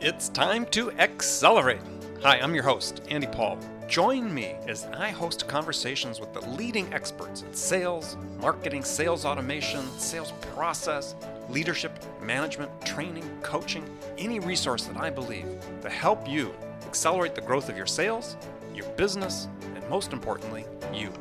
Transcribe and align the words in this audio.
It's 0.00 0.28
time 0.28 0.64
to 0.66 0.92
accelerate. 0.92 1.80
Hi, 2.22 2.38
I'm 2.38 2.54
your 2.54 2.62
host, 2.62 3.02
Andy 3.10 3.26
Paul. 3.26 3.58
Join 3.88 4.32
me 4.32 4.54
as 4.68 4.84
I 4.94 5.10
host 5.10 5.48
conversations 5.48 6.20
with 6.20 6.32
the 6.32 6.48
leading 6.50 6.94
experts 6.94 7.42
in 7.42 7.52
sales, 7.52 8.16
marketing, 8.40 8.84
sales 8.84 9.24
automation, 9.24 9.84
sales 9.98 10.30
process, 10.54 11.16
leadership, 11.50 11.98
management, 12.22 12.70
training, 12.86 13.28
coaching, 13.42 13.84
any 14.18 14.38
resource 14.38 14.84
that 14.84 14.96
I 14.96 15.10
believe 15.10 15.46
to 15.82 15.90
help 15.90 16.28
you 16.28 16.54
accelerate 16.86 17.34
the 17.34 17.40
growth 17.40 17.68
of 17.68 17.76
your 17.76 17.86
sales, 17.86 18.36
your 18.72 18.86
business, 18.90 19.48
and 19.74 19.88
most 19.90 20.12
importantly, 20.12 20.64
you. 20.94 21.12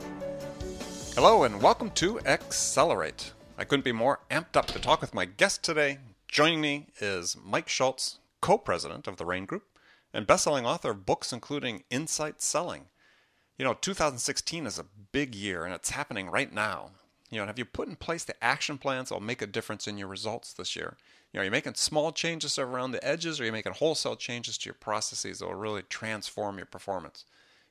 Hello, 1.16 1.46
and 1.46 1.64
welcome 1.64 1.90
to 1.96 2.20
Accelerate. 2.28 3.34
I 3.58 3.64
couldn't 3.64 3.86
be 3.86 3.92
more 3.92 4.20
amped 4.30 4.56
up 4.56 4.68
to 4.68 4.80
talk 4.80 5.02
with 5.02 5.16
my 5.16 5.26
guest 5.26 5.64
today. 5.64 5.98
Joining 6.28 6.62
me 6.62 6.90
is 7.02 7.36
Mike 7.44 7.70
Schultz, 7.70 8.20
co 8.42 8.58
president 8.58 9.08
of 9.08 9.18
the 9.18 9.26
Rain 9.26 9.46
Group 9.46 9.64
and 10.14 10.28
best 10.28 10.44
selling 10.44 10.66
author 10.66 10.92
of 10.92 11.06
books 11.06 11.34
including 11.34 11.84
Insight 11.90 12.42
Selling. 12.42 12.86
You 13.58 13.66
know, 13.66 13.74
2016 13.74 14.68
is 14.68 14.78
a 14.78 14.86
big 15.12 15.34
year 15.34 15.66
and 15.66 15.74
it's 15.74 15.92
happening 15.92 16.30
right 16.30 16.52
now. 16.54 16.92
You 17.30 17.40
know, 17.40 17.46
have 17.46 17.60
you 17.60 17.66
put 17.66 17.90
in 17.90 17.96
place 17.96 18.24
the 18.24 18.42
action 18.44 18.78
plans 18.78 19.10
that 19.10 19.16
will 19.16 19.22
make 19.22 19.42
a 19.42 19.48
difference 19.48 19.88
in 19.88 19.98
your 19.98 20.08
results 20.08 20.54
this 20.54 20.76
year? 20.76 20.96
You 21.32 21.38
know, 21.38 21.42
are 21.42 21.46
you 21.46 21.52
making 21.52 21.74
small 21.76 22.12
changes 22.12 22.58
around 22.58 22.92
the 22.92 23.06
edges 23.06 23.40
or 23.40 23.44
are 23.44 23.46
you 23.48 23.52
making 23.52 23.74
wholesale 23.74 24.16
changes 24.16 24.58
to 24.60 24.68
your 24.68 24.76
processes 24.76 25.40
that 25.40 25.46
will 25.46 25.56
really 25.56 25.84
transform 25.84 26.58
your 26.58 26.68
performance? 26.68 27.26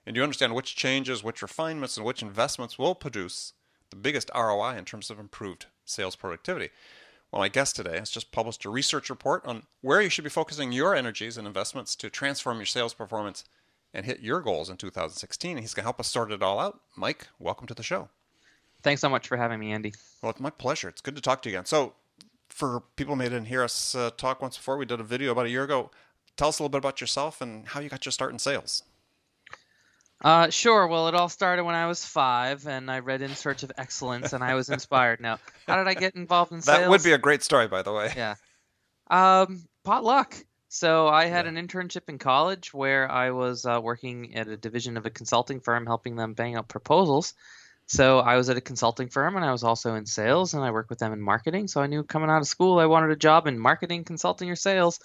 And 0.04 0.14
do 0.14 0.20
you 0.20 0.24
understand 0.24 0.54
which 0.54 0.76
changes, 0.76 1.24
which 1.24 1.42
refinements, 1.42 1.96
and 1.96 2.04
which 2.04 2.22
investments 2.22 2.78
will 2.78 2.94
produce 2.94 3.54
the 3.90 3.96
biggest 3.96 4.30
ROI 4.34 4.76
in 4.76 4.84
terms 4.84 5.10
of 5.10 5.18
improved 5.18 5.66
sales 5.84 6.16
productivity? 6.16 6.70
Well, 7.36 7.42
my 7.42 7.48
guest 7.50 7.76
today 7.76 7.98
has 7.98 8.08
just 8.08 8.32
published 8.32 8.64
a 8.64 8.70
research 8.70 9.10
report 9.10 9.44
on 9.44 9.64
where 9.82 10.00
you 10.00 10.08
should 10.08 10.24
be 10.24 10.30
focusing 10.30 10.72
your 10.72 10.94
energies 10.94 11.36
and 11.36 11.46
investments 11.46 11.94
to 11.96 12.08
transform 12.08 12.56
your 12.56 12.64
sales 12.64 12.94
performance 12.94 13.44
and 13.92 14.06
hit 14.06 14.20
your 14.20 14.40
goals 14.40 14.70
in 14.70 14.78
2016. 14.78 15.50
And 15.50 15.60
he's 15.60 15.74
going 15.74 15.82
to 15.82 15.86
help 15.86 16.00
us 16.00 16.08
sort 16.08 16.32
it 16.32 16.42
all 16.42 16.58
out. 16.58 16.80
Mike, 16.96 17.28
welcome 17.38 17.66
to 17.66 17.74
the 17.74 17.82
show. 17.82 18.08
Thanks 18.82 19.02
so 19.02 19.10
much 19.10 19.28
for 19.28 19.36
having 19.36 19.60
me, 19.60 19.70
Andy. 19.70 19.92
Well, 20.22 20.30
it's 20.30 20.40
my 20.40 20.48
pleasure. 20.48 20.88
It's 20.88 21.02
good 21.02 21.14
to 21.14 21.20
talk 21.20 21.42
to 21.42 21.50
you 21.50 21.56
again. 21.56 21.66
So, 21.66 21.92
for 22.48 22.80
people 22.96 23.14
who 23.14 23.18
may 23.18 23.26
didn't 23.26 23.48
hear 23.48 23.62
us 23.62 23.94
uh, 23.94 24.12
talk 24.16 24.40
once 24.40 24.56
before, 24.56 24.78
we 24.78 24.86
did 24.86 25.00
a 25.00 25.04
video 25.04 25.32
about 25.32 25.44
a 25.44 25.50
year 25.50 25.64
ago. 25.64 25.90
Tell 26.38 26.48
us 26.48 26.58
a 26.58 26.62
little 26.62 26.70
bit 26.70 26.78
about 26.78 27.02
yourself 27.02 27.42
and 27.42 27.68
how 27.68 27.80
you 27.80 27.90
got 27.90 28.06
your 28.06 28.12
start 28.12 28.32
in 28.32 28.38
sales. 28.38 28.82
Uh, 30.22 30.50
sure. 30.50 30.86
Well, 30.86 31.08
it 31.08 31.14
all 31.14 31.28
started 31.28 31.64
when 31.64 31.74
I 31.74 31.86
was 31.86 32.04
five, 32.04 32.66
and 32.66 32.90
I 32.90 33.00
read 33.00 33.22
In 33.22 33.34
Search 33.34 33.62
of 33.62 33.72
Excellence, 33.76 34.32
and 34.32 34.42
I 34.42 34.54
was 34.54 34.70
inspired. 34.70 35.20
Now, 35.20 35.38
how 35.66 35.76
did 35.76 35.88
I 35.88 35.94
get 35.94 36.14
involved 36.14 36.52
in 36.52 36.62
sales? 36.62 36.78
That 36.80 36.90
would 36.90 37.02
be 37.02 37.12
a 37.12 37.18
great 37.18 37.42
story, 37.42 37.68
by 37.68 37.82
the 37.82 37.92
way. 37.92 38.12
Yeah. 38.16 38.34
Um, 39.10 39.66
potluck. 39.84 40.34
So 40.68 41.06
I 41.08 41.26
had 41.26 41.44
yeah. 41.44 41.52
an 41.52 41.68
internship 41.68 42.08
in 42.08 42.18
college 42.18 42.74
where 42.74 43.10
I 43.10 43.30
was 43.30 43.64
uh, 43.64 43.80
working 43.82 44.34
at 44.34 44.48
a 44.48 44.56
division 44.56 44.96
of 44.96 45.06
a 45.06 45.10
consulting 45.10 45.60
firm, 45.60 45.86
helping 45.86 46.16
them 46.16 46.34
bang 46.34 46.56
out 46.56 46.68
proposals. 46.68 47.34
So 47.86 48.18
I 48.18 48.36
was 48.36 48.50
at 48.50 48.56
a 48.56 48.60
consulting 48.60 49.08
firm, 49.08 49.36
and 49.36 49.44
I 49.44 49.52
was 49.52 49.62
also 49.62 49.94
in 49.94 50.06
sales, 50.06 50.54
and 50.54 50.64
I 50.64 50.72
worked 50.72 50.90
with 50.90 50.98
them 50.98 51.12
in 51.12 51.20
marketing. 51.20 51.68
So 51.68 51.80
I 51.80 51.86
knew 51.86 52.02
coming 52.02 52.30
out 52.30 52.40
of 52.40 52.48
school, 52.48 52.80
I 52.80 52.86
wanted 52.86 53.10
a 53.10 53.16
job 53.16 53.46
in 53.46 53.58
marketing, 53.58 54.04
consulting, 54.04 54.50
or 54.50 54.56
sales. 54.56 54.98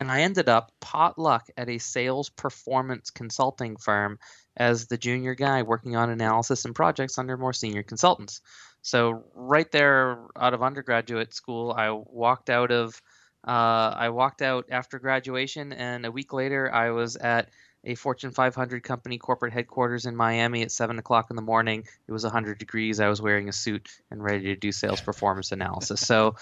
And 0.00 0.10
I 0.10 0.22
ended 0.22 0.48
up 0.48 0.72
potluck 0.80 1.48
at 1.56 1.68
a 1.68 1.78
sales 1.78 2.28
performance 2.30 3.10
consulting 3.10 3.76
firm 3.76 4.18
as 4.56 4.86
the 4.86 4.98
junior 4.98 5.34
guy 5.34 5.62
working 5.62 5.96
on 5.96 6.10
analysis 6.10 6.64
and 6.64 6.74
projects 6.74 7.18
under 7.18 7.36
more 7.36 7.52
senior 7.52 7.82
consultants. 7.82 8.40
So 8.82 9.24
right 9.34 9.70
there 9.72 10.18
out 10.36 10.54
of 10.54 10.62
undergraduate 10.62 11.34
school, 11.34 11.72
I 11.72 11.90
walked 11.90 12.50
out 12.50 12.70
of 12.70 13.00
uh, 13.46 13.92
I 13.96 14.08
walked 14.08 14.40
out 14.40 14.66
after 14.70 14.98
graduation, 14.98 15.74
and 15.74 16.06
a 16.06 16.10
week 16.10 16.32
later, 16.32 16.72
I 16.72 16.90
was 16.90 17.16
at 17.16 17.50
a 17.84 17.94
Fortune 17.94 18.30
500 18.30 18.82
company 18.82 19.18
corporate 19.18 19.52
headquarters 19.52 20.06
in 20.06 20.16
Miami 20.16 20.62
at 20.62 20.72
seven 20.72 20.98
o'clock 20.98 21.28
in 21.30 21.36
the 21.36 21.42
morning. 21.42 21.84
It 22.08 22.12
was 22.12 22.24
100 22.24 22.58
degrees. 22.58 23.00
I 23.00 23.08
was 23.08 23.20
wearing 23.20 23.48
a 23.48 23.52
suit 23.52 23.88
and 24.10 24.22
ready 24.22 24.44
to 24.46 24.56
do 24.56 24.72
sales 24.72 25.00
performance 25.02 25.52
analysis. 25.52 26.00
So 26.00 26.34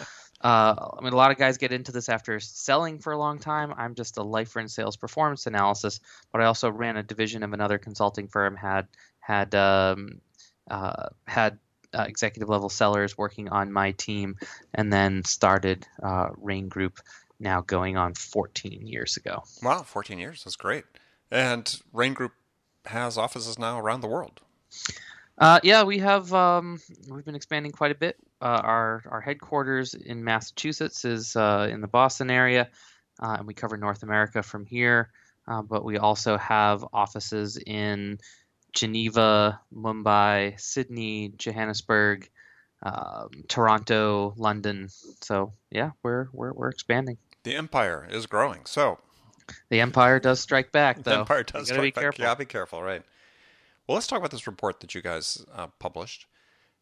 uh, 0.43 0.75
I 0.99 1.03
mean, 1.03 1.13
a 1.13 1.17
lot 1.17 1.31
of 1.31 1.39
guys 1.39 1.57
get 1.57 1.73
into 1.73 1.93
this 1.93 2.09
after 2.09 2.41
selling 2.41 2.99
for 2.99 3.13
a 3.13 3.19
long 3.19 3.39
time. 3.39 3.73
I'm 3.77 3.95
just 3.95 4.17
a 4.19 4.23
lifer 4.23 4.59
in 4.59 4.69
sales 4.69 4.97
performance 4.97 5.47
analysis, 5.47 6.01
but 6.33 6.41
I 6.41 6.47
also 6.47 6.71
ran 6.71 6.97
a 6.97 7.03
division 7.03 7.45
of 7.45 7.53
another 7.53 7.79
consulting 7.79 8.27
firm. 8.27 8.57
had 8.57 8.89
had 9.21 9.55
um, 9.55 10.21
uh, 10.69 11.11
had 11.29 11.59
uh, 11.95 12.07
executive 12.09 12.49
level 12.49 12.69
sellers 12.69 13.17
working 13.17 13.51
on 13.51 13.73
my 13.73 13.93
team, 13.93 14.37
and 14.75 14.93
then 14.93 15.23
started 15.25 15.87
uh, 16.03 16.31
Rain 16.37 16.69
Group. 16.69 16.99
Now 17.39 17.61
going 17.61 17.97
on 17.97 18.15
14 18.15 18.87
years 18.87 19.17
ago. 19.17 19.43
Wow, 19.65 19.83
14 19.83 20.19
years. 20.21 20.45
That's 20.45 20.55
great. 20.55 20.85
And 21.33 21.81
Rain 21.95 22.13
Group 22.13 22.33
has 22.85 23.17
offices 23.17 23.59
now 23.59 23.81
around 23.81 24.03
the 24.03 24.07
world. 24.07 24.43
Uh, 25.39 25.61
yeah, 25.63 25.83
we 25.83 25.99
have. 25.99 26.33
Um, 26.35 26.79
we've 27.09 27.25
been 27.25 27.35
expanding 27.35 27.73
quite 27.73 27.91
a 27.91 27.95
bit. 27.95 28.17
Uh, 28.43 28.61
our 28.63 29.03
our 29.11 29.21
headquarters 29.23 29.95
in 29.95 30.23
Massachusetts 30.23 31.07
is 31.07 31.35
uh, 31.35 31.69
in 31.71 31.81
the 31.81 31.89
Boston 31.89 32.31
area, 32.31 32.69
uh, 33.19 33.37
and 33.39 33.47
we 33.47 33.55
cover 33.55 33.79
North 33.79 34.03
America 34.03 34.43
from 34.43 34.67
here. 34.67 35.11
Uh, 35.49 35.63
but 35.63 35.85
we 35.85 35.97
also 35.97 36.37
have 36.37 36.85
offices 36.93 37.57
in 37.57 38.19
Geneva, 38.73 39.59
Mumbai, 39.75 40.61
Sydney, 40.61 41.33
Johannesburg, 41.39 42.29
um, 42.83 43.31
Toronto, 43.49 44.35
London. 44.37 44.89
So 45.23 45.55
yeah, 45.71 45.93
we're 46.03 46.29
we're 46.35 46.53
we're 46.53 46.69
expanding. 46.69 47.17
The 47.45 47.57
empire 47.57 48.07
is 48.09 48.27
growing. 48.27 48.67
So 48.67 48.99
the 49.69 49.81
empire 49.81 50.21
does 50.21 50.41
strike 50.41 50.73
back, 50.73 51.03
though. 51.03 51.11
The 51.11 51.19
empire 51.21 51.43
does 51.43 51.69
strike 51.69 51.83
be 51.83 51.91
back. 51.91 52.03
Careful. 52.03 52.25
Yeah, 52.25 52.35
be 52.35 52.45
careful, 52.45 52.83
right? 52.83 53.03
Well, 53.87 53.95
let's 53.97 54.07
talk 54.07 54.19
about 54.19 54.31
this 54.31 54.47
report 54.47 54.81
that 54.81 54.95
you 54.95 55.03
guys 55.03 55.45
uh, 55.55 55.67
published, 55.79 56.27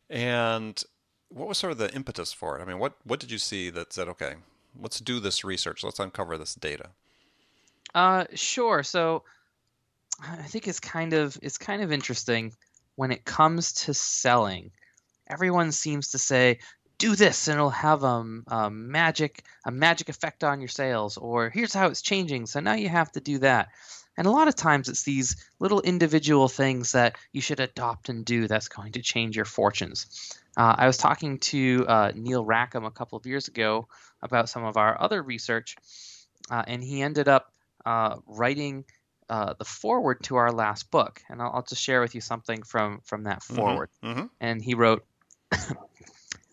and 0.08 0.82
what 1.28 1.48
was 1.48 1.58
sort 1.58 1.72
of 1.72 1.78
the 1.78 1.92
impetus 1.94 2.32
for 2.32 2.58
it? 2.58 2.62
I 2.62 2.64
mean, 2.64 2.78
what 2.78 2.94
what 3.04 3.20
did 3.20 3.30
you 3.30 3.38
see 3.38 3.70
that 3.70 3.92
said, 3.92 4.08
okay, 4.08 4.34
let's 4.80 5.00
do 5.00 5.20
this 5.20 5.44
research, 5.44 5.82
let's 5.82 5.98
uncover 5.98 6.36
this 6.36 6.54
data? 6.54 6.90
Uh, 7.94 8.24
sure. 8.34 8.82
So, 8.82 9.24
I 10.22 10.42
think 10.42 10.68
it's 10.68 10.80
kind 10.80 11.12
of 11.12 11.38
it's 11.42 11.58
kind 11.58 11.82
of 11.82 11.90
interesting 11.90 12.52
when 12.96 13.10
it 13.10 13.24
comes 13.24 13.72
to 13.72 13.94
selling. 13.94 14.70
Everyone 15.28 15.72
seems 15.72 16.08
to 16.08 16.18
say, 16.18 16.58
do 17.00 17.16
this 17.16 17.48
and 17.48 17.56
it'll 17.56 17.70
have 17.70 18.04
a, 18.04 18.24
a, 18.48 18.70
magic 18.70 19.42
a 19.64 19.70
magic 19.70 20.08
effect 20.08 20.44
on 20.44 20.60
your 20.60 20.68
sales 20.68 21.16
or 21.16 21.50
here's 21.50 21.74
how 21.74 21.88
it's 21.88 22.02
changing 22.02 22.46
so 22.46 22.60
now 22.60 22.74
you 22.74 22.88
have 22.88 23.10
to 23.10 23.20
do 23.20 23.38
that 23.38 23.68
and 24.20 24.26
a 24.26 24.30
lot 24.30 24.48
of 24.48 24.54
times 24.54 24.88
it's 24.88 25.02
these 25.02 25.36
little 25.60 25.80
individual 25.80 26.46
things 26.46 26.92
that 26.92 27.16
you 27.32 27.40
should 27.40 27.58
adopt 27.58 28.10
and 28.10 28.24
do 28.24 28.48
that's 28.48 28.68
going 28.68 28.92
to 28.92 29.00
change 29.00 29.34
your 29.34 29.46
fortunes. 29.46 30.38
Uh, 30.58 30.74
I 30.76 30.86
was 30.86 30.98
talking 30.98 31.38
to 31.38 31.86
uh, 31.88 32.12
Neil 32.14 32.44
Rackham 32.44 32.84
a 32.84 32.90
couple 32.90 33.16
of 33.16 33.24
years 33.24 33.48
ago 33.48 33.88
about 34.20 34.50
some 34.50 34.64
of 34.64 34.76
our 34.76 35.00
other 35.00 35.22
research, 35.22 35.76
uh, 36.50 36.62
and 36.66 36.84
he 36.84 37.00
ended 37.00 37.28
up 37.28 37.50
uh, 37.86 38.16
writing 38.26 38.84
uh, 39.30 39.54
the 39.58 39.64
foreword 39.64 40.22
to 40.24 40.36
our 40.36 40.52
last 40.52 40.90
book. 40.90 41.22
And 41.30 41.40
I'll, 41.40 41.52
I'll, 41.54 41.62
just 41.62 41.80
share 41.80 42.02
with 42.02 42.14
you 42.14 42.20
something 42.20 42.62
from, 42.62 43.00
from 43.04 43.22
that 43.22 43.42
foreword. 43.42 43.88
Mm-hmm, 44.02 44.18
mm-hmm. 44.18 44.26
And 44.40 44.62
he 44.62 44.74
wrote, 44.74 45.02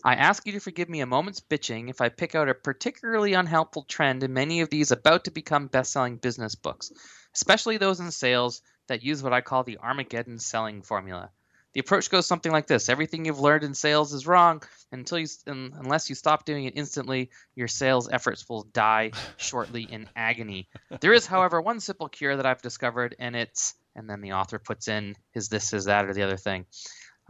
I 0.07 0.15
ask 0.15 0.45
you 0.45 0.53
to 0.53 0.59
forgive 0.59 0.89
me 0.89 1.01
a 1.01 1.05
moment's 1.05 1.41
bitching 1.41 1.89
if 1.89 2.01
I 2.01 2.09
pick 2.09 2.33
out 2.33 2.49
a 2.49 2.53
particularly 2.53 3.33
unhelpful 3.33 3.83
trend 3.83 4.23
in 4.23 4.33
many 4.33 4.61
of 4.61 4.69
these 4.69 4.91
about 4.91 5.25
to 5.25 5.31
become 5.31 5.67
best 5.67 5.91
selling 5.91 6.17
business 6.17 6.55
books 6.55 6.91
especially 7.37 7.77
those 7.77 7.99
in 7.99 8.11
sales 8.11 8.61
that 8.87 9.03
use 9.03 9.21
what 9.21 9.33
I 9.33 9.41
call 9.41 9.63
the 9.63 9.77
Armageddon 9.77 10.39
selling 10.39 10.81
formula. 10.81 11.29
The 11.73 11.81
approach 11.81 12.09
goes 12.09 12.25
something 12.25 12.51
like 12.51 12.65
this 12.65 12.89
Everything 12.89 13.25
you've 13.25 13.39
learned 13.39 13.63
in 13.63 13.75
sales 13.75 14.13
is 14.13 14.25
wrong 14.25 14.63
until 14.91 15.19
you, 15.19 15.27
unless 15.45 16.09
you 16.09 16.15
stop 16.15 16.45
doing 16.45 16.65
it 16.65 16.73
instantly, 16.75 17.29
your 17.55 17.67
sales 17.67 18.09
efforts 18.11 18.49
will 18.49 18.63
die 18.73 19.11
shortly 19.37 19.83
in 19.83 20.09
agony. 20.15 20.67
There 20.99 21.13
is, 21.13 21.27
however, 21.27 21.61
one 21.61 21.79
simple 21.79 22.09
cure 22.09 22.35
that 22.35 22.45
I've 22.45 22.61
discovered, 22.61 23.15
and 23.19 23.35
it's, 23.35 23.75
and 23.95 24.09
then 24.09 24.21
the 24.21 24.33
author 24.33 24.57
puts 24.57 24.87
in 24.87 25.15
is 25.35 25.49
this, 25.49 25.73
is 25.73 25.85
that, 25.85 26.05
or 26.05 26.13
the 26.13 26.23
other 26.23 26.37
thing. 26.37 26.65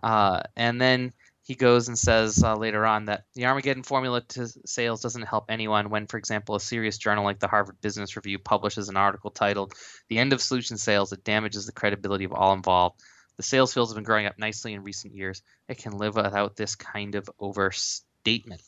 Uh, 0.02 0.44
and 0.56 0.80
then 0.80 1.12
he 1.48 1.56
goes 1.56 1.88
and 1.88 1.98
says 1.98 2.44
uh, 2.44 2.58
later 2.58 2.86
on 2.86 3.06
that 3.06 3.24
the 3.34 3.46
Armageddon 3.46 3.82
formula 3.82 4.20
to 4.20 4.48
sales 4.66 5.02
doesn't 5.02 5.22
help 5.22 5.46
anyone 5.48 5.90
when, 5.90 6.06
for 6.06 6.18
example, 6.18 6.56
a 6.56 6.60
serious 6.60 6.98
journal 6.98 7.24
like 7.24 7.40
the 7.40 7.48
Harvard 7.48 7.80
Business 7.80 8.18
Review 8.18 8.38
publishes 8.38 8.90
an 8.90 8.98
article 8.98 9.32
titled 9.32 9.74
The 10.10 10.20
End 10.20 10.34
of 10.34 10.42
Solution 10.42 10.76
Sales 10.78 11.12
That 11.12 11.24
Damages 11.24 11.66
the 11.66 11.72
Credibility 11.72 12.26
of 12.26 12.34
All 12.34 12.52
Involved. 12.52 13.00
The 13.38 13.44
sales 13.44 13.74
fields 13.74 13.92
have 13.92 13.96
been 13.96 14.04
growing 14.04 14.26
up 14.26 14.38
nicely 14.38 14.74
in 14.74 14.84
recent 14.84 15.16
years. 15.16 15.42
It 15.70 15.78
can 15.78 15.98
live 15.98 16.18
without 16.18 16.58
this 16.58 16.76
kind 16.76 17.16
of 17.16 17.30
overstatement. 17.40 18.62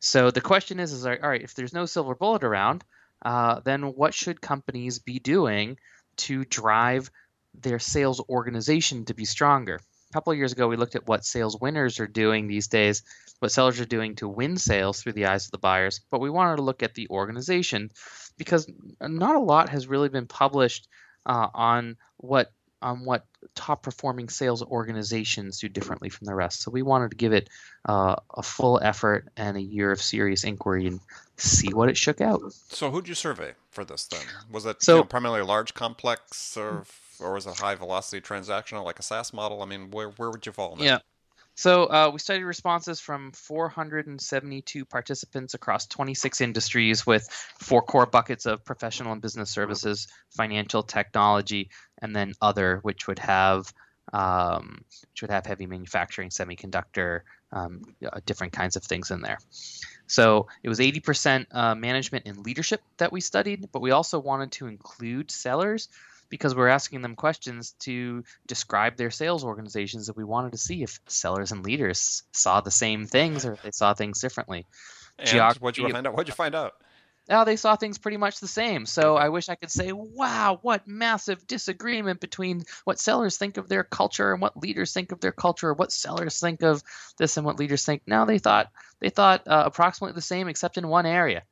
So 0.00 0.30
the 0.30 0.42
question 0.42 0.80
is, 0.80 0.92
is 0.92 1.06
all 1.06 1.16
right, 1.22 1.40
if 1.40 1.54
there's 1.54 1.72
no 1.72 1.86
silver 1.86 2.14
bullet 2.14 2.44
around, 2.44 2.84
uh, 3.24 3.60
then 3.60 3.94
what 3.94 4.12
should 4.12 4.42
companies 4.42 4.98
be 4.98 5.18
doing 5.18 5.78
to 6.18 6.44
drive 6.44 7.10
their 7.54 7.78
sales 7.78 8.20
organization 8.28 9.06
to 9.06 9.14
be 9.14 9.24
stronger? 9.24 9.80
A 10.08 10.12
couple 10.12 10.32
of 10.32 10.38
years 10.38 10.52
ago, 10.52 10.68
we 10.68 10.76
looked 10.76 10.94
at 10.96 11.06
what 11.06 11.24
sales 11.24 11.58
winners 11.60 12.00
are 12.00 12.06
doing 12.06 12.46
these 12.46 12.68
days, 12.68 13.02
what 13.40 13.52
sellers 13.52 13.78
are 13.80 13.84
doing 13.84 14.14
to 14.16 14.28
win 14.28 14.56
sales 14.56 15.00
through 15.02 15.12
the 15.12 15.26
eyes 15.26 15.44
of 15.46 15.50
the 15.50 15.58
buyers. 15.58 16.00
But 16.10 16.20
we 16.20 16.30
wanted 16.30 16.56
to 16.56 16.62
look 16.62 16.82
at 16.82 16.94
the 16.94 17.08
organization 17.10 17.90
because 18.38 18.70
not 19.00 19.36
a 19.36 19.40
lot 19.40 19.68
has 19.68 19.86
really 19.86 20.08
been 20.08 20.26
published 20.26 20.88
uh, 21.26 21.48
on 21.54 21.96
what 22.16 22.52
on 22.80 23.04
what 23.04 23.26
top 23.56 23.82
performing 23.82 24.28
sales 24.28 24.62
organizations 24.62 25.58
do 25.58 25.68
differently 25.68 26.08
from 26.08 26.26
the 26.26 26.34
rest. 26.34 26.62
So 26.62 26.70
we 26.70 26.82
wanted 26.82 27.10
to 27.10 27.16
give 27.16 27.32
it 27.32 27.48
uh, 27.88 28.14
a 28.32 28.42
full 28.42 28.78
effort 28.80 29.26
and 29.36 29.56
a 29.56 29.60
year 29.60 29.90
of 29.90 30.00
serious 30.00 30.44
inquiry 30.44 30.86
and 30.86 31.00
see 31.36 31.74
what 31.74 31.88
it 31.88 31.96
shook 31.96 32.20
out. 32.20 32.40
So 32.52 32.92
who 32.92 33.00
did 33.02 33.08
you 33.08 33.14
survey 33.16 33.54
for 33.72 33.84
this 33.84 34.04
then? 34.06 34.20
Was 34.52 34.64
it 34.64 34.80
So- 34.80 34.92
you 34.94 35.00
know, 35.00 35.04
primarily 35.06 35.42
large, 35.42 35.74
complex, 35.74 36.56
or 36.56 36.84
or 37.20 37.34
was 37.34 37.46
it 37.46 37.58
high 37.58 37.74
velocity 37.74 38.20
transactional 38.20 38.84
like 38.84 38.98
a 38.98 39.02
SaaS 39.02 39.32
model? 39.32 39.62
I 39.62 39.66
mean, 39.66 39.90
where 39.90 40.10
where 40.10 40.30
would 40.30 40.44
you 40.46 40.52
fall? 40.52 40.72
In 40.72 40.78
that? 40.78 40.84
Yeah. 40.84 40.98
So 41.54 41.86
uh, 41.86 42.10
we 42.12 42.20
studied 42.20 42.44
responses 42.44 43.00
from 43.00 43.32
472 43.32 44.84
participants 44.84 45.54
across 45.54 45.86
26 45.88 46.40
industries 46.40 47.04
with 47.04 47.28
four 47.58 47.82
core 47.82 48.06
buckets 48.06 48.46
of 48.46 48.64
professional 48.64 49.10
and 49.10 49.20
business 49.20 49.50
services, 49.50 50.06
financial 50.30 50.84
technology, 50.84 51.70
and 52.00 52.14
then 52.14 52.34
other, 52.40 52.78
which 52.82 53.08
would 53.08 53.18
have 53.18 53.72
um, 54.12 54.84
which 55.10 55.22
would 55.22 55.30
have 55.30 55.46
heavy 55.46 55.66
manufacturing, 55.66 56.30
semiconductor, 56.30 57.22
um, 57.52 57.82
different 58.24 58.52
kinds 58.52 58.76
of 58.76 58.84
things 58.84 59.10
in 59.10 59.20
there. 59.20 59.38
So 60.06 60.46
it 60.62 60.68
was 60.68 60.78
80% 60.78 61.46
uh, 61.50 61.74
management 61.74 62.26
and 62.26 62.38
leadership 62.38 62.82
that 62.98 63.12
we 63.12 63.20
studied, 63.20 63.70
but 63.72 63.82
we 63.82 63.90
also 63.90 64.18
wanted 64.18 64.52
to 64.52 64.66
include 64.66 65.30
sellers 65.30 65.88
because 66.28 66.54
we're 66.54 66.68
asking 66.68 67.02
them 67.02 67.14
questions 67.14 67.72
to 67.80 68.24
describe 68.46 68.96
their 68.96 69.10
sales 69.10 69.44
organizations 69.44 70.06
that 70.06 70.16
we 70.16 70.24
wanted 70.24 70.52
to 70.52 70.58
see 70.58 70.82
if 70.82 71.00
sellers 71.06 71.52
and 71.52 71.64
leaders 71.64 72.22
saw 72.32 72.60
the 72.60 72.70
same 72.70 73.06
things 73.06 73.44
or 73.44 73.54
if 73.54 73.62
they 73.62 73.70
saw 73.70 73.94
things 73.94 74.20
differently. 74.20 74.66
And 75.18 75.28
Geography- 75.28 75.60
what'd 75.60 75.78
you 75.78 75.92
find 75.92 76.06
out? 76.06 76.12
What'd 76.14 76.28
you 76.28 76.34
find 76.34 76.54
out? 76.54 76.74
Oh, 77.30 77.44
they 77.44 77.56
saw 77.56 77.76
things 77.76 77.98
pretty 77.98 78.16
much 78.16 78.40
the 78.40 78.48
same. 78.48 78.86
So 78.86 79.16
I 79.16 79.28
wish 79.28 79.50
I 79.50 79.54
could 79.54 79.70
say, 79.70 79.92
wow, 79.92 80.58
what 80.62 80.86
massive 80.88 81.46
disagreement 81.46 82.20
between 82.20 82.64
what 82.84 82.98
sellers 82.98 83.36
think 83.36 83.58
of 83.58 83.68
their 83.68 83.84
culture 83.84 84.32
and 84.32 84.40
what 84.40 84.56
leaders 84.56 84.94
think 84.94 85.12
of 85.12 85.20
their 85.20 85.32
culture, 85.32 85.68
or 85.68 85.74
what 85.74 85.92
sellers 85.92 86.40
think 86.40 86.62
of 86.62 86.82
this 87.18 87.36
and 87.36 87.44
what 87.44 87.58
leaders 87.58 87.84
think. 87.84 88.02
Now 88.06 88.24
they 88.24 88.38
thought 88.38 88.70
they 89.00 89.10
thought 89.10 89.46
uh, 89.46 89.64
approximately 89.66 90.14
the 90.14 90.22
same, 90.22 90.48
except 90.48 90.78
in 90.78 90.88
one 90.88 91.04
area. 91.04 91.42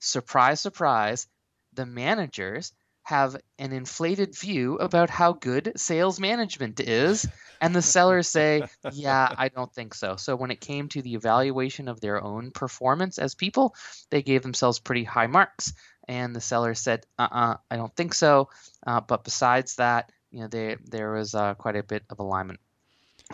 Surprise, 0.00 0.60
surprise, 0.60 1.28
the 1.72 1.86
managers 1.86 2.72
have 3.04 3.36
an 3.58 3.72
inflated 3.72 4.36
view 4.38 4.76
about 4.76 5.10
how 5.10 5.32
good 5.32 5.72
sales 5.76 6.20
management 6.20 6.78
is, 6.80 7.26
and 7.60 7.74
the 7.74 7.82
sellers 7.82 8.28
say, 8.28 8.62
yeah, 8.92 9.34
I 9.36 9.48
don't 9.48 9.72
think 9.72 9.94
so. 9.94 10.16
So 10.16 10.36
when 10.36 10.50
it 10.50 10.60
came 10.60 10.88
to 10.90 11.02
the 11.02 11.14
evaluation 11.14 11.88
of 11.88 12.00
their 12.00 12.22
own 12.22 12.52
performance 12.52 13.18
as 13.18 13.34
people, 13.34 13.74
they 14.10 14.22
gave 14.22 14.42
themselves 14.42 14.78
pretty 14.78 15.04
high 15.04 15.26
marks. 15.26 15.72
And 16.08 16.34
the 16.34 16.40
seller 16.40 16.74
said, 16.74 17.06
uh-uh, 17.18 17.56
I 17.70 17.76
don't 17.76 17.94
think 17.94 18.14
so. 18.14 18.48
Uh, 18.84 19.00
but 19.00 19.24
besides 19.24 19.76
that, 19.76 20.10
you 20.30 20.40
know, 20.40 20.48
they, 20.48 20.76
there 20.84 21.12
was 21.12 21.34
uh, 21.34 21.54
quite 21.54 21.76
a 21.76 21.82
bit 21.82 22.02
of 22.10 22.18
alignment. 22.18 22.60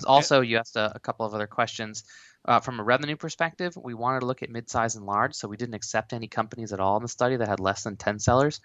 Also, 0.06 0.42
you 0.42 0.58
asked 0.58 0.76
a, 0.76 0.92
a 0.94 0.98
couple 0.98 1.26
of 1.26 1.34
other 1.34 1.46
questions. 1.46 2.04
Uh, 2.48 2.60
from 2.60 2.80
a 2.80 2.82
revenue 2.82 3.14
perspective, 3.14 3.76
we 3.76 3.92
wanted 3.92 4.20
to 4.20 4.26
look 4.26 4.42
at 4.42 4.48
mid-size 4.48 4.96
and 4.96 5.04
large, 5.04 5.34
so 5.34 5.46
we 5.46 5.58
didn't 5.58 5.74
accept 5.74 6.14
any 6.14 6.26
companies 6.26 6.72
at 6.72 6.80
all 6.80 6.96
in 6.96 7.02
the 7.02 7.08
study 7.08 7.36
that 7.36 7.46
had 7.46 7.60
less 7.60 7.82
than 7.82 7.94
10 7.94 8.18
sellers. 8.18 8.62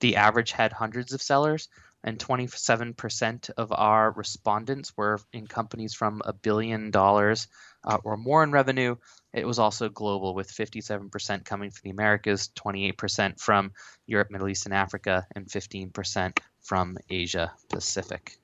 The 0.00 0.16
average 0.16 0.52
had 0.52 0.72
hundreds 0.72 1.12
of 1.12 1.20
sellers, 1.20 1.68
and 2.02 2.18
27% 2.18 3.50
of 3.58 3.72
our 3.72 4.10
respondents 4.12 4.96
were 4.96 5.20
in 5.34 5.46
companies 5.46 5.92
from 5.92 6.22
a 6.24 6.32
billion 6.32 6.90
dollars 6.90 7.46
uh, 7.84 7.98
or 8.04 8.16
more 8.16 8.42
in 8.42 8.52
revenue. 8.52 8.96
It 9.34 9.46
was 9.46 9.58
also 9.58 9.90
global, 9.90 10.34
with 10.34 10.50
57% 10.50 11.44
coming 11.44 11.70
from 11.70 11.80
the 11.84 11.90
Americas, 11.90 12.48
28% 12.56 13.38
from 13.38 13.72
Europe, 14.06 14.30
Middle 14.30 14.48
East, 14.48 14.64
and 14.64 14.74
Africa, 14.74 15.26
and 15.36 15.46
15% 15.46 16.38
from 16.62 16.96
Asia 17.10 17.52
Pacific. 17.68 18.38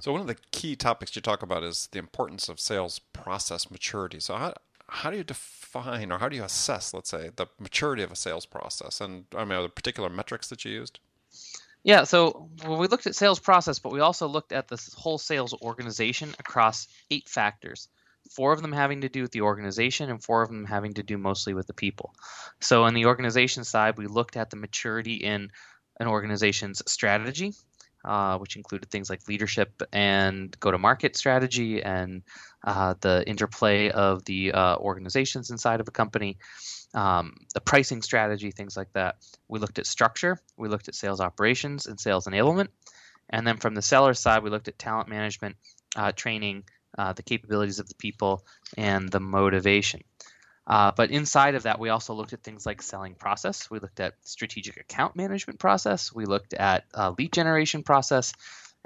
So 0.00 0.12
one 0.12 0.20
of 0.20 0.26
the 0.26 0.36
key 0.52 0.76
topics 0.76 1.16
you 1.16 1.22
talk 1.22 1.42
about 1.42 1.62
is 1.62 1.88
the 1.92 1.98
importance 1.98 2.48
of 2.48 2.60
sales 2.60 2.98
process 2.98 3.70
maturity. 3.70 4.20
So 4.20 4.36
how 4.36 4.54
how 4.88 5.10
do 5.10 5.16
you 5.16 5.24
define 5.24 6.12
or 6.12 6.18
how 6.18 6.28
do 6.28 6.36
you 6.36 6.44
assess, 6.44 6.94
let's 6.94 7.10
say, 7.10 7.30
the 7.34 7.46
maturity 7.58 8.02
of 8.02 8.12
a 8.12 8.16
sales 8.16 8.46
process? 8.46 9.00
And 9.00 9.24
I 9.36 9.44
mean, 9.44 9.52
are 9.52 9.62
there 9.62 9.68
particular 9.68 10.08
metrics 10.08 10.48
that 10.48 10.64
you 10.64 10.72
used? 10.72 11.00
Yeah, 11.82 12.04
so 12.04 12.48
well, 12.64 12.78
we 12.78 12.88
looked 12.88 13.06
at 13.06 13.14
sales 13.14 13.38
process, 13.38 13.78
but 13.78 13.92
we 13.92 14.00
also 14.00 14.26
looked 14.26 14.52
at 14.52 14.68
this 14.68 14.92
whole 14.94 15.18
sales 15.18 15.54
organization 15.62 16.34
across 16.38 16.88
eight 17.10 17.28
factors. 17.28 17.88
Four 18.32 18.52
of 18.52 18.60
them 18.60 18.72
having 18.72 19.02
to 19.02 19.08
do 19.08 19.22
with 19.22 19.30
the 19.30 19.42
organization, 19.42 20.10
and 20.10 20.22
four 20.22 20.42
of 20.42 20.48
them 20.48 20.64
having 20.64 20.94
to 20.94 21.04
do 21.04 21.16
mostly 21.16 21.54
with 21.54 21.68
the 21.68 21.74
people. 21.74 22.12
So, 22.60 22.82
on 22.82 22.94
the 22.94 23.06
organization 23.06 23.62
side, 23.62 23.98
we 23.98 24.08
looked 24.08 24.36
at 24.36 24.50
the 24.50 24.56
maturity 24.56 25.14
in 25.14 25.52
an 26.00 26.08
organization's 26.08 26.82
strategy, 26.90 27.54
uh, 28.06 28.38
which 28.38 28.56
included 28.56 28.88
things 28.88 29.10
like 29.10 29.26
leadership 29.28 29.82
and 29.92 30.58
go 30.60 30.70
to 30.70 30.78
market 30.78 31.16
strategy 31.16 31.82
and 31.82 32.22
uh, 32.64 32.94
the 33.00 33.28
interplay 33.28 33.90
of 33.90 34.24
the 34.24 34.52
uh, 34.52 34.76
organizations 34.76 35.50
inside 35.50 35.80
of 35.80 35.88
a 35.88 35.90
company, 35.90 36.38
um, 36.94 37.34
the 37.54 37.60
pricing 37.60 38.02
strategy, 38.02 38.50
things 38.50 38.76
like 38.76 38.92
that. 38.92 39.16
We 39.48 39.58
looked 39.58 39.78
at 39.78 39.86
structure, 39.86 40.38
we 40.56 40.68
looked 40.68 40.88
at 40.88 40.94
sales 40.94 41.20
operations 41.20 41.86
and 41.86 41.98
sales 41.98 42.26
enablement. 42.26 42.68
And 43.28 43.46
then 43.46 43.56
from 43.56 43.74
the 43.74 43.82
seller 43.82 44.14
side, 44.14 44.44
we 44.44 44.50
looked 44.50 44.68
at 44.68 44.78
talent 44.78 45.08
management, 45.08 45.56
uh, 45.96 46.12
training, 46.12 46.62
uh, 46.96 47.12
the 47.12 47.24
capabilities 47.24 47.80
of 47.80 47.88
the 47.88 47.96
people, 47.96 48.44
and 48.78 49.10
the 49.10 49.20
motivation. 49.20 50.02
Uh, 50.66 50.90
but 50.96 51.10
inside 51.10 51.54
of 51.54 51.62
that, 51.62 51.78
we 51.78 51.90
also 51.90 52.12
looked 52.14 52.32
at 52.32 52.42
things 52.42 52.66
like 52.66 52.82
selling 52.82 53.14
process. 53.14 53.70
We 53.70 53.78
looked 53.78 54.00
at 54.00 54.14
strategic 54.24 54.76
account 54.78 55.14
management 55.14 55.60
process. 55.60 56.12
We 56.12 56.24
looked 56.24 56.54
at 56.54 56.84
uh, 56.92 57.14
lead 57.16 57.32
generation 57.32 57.84
process, 57.84 58.32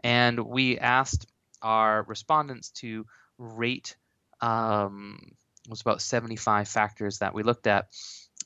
and 0.05 0.38
we 0.41 0.79
asked 0.79 1.27
our 1.62 2.03
respondents 2.03 2.71
to 2.71 3.06
rate. 3.38 3.97
Um, 4.43 5.32
it 5.65 5.71
was 5.71 5.81
about 5.81 6.03
75 6.03 6.69
factors 6.69 7.19
that 7.19 7.32
we 7.32 7.43
looked 7.43 7.67
at 7.67 7.88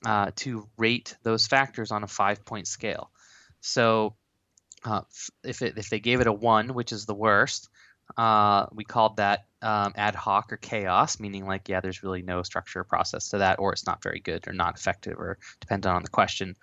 uh, 0.06 0.30
to 0.36 0.68
rate 0.76 1.16
those 1.22 1.46
factors 1.46 1.90
on 1.90 2.04
a 2.04 2.08
five-point 2.08 2.68
scale. 2.68 3.10
So, 3.60 4.14
uh, 4.84 5.02
if 5.42 5.62
it, 5.62 5.78
if 5.78 5.88
they 5.88 5.98
gave 5.98 6.20
it 6.20 6.26
a 6.26 6.32
one, 6.32 6.74
which 6.74 6.92
is 6.92 7.06
the 7.06 7.14
worst, 7.14 7.68
uh, 8.16 8.66
we 8.72 8.84
called 8.84 9.16
that 9.16 9.46
um, 9.62 9.92
ad 9.96 10.14
hoc 10.14 10.52
or 10.52 10.56
chaos, 10.56 11.18
meaning 11.18 11.46
like, 11.46 11.68
yeah, 11.68 11.80
there's 11.80 12.02
really 12.02 12.22
no 12.22 12.42
structure 12.42 12.80
or 12.80 12.84
process 12.84 13.30
to 13.30 13.38
that, 13.38 13.58
or 13.58 13.72
it's 13.72 13.86
not 13.86 14.02
very 14.02 14.20
good 14.20 14.46
or 14.46 14.52
not 14.52 14.76
effective 14.76 15.18
or 15.18 15.38
dependent 15.60 15.94
on 15.94 16.02
the 16.02 16.10
question. 16.10 16.56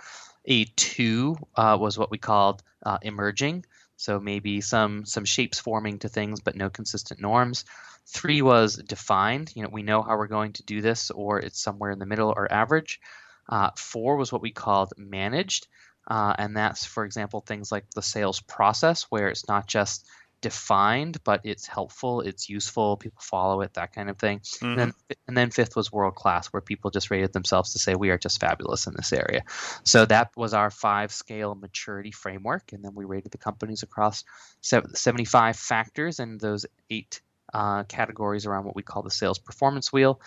A 0.45 0.65
two 0.65 1.37
uh, 1.55 1.77
was 1.79 1.97
what 1.97 2.11
we 2.11 2.17
called 2.17 2.63
uh, 2.85 2.97
emerging, 3.01 3.65
so 3.95 4.19
maybe 4.19 4.61
some 4.61 5.05
some 5.05 5.25
shapes 5.25 5.59
forming 5.59 5.99
to 5.99 6.09
things, 6.09 6.41
but 6.41 6.55
no 6.55 6.69
consistent 6.69 7.19
norms. 7.19 7.65
Three 8.07 8.41
was 8.41 8.75
defined, 8.75 9.53
you 9.55 9.61
know, 9.61 9.69
we 9.71 9.83
know 9.83 10.01
how 10.01 10.17
we're 10.17 10.27
going 10.27 10.53
to 10.53 10.63
do 10.63 10.81
this, 10.81 11.11
or 11.11 11.39
it's 11.39 11.61
somewhere 11.61 11.91
in 11.91 11.99
the 11.99 12.07
middle 12.07 12.33
or 12.35 12.51
average. 12.51 12.99
Uh, 13.47 13.69
four 13.75 14.15
was 14.15 14.31
what 14.31 14.41
we 14.41 14.51
called 14.51 14.93
managed, 14.97 15.67
uh, 16.07 16.33
and 16.37 16.57
that's, 16.57 16.85
for 16.85 17.05
example, 17.05 17.41
things 17.41 17.71
like 17.71 17.89
the 17.91 18.01
sales 18.01 18.39
process, 18.41 19.03
where 19.09 19.27
it's 19.27 19.47
not 19.47 19.67
just 19.67 20.07
defined, 20.41 21.23
but 21.23 21.41
it's 21.43 21.67
helpful, 21.67 22.21
it's 22.21 22.49
useful, 22.49 22.97
people 22.97 23.21
follow 23.21 23.61
it, 23.61 23.75
that 23.75 23.93
kind 23.93 24.09
of 24.09 24.17
thing. 24.17 24.41
And 24.71 24.79
then, 24.79 24.93
and 25.27 25.37
then 25.37 25.51
fifth 25.51 25.75
was 25.75 25.91
world 25.91 26.15
class, 26.15 26.47
where 26.47 26.61
people 26.61 26.91
just 26.91 27.11
rated 27.11 27.33
themselves 27.33 27.73
to 27.73 27.79
say 27.79 27.95
we 27.95 28.09
are 28.09 28.17
just 28.17 28.39
fabulous 28.39 28.87
in 28.87 28.93
this 28.95 29.13
area. 29.13 29.43
So 29.83 30.05
that 30.05 30.31
was 30.35 30.53
our 30.53 30.69
five 30.71 31.11
scale 31.11 31.55
maturity 31.55 32.11
framework, 32.11 32.73
and 32.73 32.83
then 32.83 32.95
we 32.95 33.05
rated 33.05 33.31
the 33.31 33.37
companies 33.37 33.83
across 33.83 34.23
75 34.61 35.55
factors 35.55 36.19
and 36.19 36.39
those 36.39 36.65
eight 36.89 37.21
uh, 37.53 37.83
categories 37.83 38.45
around 38.45 38.65
what 38.65 38.75
we 38.75 38.83
call 38.83 39.03
the 39.03 39.11
sales 39.11 39.39
performance 39.39 39.93
wheel. 39.93 40.19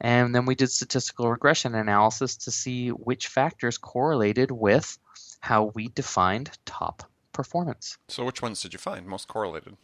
And 0.00 0.34
then 0.34 0.44
we 0.44 0.54
did 0.54 0.70
statistical 0.70 1.30
regression 1.30 1.74
analysis 1.74 2.36
to 2.38 2.50
see 2.50 2.88
which 2.88 3.28
factors 3.28 3.78
correlated 3.78 4.50
with 4.50 4.98
how 5.40 5.70
we 5.74 5.88
defined 5.88 6.50
top 6.66 7.04
performance. 7.34 7.98
So 8.08 8.24
which 8.24 8.40
ones 8.40 8.62
did 8.62 8.72
you 8.72 8.78
find 8.78 9.06
most 9.06 9.28
correlated? 9.28 9.76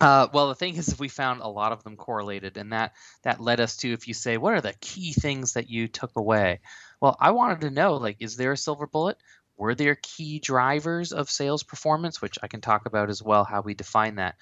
Uh, 0.00 0.26
well, 0.32 0.48
the 0.48 0.54
thing 0.54 0.76
is, 0.76 0.98
we 0.98 1.08
found 1.08 1.40
a 1.40 1.48
lot 1.48 1.70
of 1.70 1.84
them 1.84 1.96
correlated, 1.96 2.56
and 2.56 2.72
that 2.72 2.92
that 3.22 3.40
led 3.40 3.60
us 3.60 3.76
to, 3.76 3.92
if 3.92 4.08
you 4.08 4.14
say, 4.14 4.36
what 4.36 4.52
are 4.52 4.60
the 4.60 4.74
key 4.80 5.12
things 5.12 5.52
that 5.52 5.70
you 5.70 5.86
took 5.86 6.16
away? 6.16 6.60
Well, 7.00 7.16
I 7.20 7.30
wanted 7.30 7.60
to 7.60 7.70
know, 7.70 7.94
like, 7.94 8.16
is 8.18 8.36
there 8.36 8.52
a 8.52 8.56
silver 8.56 8.86
bullet? 8.86 9.16
Were 9.56 9.76
there 9.76 9.96
key 10.02 10.40
drivers 10.40 11.12
of 11.12 11.30
sales 11.30 11.62
performance, 11.62 12.20
which 12.20 12.36
I 12.42 12.48
can 12.48 12.60
talk 12.60 12.86
about 12.86 13.10
as 13.10 13.22
well, 13.22 13.44
how 13.44 13.60
we 13.60 13.74
define 13.74 14.16
that. 14.16 14.34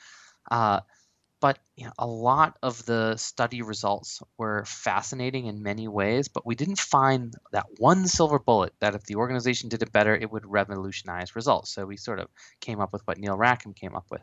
Uh, 0.50 0.81
but 1.40 1.59
you 1.76 1.87
know, 1.87 1.92
a 1.99 2.06
lot 2.06 2.59
of 2.62 2.85
the 2.87 3.16
study 3.16 3.62
results 3.62 4.23
were 4.38 4.64
fascinating 4.66 5.47
in 5.47 5.62
many 5.62 5.88
ways, 5.88 6.28
but 6.28 6.47
we 6.47 6.54
didn't 6.54 6.78
find 6.78 7.35
that 7.52 7.66
one 7.78 8.06
silver 8.06 8.38
bullet 8.38 8.73
that 8.80 8.94
if 8.94 9.04
the 9.04 9.16
organization 9.16 9.68
did 9.68 9.82
it 9.82 9.92
better, 9.92 10.14
it 10.14 10.30
would 10.30 10.47
revolutionize 10.47 11.37
results. 11.37 11.70
So 11.75 11.87
we 11.87 11.97
sort 11.97 12.20
of 12.20 12.28
came 12.61 12.80
up 12.80 12.92
with 12.92 13.06
what 13.06 13.18
Neil 13.18 13.37
Rackham 13.37 13.75
came 13.75 13.97
up 13.97 14.06
with. 14.11 14.23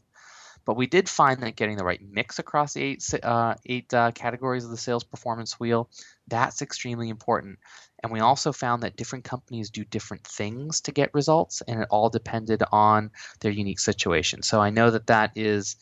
But 0.66 0.76
we 0.76 0.88
did 0.88 1.08
find 1.08 1.42
that 1.42 1.56
getting 1.56 1.78
the 1.78 1.86
right 1.86 2.02
mix 2.12 2.40
across 2.40 2.74
the 2.74 2.84
eight 2.84 3.24
uh, 3.24 3.56
eight 3.66 3.94
uh, 3.94 4.12
categories 4.12 4.66
of 4.66 4.72
the 4.72 4.78
sales 4.78 5.04
performance 5.04 5.60
wheel 5.60 5.90
that's 6.28 6.62
extremely 6.62 7.10
important. 7.10 7.60
And 8.04 8.12
we 8.12 8.20
also 8.20 8.52
found 8.52 8.84
that 8.84 8.96
different 8.96 9.24
companies 9.24 9.70
do 9.70 9.84
different 9.84 10.24
things 10.24 10.82
to 10.82 10.92
get 10.92 11.14
results, 11.14 11.62
and 11.68 11.82
it 11.82 11.88
all 11.90 12.10
depended 12.10 12.64
on 12.72 13.12
their 13.40 13.52
unique 13.52 13.80
situation. 13.80 14.44
So 14.44 14.60
I 14.60 14.70
know 14.70 14.92
that 14.92 15.08
that 15.08 15.32
is, 15.36 15.78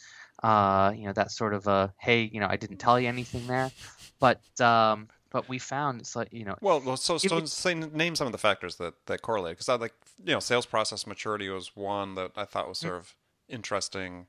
uh, 0.46 0.94
you 0.96 1.06
know, 1.06 1.14
that 1.14 1.32
sort 1.32 1.56
of 1.56 1.66
a 1.66 1.92
hey, 1.98 2.30
you 2.32 2.40
know, 2.40 2.48
I 2.48 2.56
didn't 2.56 2.78
tell 2.78 3.00
you 3.00 3.08
anything 3.08 3.48
there, 3.48 3.72
but 4.20 4.40
um, 4.62 5.08
but 5.32 5.50
we 5.50 5.58
found 5.58 6.02
it's 6.02 6.16
like 6.16 6.32
you 6.32 6.46
know. 6.46 6.56
Well, 6.62 6.96
so, 6.98 7.18
so 7.18 7.44
say 7.46 7.74
name 7.74 8.16
some 8.16 8.28
of 8.28 8.32
the 8.32 8.38
factors 8.38 8.76
that 8.76 8.94
that 9.08 9.24
correlate 9.24 9.56
because 9.56 9.70
I 9.70 9.76
like 9.76 9.94
you 10.24 10.34
know 10.34 10.40
sales 10.40 10.68
process 10.68 11.08
maturity 11.08 11.50
was 11.50 11.76
one 11.76 12.14
that 12.14 12.34
I 12.36 12.46
thought 12.46 12.70
was 12.70 12.78
sort 12.78 12.94
of 12.94 13.16
interesting. 13.50 14.28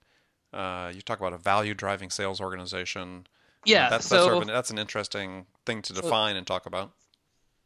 Uh, 0.54 0.90
you 0.94 1.02
talk 1.02 1.18
about 1.18 1.34
a 1.34 1.38
value 1.38 1.74
driving 1.74 2.08
sales 2.08 2.40
organization. 2.40 3.26
Yeah, 3.66 3.90
that's 3.90 4.06
so, 4.06 4.14
that's, 4.14 4.24
sort 4.24 4.36
of 4.36 4.42
an, 4.42 4.48
that's 4.48 4.70
an 4.70 4.78
interesting 4.78 5.44
thing 5.66 5.82
to 5.82 5.92
define 5.92 6.32
so, 6.34 6.38
and 6.38 6.46
talk 6.46 6.64
about. 6.64 6.92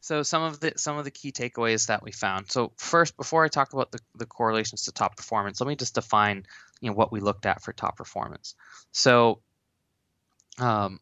So 0.01 0.23
some 0.23 0.43
of 0.43 0.61
the 0.61 0.73
some 0.77 0.99
of 0.99 1.05
the 1.05 1.11
key 1.11 1.31
takeaways 1.31 1.87
that 1.87 2.03
we 2.03 2.11
found. 2.11 2.51
So 2.51 2.73
first, 2.77 3.17
before 3.17 3.45
I 3.45 3.49
talk 3.49 3.73
about 3.75 3.93
the, 3.93 4.01
the 4.17 4.27
correlations 4.27 4.85
to 4.85 4.93
top 4.93 5.17
performance, 5.17 5.61
let 5.61 5.69
me 5.69 5.77
just 5.77 5.95
define 5.95 6.47
you 6.81 6.91
know 6.91 6.97
what 6.97 7.13
we 7.13 7.21
looked 7.21 7.47
at 7.47 7.63
for 7.63 7.73
top 7.73 7.97
performance. 7.97 8.55
So 8.93 9.41
um, 10.59 11.01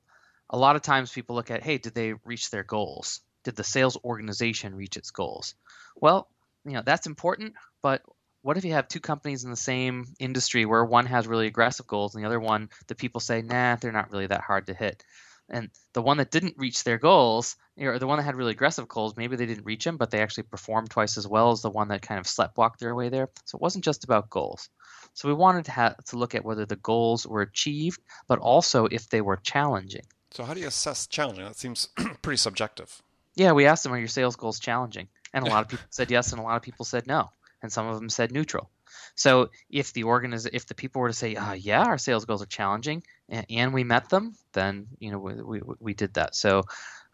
a 0.50 0.58
lot 0.58 0.76
of 0.76 0.82
times 0.82 1.12
people 1.12 1.36
look 1.36 1.50
at, 1.50 1.62
hey, 1.62 1.78
did 1.78 1.94
they 1.94 2.14
reach 2.24 2.50
their 2.50 2.64
goals? 2.64 3.20
Did 3.44 3.54
the 3.54 3.64
sales 3.64 3.96
organization 4.04 4.74
reach 4.74 4.96
its 4.96 5.12
goals? 5.12 5.54
Well, 5.96 6.28
you 6.64 6.72
know 6.72 6.82
that's 6.84 7.06
important, 7.06 7.54
but 7.82 8.02
what 8.42 8.56
if 8.56 8.64
you 8.64 8.72
have 8.72 8.88
two 8.88 9.00
companies 9.00 9.44
in 9.44 9.50
the 9.50 9.56
same 9.56 10.06
industry 10.18 10.64
where 10.64 10.84
one 10.84 11.06
has 11.06 11.26
really 11.26 11.46
aggressive 11.46 11.86
goals 11.86 12.14
and 12.14 12.22
the 12.22 12.26
other 12.26 12.40
one 12.40 12.68
the 12.86 12.94
people 12.94 13.20
say 13.20 13.42
nah 13.42 13.76
they're 13.76 13.92
not 13.92 14.10
really 14.10 14.26
that 14.26 14.40
hard 14.40 14.66
to 14.66 14.74
hit 14.74 15.04
and 15.50 15.70
the 15.94 16.02
one 16.02 16.18
that 16.18 16.30
didn't 16.30 16.54
reach 16.58 16.84
their 16.84 16.98
goals 16.98 17.56
or 17.78 17.98
the 17.98 18.06
one 18.06 18.18
that 18.18 18.24
had 18.24 18.36
really 18.36 18.52
aggressive 18.52 18.88
goals 18.88 19.16
maybe 19.16 19.36
they 19.36 19.46
didn't 19.46 19.64
reach 19.64 19.84
them 19.84 19.96
but 19.96 20.10
they 20.10 20.20
actually 20.20 20.42
performed 20.42 20.90
twice 20.90 21.16
as 21.16 21.26
well 21.26 21.50
as 21.50 21.62
the 21.62 21.70
one 21.70 21.88
that 21.88 22.02
kind 22.02 22.18
of 22.18 22.26
sleptwalked 22.26 22.78
their 22.78 22.94
way 22.94 23.08
there. 23.08 23.28
So 23.44 23.56
it 23.56 23.62
wasn't 23.62 23.84
just 23.84 24.04
about 24.04 24.30
goals. 24.30 24.68
So 25.14 25.28
we 25.28 25.34
wanted 25.34 25.64
to 25.66 25.72
have 25.72 25.96
to 26.04 26.18
look 26.18 26.34
at 26.34 26.44
whether 26.44 26.66
the 26.66 26.76
goals 26.76 27.26
were 27.26 27.42
achieved 27.42 28.00
but 28.26 28.38
also 28.38 28.86
if 28.86 29.08
they 29.08 29.20
were 29.20 29.36
challenging. 29.36 30.04
So 30.30 30.44
how 30.44 30.54
do 30.54 30.60
you 30.60 30.68
assess 30.68 31.06
challenging? 31.06 31.44
That 31.44 31.56
seems 31.56 31.88
pretty 32.22 32.38
subjective. 32.38 33.02
Yeah 33.34 33.52
we 33.52 33.66
asked 33.66 33.84
them 33.84 33.92
are 33.92 33.98
your 33.98 34.08
sales 34.08 34.36
goals 34.36 34.58
challenging? 34.60 35.08
And 35.32 35.46
a 35.46 35.50
lot 35.50 35.62
of 35.62 35.68
people 35.68 35.86
said 35.90 36.10
yes 36.10 36.32
and 36.32 36.40
a 36.40 36.44
lot 36.44 36.56
of 36.56 36.62
people 36.62 36.84
said 36.84 37.06
no 37.06 37.30
and 37.62 37.72
some 37.72 37.86
of 37.86 37.98
them 37.98 38.08
said 38.08 38.32
neutral. 38.32 38.70
So 39.14 39.50
if 39.68 39.92
the 39.92 40.04
organiz- 40.04 40.48
if 40.52 40.66
the 40.66 40.74
people 40.74 41.00
were 41.00 41.08
to 41.08 41.14
say, 41.14 41.34
uh, 41.34 41.52
yeah, 41.52 41.82
our 41.82 41.98
sales 41.98 42.24
goals 42.24 42.42
are 42.42 42.46
challenging, 42.46 43.02
and, 43.28 43.72
we 43.72 43.84
met 43.84 44.08
them, 44.08 44.34
then 44.52 44.86
you 44.98 45.10
know 45.10 45.18
we, 45.18 45.34
we, 45.34 45.60
we 45.80 45.94
did 45.94 46.14
that. 46.14 46.34
So, 46.34 46.62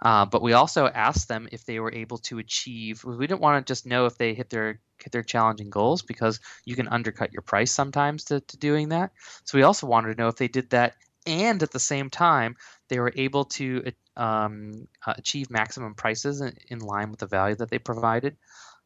uh, 0.02 0.24
but 0.24 0.42
we 0.42 0.52
also 0.52 0.86
asked 0.86 1.28
them 1.28 1.48
if 1.50 1.64
they 1.64 1.80
were 1.80 1.92
able 1.92 2.18
to 2.18 2.38
achieve. 2.38 3.04
We 3.04 3.26
didn't 3.26 3.40
want 3.40 3.64
to 3.66 3.70
just 3.70 3.86
know 3.86 4.06
if 4.06 4.16
they 4.16 4.34
hit 4.34 4.50
their 4.50 4.80
hit 5.02 5.12
their 5.12 5.22
challenging 5.22 5.70
goals 5.70 6.02
because 6.02 6.40
you 6.64 6.76
can 6.76 6.88
undercut 6.88 7.32
your 7.32 7.42
price 7.42 7.72
sometimes 7.72 8.24
to, 8.24 8.40
to 8.40 8.56
doing 8.56 8.90
that. 8.90 9.12
So 9.44 9.58
we 9.58 9.64
also 9.64 9.86
wanted 9.86 10.14
to 10.14 10.22
know 10.22 10.28
if 10.28 10.36
they 10.36 10.48
did 10.48 10.70
that, 10.70 10.94
and 11.26 11.62
at 11.62 11.72
the 11.72 11.80
same 11.80 12.10
time 12.10 12.56
they 12.88 13.00
were 13.00 13.12
able 13.16 13.46
to 13.46 13.92
um, 14.16 14.86
uh, 15.06 15.14
achieve 15.16 15.50
maximum 15.50 15.94
prices 15.94 16.40
in, 16.40 16.54
in, 16.68 16.78
line 16.78 17.10
with 17.10 17.20
the 17.20 17.26
value 17.26 17.56
that 17.56 17.70
they 17.70 17.78
provided. 17.78 18.36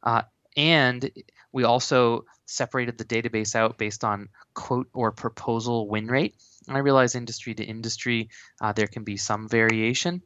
Uh, 0.02 0.22
and 0.58 1.08
we 1.52 1.62
also 1.62 2.24
separated 2.46 2.98
the 2.98 3.04
database 3.04 3.54
out 3.54 3.78
based 3.78 4.04
on 4.04 4.28
quote 4.54 4.88
or 4.92 5.12
proposal 5.12 5.88
win 5.88 6.08
rate. 6.08 6.34
And 6.66 6.76
I 6.76 6.80
realize 6.80 7.14
industry 7.14 7.54
to 7.54 7.64
industry 7.64 8.28
uh, 8.60 8.72
there 8.72 8.88
can 8.88 9.04
be 9.04 9.16
some 9.16 9.48
variation, 9.48 10.20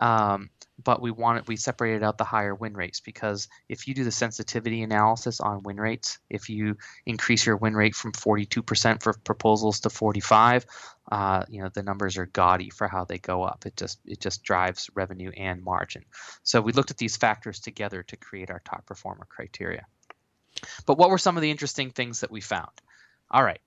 um, 0.00 0.50
but 0.82 1.00
we 1.00 1.10
wanted 1.10 1.46
we 1.46 1.56
separated 1.56 2.02
out 2.02 2.18
the 2.18 2.24
higher 2.24 2.54
win 2.54 2.74
rates 2.74 3.00
because 3.00 3.48
if 3.68 3.86
you 3.86 3.94
do 3.94 4.04
the 4.04 4.10
sensitivity 4.10 4.82
analysis 4.82 5.40
on 5.40 5.62
win 5.62 5.76
rates, 5.76 6.18
if 6.28 6.48
you 6.48 6.76
increase 7.06 7.46
your 7.46 7.56
win 7.56 7.74
rate 7.74 7.94
from 7.94 8.12
42% 8.12 9.02
for 9.02 9.12
proposals 9.12 9.80
to 9.80 9.90
45, 9.90 10.66
uh, 11.12 11.44
you 11.48 11.62
know 11.62 11.68
the 11.68 11.82
numbers 11.82 12.16
are 12.18 12.26
gaudy 12.26 12.70
for 12.70 12.88
how 12.88 13.04
they 13.04 13.18
go 13.18 13.42
up. 13.42 13.66
It 13.66 13.76
just 13.76 14.00
it 14.04 14.20
just 14.20 14.42
drives 14.42 14.90
revenue 14.94 15.30
and 15.36 15.62
margin. 15.62 16.04
So 16.42 16.60
we 16.60 16.72
looked 16.72 16.90
at 16.90 16.96
these 16.96 17.16
factors 17.16 17.60
together 17.60 18.02
to 18.02 18.16
create 18.16 18.50
our 18.50 18.60
top 18.64 18.86
performer 18.86 19.26
criteria. 19.28 19.86
But 20.86 20.98
what 20.98 21.10
were 21.10 21.18
some 21.18 21.36
of 21.36 21.42
the 21.42 21.50
interesting 21.50 21.90
things 21.90 22.20
that 22.20 22.30
we 22.30 22.40
found? 22.40 22.70
All 23.30 23.44
right. 23.44 23.60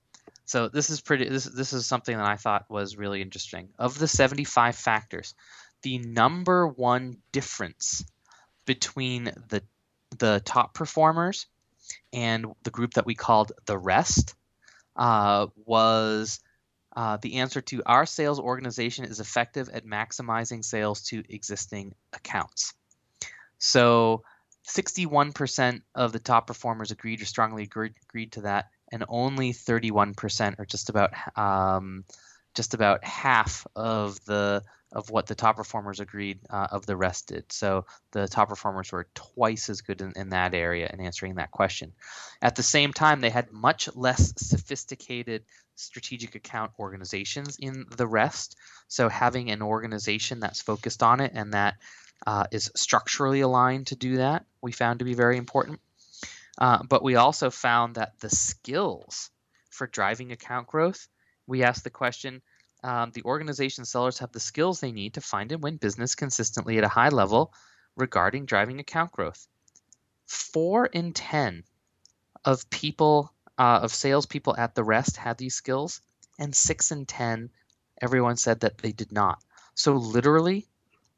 So 0.45 0.69
this 0.69 0.89
is 0.89 1.01
pretty 1.01 1.27
this 1.27 1.43
this 1.43 1.73
is 1.73 1.85
something 1.85 2.15
that 2.15 2.25
I 2.25 2.37
thought 2.37 2.69
was 2.69 2.97
really 2.97 3.21
interesting. 3.21 3.69
Of 3.77 3.99
the 3.99 4.07
75 4.07 4.75
factors, 4.75 5.35
the 5.81 5.99
number 5.99 6.67
one 6.67 7.17
difference 7.31 8.03
between 8.65 9.25
the 9.49 9.63
the 10.19 10.41
top 10.45 10.73
performers 10.73 11.47
and 12.13 12.45
the 12.63 12.71
group 12.71 12.93
that 12.93 13.05
we 13.05 13.15
called 13.15 13.51
the 13.65 13.77
rest 13.77 14.35
uh, 14.95 15.47
was 15.65 16.39
uh, 16.95 17.17
the 17.21 17.35
answer 17.35 17.61
to 17.61 17.83
our 17.85 18.05
sales 18.05 18.39
organization 18.39 19.05
is 19.05 19.19
effective 19.19 19.69
at 19.69 19.85
maximizing 19.85 20.63
sales 20.65 21.01
to 21.03 21.23
existing 21.29 21.93
accounts. 22.13 22.73
So 23.59 24.23
61% 24.67 25.81
of 25.95 26.11
the 26.11 26.19
top 26.19 26.47
performers 26.47 26.91
agreed 26.91 27.21
or 27.21 27.25
strongly 27.25 27.63
agreed, 27.63 27.93
agreed 28.09 28.31
to 28.33 28.41
that, 28.41 28.69
and 28.91 29.03
only 29.07 29.53
31%, 29.53 30.59
or 30.59 30.65
just 30.65 30.89
about 30.89 31.11
um, 31.37 32.03
just 32.57 32.73
about 32.73 33.03
half 33.05 33.65
of 33.75 34.23
the 34.25 34.63
of 34.93 35.09
what 35.09 35.27
the 35.27 35.35
top 35.35 35.57
performers 35.57 35.99
agreed 35.99 36.39
uh, 36.49 36.67
of 36.71 36.85
the 36.85 36.95
rest 36.95 37.27
did. 37.27 37.51
So 37.51 37.85
the 38.11 38.27
top 38.27 38.49
performers 38.49 38.91
were 38.91 39.07
twice 39.13 39.69
as 39.69 39.81
good 39.81 40.01
in, 40.01 40.13
in 40.15 40.29
that 40.29 40.53
area 40.53 40.89
in 40.91 41.01
answering 41.01 41.35
that 41.35 41.51
question. 41.51 41.91
At 42.41 42.55
the 42.55 42.63
same 42.63 42.93
time, 42.93 43.19
they 43.19 43.29
had 43.29 43.51
much 43.51 43.89
less 43.95 44.33
sophisticated 44.37 45.43
strategic 45.75 46.35
account 46.35 46.71
organizations 46.79 47.57
in 47.59 47.85
the 47.95 48.07
rest. 48.07 48.55
So 48.87 49.09
having 49.09 49.51
an 49.51 49.61
organization 49.61 50.39
that's 50.39 50.61
focused 50.61 51.03
on 51.03 51.19
it 51.19 51.33
and 51.35 51.53
that 51.53 51.75
uh, 52.25 52.45
is 52.51 52.71
structurally 52.75 53.41
aligned 53.41 53.87
to 53.87 53.95
do 53.95 54.17
that, 54.17 54.45
we 54.61 54.71
found 54.71 54.99
to 54.99 55.05
be 55.05 55.13
very 55.13 55.37
important. 55.37 55.79
Uh, 56.57 56.81
but 56.89 57.03
we 57.03 57.17
also 57.17 57.49
found 57.51 57.95
that 57.95 58.19
the 58.19 58.29
skills 58.29 59.29
for 59.69 59.85
driving 59.85 60.31
account 60.31 60.65
growth, 60.65 61.07
we 61.47 61.63
asked 61.63 61.83
the 61.83 61.89
question 61.89 62.41
um, 62.83 63.11
the 63.11 63.23
organization 63.23 63.85
sellers 63.85 64.19
have 64.19 64.31
the 64.31 64.39
skills 64.39 64.79
they 64.79 64.91
need 64.91 65.15
to 65.15 65.21
find 65.21 65.51
and 65.51 65.63
win 65.63 65.77
business 65.77 66.15
consistently 66.15 66.77
at 66.77 66.83
a 66.83 66.89
high 66.89 67.09
level 67.09 67.53
regarding 67.95 68.45
driving 68.45 68.79
account 68.79 69.11
growth. 69.11 69.47
Four 70.27 70.85
in 70.85 71.13
10 71.13 71.63
of 72.45 72.69
people, 72.69 73.33
uh, 73.57 73.79
of 73.81 73.93
salespeople 73.93 74.55
at 74.57 74.75
the 74.75 74.83
rest 74.83 75.17
had 75.17 75.37
these 75.37 75.55
skills, 75.55 76.01
and 76.37 76.55
six 76.55 76.91
in 76.91 77.05
10, 77.05 77.49
everyone 78.01 78.37
said 78.37 78.59
that 78.59 78.77
they 78.77 78.91
did 78.91 79.11
not. 79.11 79.41
So 79.73 79.93
literally, 79.93 80.67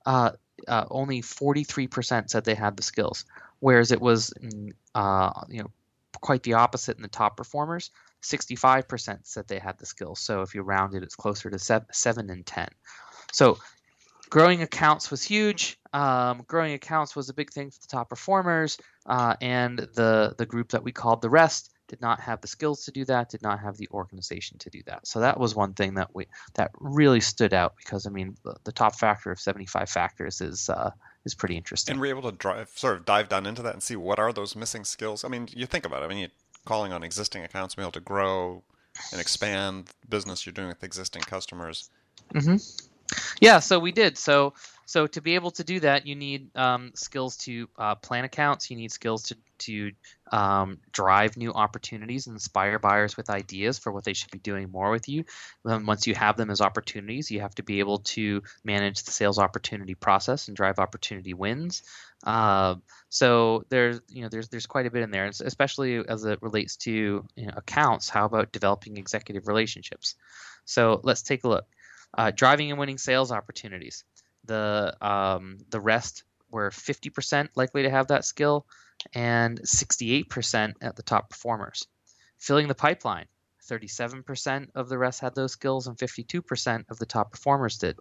uh, 0.05 0.31
uh, 0.67 0.85
only 0.89 1.21
43% 1.21 2.29
said 2.29 2.45
they 2.45 2.55
had 2.55 2.77
the 2.77 2.83
skills, 2.83 3.25
whereas 3.59 3.91
it 3.91 4.01
was 4.01 4.33
mm, 4.41 4.71
uh, 4.95 5.45
you 5.49 5.61
know 5.61 5.71
quite 6.21 6.43
the 6.43 6.53
opposite 6.53 6.97
in 6.97 7.01
the 7.01 7.09
top 7.09 7.37
performers. 7.37 7.91
65% 8.21 9.19
said 9.23 9.47
they 9.47 9.59
had 9.59 9.77
the 9.77 9.85
skills. 9.85 10.19
So 10.19 10.41
if 10.41 10.53
you 10.53 10.61
round 10.61 10.93
it, 10.95 11.03
it's 11.03 11.15
closer 11.15 11.49
to 11.49 11.59
seven, 11.59 11.87
seven 11.91 12.29
and 12.29 12.45
10. 12.45 12.67
So 13.31 13.57
growing 14.29 14.61
accounts 14.61 15.11
was 15.11 15.23
huge. 15.23 15.77
Um, 15.93 16.43
growing 16.47 16.73
accounts 16.73 17.15
was 17.15 17.29
a 17.29 17.33
big 17.33 17.51
thing 17.51 17.71
for 17.71 17.79
the 17.79 17.87
top 17.87 18.09
performers, 18.09 18.77
uh, 19.05 19.35
and 19.41 19.79
the 19.79 20.35
the 20.37 20.45
group 20.45 20.69
that 20.69 20.83
we 20.83 20.91
called 20.91 21.21
the 21.21 21.29
rest 21.29 21.73
did 21.87 21.99
not 21.99 22.19
have 22.19 22.39
the 22.41 22.47
skills 22.47 22.85
to 22.85 22.91
do 22.91 23.03
that, 23.05 23.29
did 23.29 23.41
not 23.41 23.59
have 23.59 23.75
the 23.77 23.89
organization 23.91 24.59
to 24.59 24.69
do 24.69 24.81
that. 24.85 25.07
So 25.07 25.19
that 25.21 25.39
was 25.39 25.55
one 25.55 25.73
thing 25.73 25.95
that 25.95 26.13
we 26.13 26.27
that 26.53 26.69
really 26.79 27.19
stood 27.19 27.53
out 27.53 27.73
because 27.77 28.05
I 28.05 28.11
mean 28.11 28.37
the, 28.43 28.55
the 28.63 28.71
top 28.71 28.95
factor 28.95 29.31
of 29.31 29.39
75 29.39 29.89
factors 29.89 30.41
is 30.41 30.69
uh, 30.69 30.91
is 31.25 31.33
pretty 31.33 31.57
interesting. 31.57 31.93
And 31.93 32.01
we're 32.01 32.15
able 32.15 32.29
to 32.29 32.37
drive 32.37 32.69
sort 32.75 32.97
of 32.97 33.05
dive 33.05 33.29
down 33.29 33.47
into 33.47 33.63
that 33.63 33.73
and 33.73 33.81
see 33.81 33.95
what 33.95 34.19
are 34.19 34.31
those 34.31 34.55
missing 34.55 34.83
skills. 34.83 35.25
I 35.25 35.27
mean, 35.27 35.49
you 35.51 35.65
think 35.65 35.85
about 35.85 36.03
it. 36.03 36.05
I 36.05 36.07
mean, 36.09 36.19
you 36.19 36.27
calling 36.65 36.93
on 36.93 37.03
existing 37.03 37.43
accounts, 37.43 37.73
to 37.73 37.77
be 37.77 37.83
able 37.83 37.91
to 37.93 37.99
grow 37.99 38.63
and 39.11 39.21
expand 39.21 39.89
business 40.09 40.45
you're 40.45 40.53
doing 40.53 40.67
with 40.67 40.83
existing 40.83 41.21
customers. 41.21 41.89
Mm-hmm. 42.33 42.57
Yeah, 43.39 43.59
so 43.59 43.79
we 43.79 43.91
did. 43.91 44.17
So 44.17 44.53
so 44.89 45.05
to 45.05 45.21
be 45.21 45.35
able 45.35 45.51
to 45.51 45.63
do 45.63 45.81
that, 45.81 46.07
you 46.07 46.15
need 46.15 46.49
um, 46.57 46.93
skills 46.95 47.37
to 47.45 47.69
uh, 47.77 47.93
plan 47.93 48.23
accounts. 48.25 48.71
You 48.71 48.75
need 48.75 48.91
skills 48.91 49.21
to 49.25 49.37
to 49.59 49.91
um, 50.31 50.79
drive 50.91 51.37
new 51.37 51.53
opportunities, 51.53 52.25
inspire 52.25 52.79
buyers 52.79 53.15
with 53.15 53.29
ideas 53.29 53.77
for 53.77 53.91
what 53.91 54.03
they 54.03 54.13
should 54.13 54.31
be 54.31 54.39
doing 54.39 54.71
more 54.71 54.89
with 54.89 55.07
you. 55.07 55.25
Then 55.63 55.85
once 55.85 56.07
you 56.07 56.15
have 56.15 56.37
them 56.37 56.49
as 56.49 56.59
opportunities, 56.59 57.29
you 57.29 57.41
have 57.41 57.53
to 57.55 57.63
be 57.63 57.81
able 57.81 57.99
to 58.15 58.41
manage 58.63 59.03
the 59.03 59.11
sales 59.11 59.37
opportunity 59.37 59.93
process 59.93 60.47
and 60.47 60.57
drive 60.57 60.79
opportunity 60.79 61.35
wins. 61.35 61.83
Uh, 62.23 62.73
so 63.09 63.65
there's 63.69 64.01
you 64.07 64.23
know 64.23 64.29
there's 64.29 64.49
there's 64.49 64.65
quite 64.65 64.87
a 64.87 64.91
bit 64.91 65.03
in 65.03 65.11
there, 65.11 65.27
especially 65.27 65.99
as 65.99 66.25
it 66.25 66.41
relates 66.41 66.77
to 66.77 67.23
you 67.35 67.45
know, 67.45 67.53
accounts. 67.55 68.09
How 68.09 68.25
about 68.25 68.51
developing 68.51 68.97
executive 68.97 69.47
relationships? 69.47 70.15
So 70.65 70.99
let's 71.03 71.21
take 71.21 71.43
a 71.43 71.47
look. 71.47 71.67
Uh, 72.17 72.31
driving 72.35 72.71
and 72.71 72.79
winning 72.79 72.97
sales 72.97 73.31
opportunities 73.31 74.03
the 74.49 74.97
um, 75.01 75.59
the 75.69 75.79
rest 75.79 76.23
were 76.51 76.71
50% 76.71 77.49
likely 77.55 77.83
to 77.83 77.89
have 77.89 78.07
that 78.07 78.25
skill 78.25 78.65
and 79.13 79.61
68% 79.61 80.73
at 80.81 80.95
the 80.95 81.03
top 81.03 81.29
performers. 81.29 81.87
Filling 82.39 82.67
the 82.67 82.75
pipeline, 82.75 83.27
37% 83.69 84.69
of 84.73 84.89
the 84.89 84.97
rest 84.97 85.21
had 85.21 85.35
those 85.35 85.51
skills 85.51 85.85
and 85.87 85.95
52% 85.95 86.85
of 86.89 86.97
the 86.97 87.05
top 87.05 87.31
performers 87.31 87.77
did. 87.77 87.97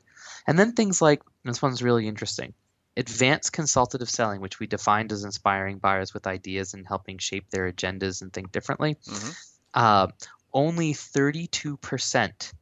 And 0.47 0.59
then 0.59 0.73
things 0.73 1.02
like 1.02 1.23
this 1.45 1.61
one's 1.61 1.83
really 1.83 2.09
interesting. 2.09 2.55
Advanced 2.97 3.52
consultative 3.52 4.09
selling, 4.09 4.40
which 4.40 4.59
we 4.59 4.67
defined 4.67 5.12
as 5.12 5.25
inspiring 5.25 5.78
buyers 5.78 6.14
with 6.14 6.26
ideas 6.26 6.73
and 6.73 6.87
helping 6.87 7.19
shape 7.19 7.50
their 7.50 7.71
agendas 7.71 8.23
and 8.23 8.33
think 8.33 8.50
differently. 8.50 8.97
Mm-hmm. 9.07 9.31
Uh, 9.75 10.07
only 10.55 10.95
32% 10.95 12.52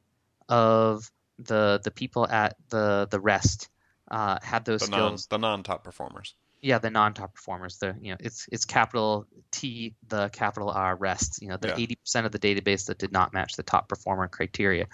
of 0.48 1.10
the 1.38 1.80
the 1.84 1.90
people 1.90 2.26
at 2.28 2.56
the 2.70 3.06
the 3.10 3.20
rest 3.20 3.68
uh, 4.10 4.38
had 4.42 4.64
those 4.64 4.80
the 4.80 4.86
skills. 4.86 5.28
Non, 5.30 5.40
the 5.40 5.46
non-top 5.46 5.84
performers. 5.84 6.34
Yeah, 6.62 6.78
the 6.78 6.90
non-top 6.90 7.34
performers. 7.34 7.78
The 7.78 7.94
you 8.00 8.12
know 8.12 8.16
it's 8.18 8.48
it's 8.50 8.64
capital 8.64 9.26
T, 9.50 9.94
the 10.08 10.30
capital 10.30 10.70
R 10.70 10.96
rest. 10.96 11.40
You 11.42 11.48
know 11.48 11.58
the 11.58 11.72
eighty 11.72 11.94
yeah. 11.94 12.02
percent 12.02 12.26
of 12.26 12.32
the 12.32 12.38
database 12.38 12.86
that 12.86 12.98
did 12.98 13.12
not 13.12 13.32
match 13.32 13.56
the 13.56 13.62
top 13.62 13.88
performer 13.88 14.26
criteria, 14.26 14.86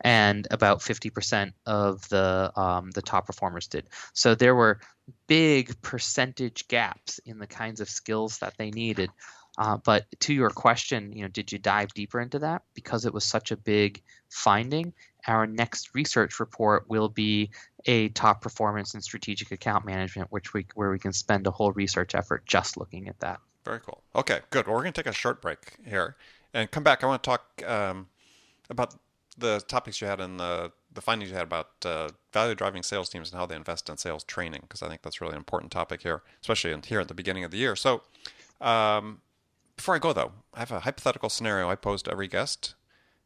and 0.00 0.48
about 0.50 0.82
fifty 0.82 1.10
percent 1.10 1.54
of 1.66 2.08
the 2.08 2.52
um, 2.56 2.90
the 2.90 3.02
top 3.02 3.26
performers 3.26 3.68
did. 3.68 3.86
So 4.14 4.34
there 4.34 4.54
were 4.54 4.80
big 5.26 5.80
percentage 5.82 6.66
gaps 6.68 7.18
in 7.18 7.38
the 7.38 7.46
kinds 7.46 7.80
of 7.80 7.88
skills 7.88 8.38
that 8.38 8.54
they 8.56 8.70
needed. 8.70 9.10
Uh, 9.58 9.76
but 9.76 10.06
to 10.20 10.32
your 10.32 10.50
question, 10.50 11.12
you 11.12 11.22
know, 11.22 11.28
did 11.28 11.52
you 11.52 11.58
dive 11.58 11.92
deeper 11.94 12.20
into 12.20 12.38
that? 12.38 12.62
Because 12.74 13.04
it 13.04 13.12
was 13.12 13.24
such 13.24 13.50
a 13.50 13.56
big 13.56 14.02
finding, 14.30 14.92
our 15.26 15.46
next 15.46 15.94
research 15.94 16.40
report 16.40 16.88
will 16.88 17.08
be 17.08 17.50
a 17.86 18.08
top 18.10 18.40
performance 18.40 18.94
in 18.94 19.00
strategic 19.00 19.52
account 19.52 19.84
management, 19.84 20.30
which 20.32 20.52
we 20.52 20.66
where 20.74 20.90
we 20.90 20.98
can 20.98 21.12
spend 21.12 21.46
a 21.46 21.50
whole 21.50 21.72
research 21.72 22.14
effort 22.14 22.44
just 22.46 22.76
looking 22.76 23.08
at 23.08 23.18
that. 23.20 23.40
Very 23.64 23.80
cool. 23.80 24.02
Okay, 24.16 24.40
good. 24.50 24.66
Well, 24.66 24.74
we're 24.74 24.82
going 24.82 24.92
to 24.92 25.02
take 25.02 25.10
a 25.10 25.14
short 25.14 25.40
break 25.40 25.76
here 25.86 26.16
and 26.52 26.70
come 26.70 26.82
back. 26.82 27.04
I 27.04 27.06
want 27.06 27.22
to 27.22 27.30
talk 27.30 27.62
um, 27.66 28.08
about 28.70 28.94
the 29.38 29.60
topics 29.60 30.00
you 30.00 30.06
had 30.06 30.20
and 30.20 30.38
the 30.38 30.72
the 30.92 31.00
findings 31.00 31.30
you 31.30 31.36
had 31.36 31.44
about 31.44 31.70
uh, 31.86 32.08
value 32.32 32.54
driving 32.54 32.82
sales 32.82 33.08
teams 33.08 33.30
and 33.30 33.38
how 33.38 33.46
they 33.46 33.56
invest 33.56 33.88
in 33.88 33.96
sales 33.96 34.24
training 34.24 34.60
because 34.62 34.82
I 34.82 34.88
think 34.88 35.02
that's 35.02 35.20
really 35.20 35.32
an 35.32 35.38
important 35.38 35.72
topic 35.72 36.02
here, 36.02 36.22
especially 36.40 36.72
in, 36.72 36.82
here 36.82 37.00
at 37.00 37.08
the 37.08 37.14
beginning 37.14 37.44
of 37.44 37.50
the 37.50 37.56
year. 37.56 37.76
So, 37.76 38.02
um, 38.60 39.22
before 39.76 39.94
I 39.94 39.98
go 39.98 40.12
though, 40.12 40.32
I 40.54 40.60
have 40.60 40.72
a 40.72 40.80
hypothetical 40.80 41.28
scenario 41.28 41.68
I 41.68 41.74
pose 41.74 42.02
to 42.02 42.10
every 42.10 42.28
guest 42.28 42.74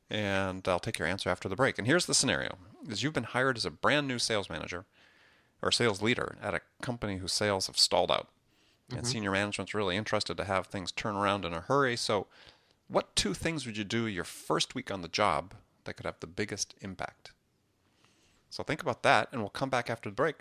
and 0.08 0.66
I'll 0.68 0.78
take 0.78 0.98
your 0.98 1.08
answer 1.08 1.30
after 1.30 1.48
the 1.48 1.56
break. 1.56 1.78
And 1.78 1.86
here's 1.86 2.06
the 2.06 2.14
scenario: 2.14 2.56
is 2.88 3.02
you've 3.02 3.12
been 3.12 3.24
hired 3.24 3.56
as 3.56 3.64
a 3.64 3.70
brand 3.70 4.06
new 4.06 4.18
sales 4.18 4.48
manager 4.48 4.84
or 5.62 5.72
sales 5.72 6.02
leader 6.02 6.36
at 6.42 6.54
a 6.54 6.60
company 6.82 7.16
whose 7.16 7.32
sales 7.32 7.66
have 7.66 7.78
stalled 7.78 8.10
out, 8.10 8.28
mm-hmm. 8.88 8.98
and 8.98 9.06
senior 9.06 9.32
management's 9.32 9.74
really 9.74 9.96
interested 9.96 10.36
to 10.36 10.44
have 10.44 10.66
things 10.66 10.92
turn 10.92 11.16
around 11.16 11.44
in 11.44 11.52
a 11.52 11.60
hurry. 11.60 11.96
So, 11.96 12.26
what 12.88 13.16
two 13.16 13.34
things 13.34 13.66
would 13.66 13.76
you 13.76 13.84
do 13.84 14.06
your 14.06 14.24
first 14.24 14.74
week 14.74 14.90
on 14.90 15.02
the 15.02 15.08
job 15.08 15.54
that 15.84 15.94
could 15.94 16.06
have 16.06 16.20
the 16.20 16.26
biggest 16.26 16.74
impact? 16.80 17.32
So 18.48 18.62
think 18.62 18.80
about 18.80 19.02
that, 19.02 19.28
and 19.32 19.40
we'll 19.40 19.50
come 19.50 19.70
back 19.70 19.90
after 19.90 20.08
the 20.08 20.14
break 20.14 20.36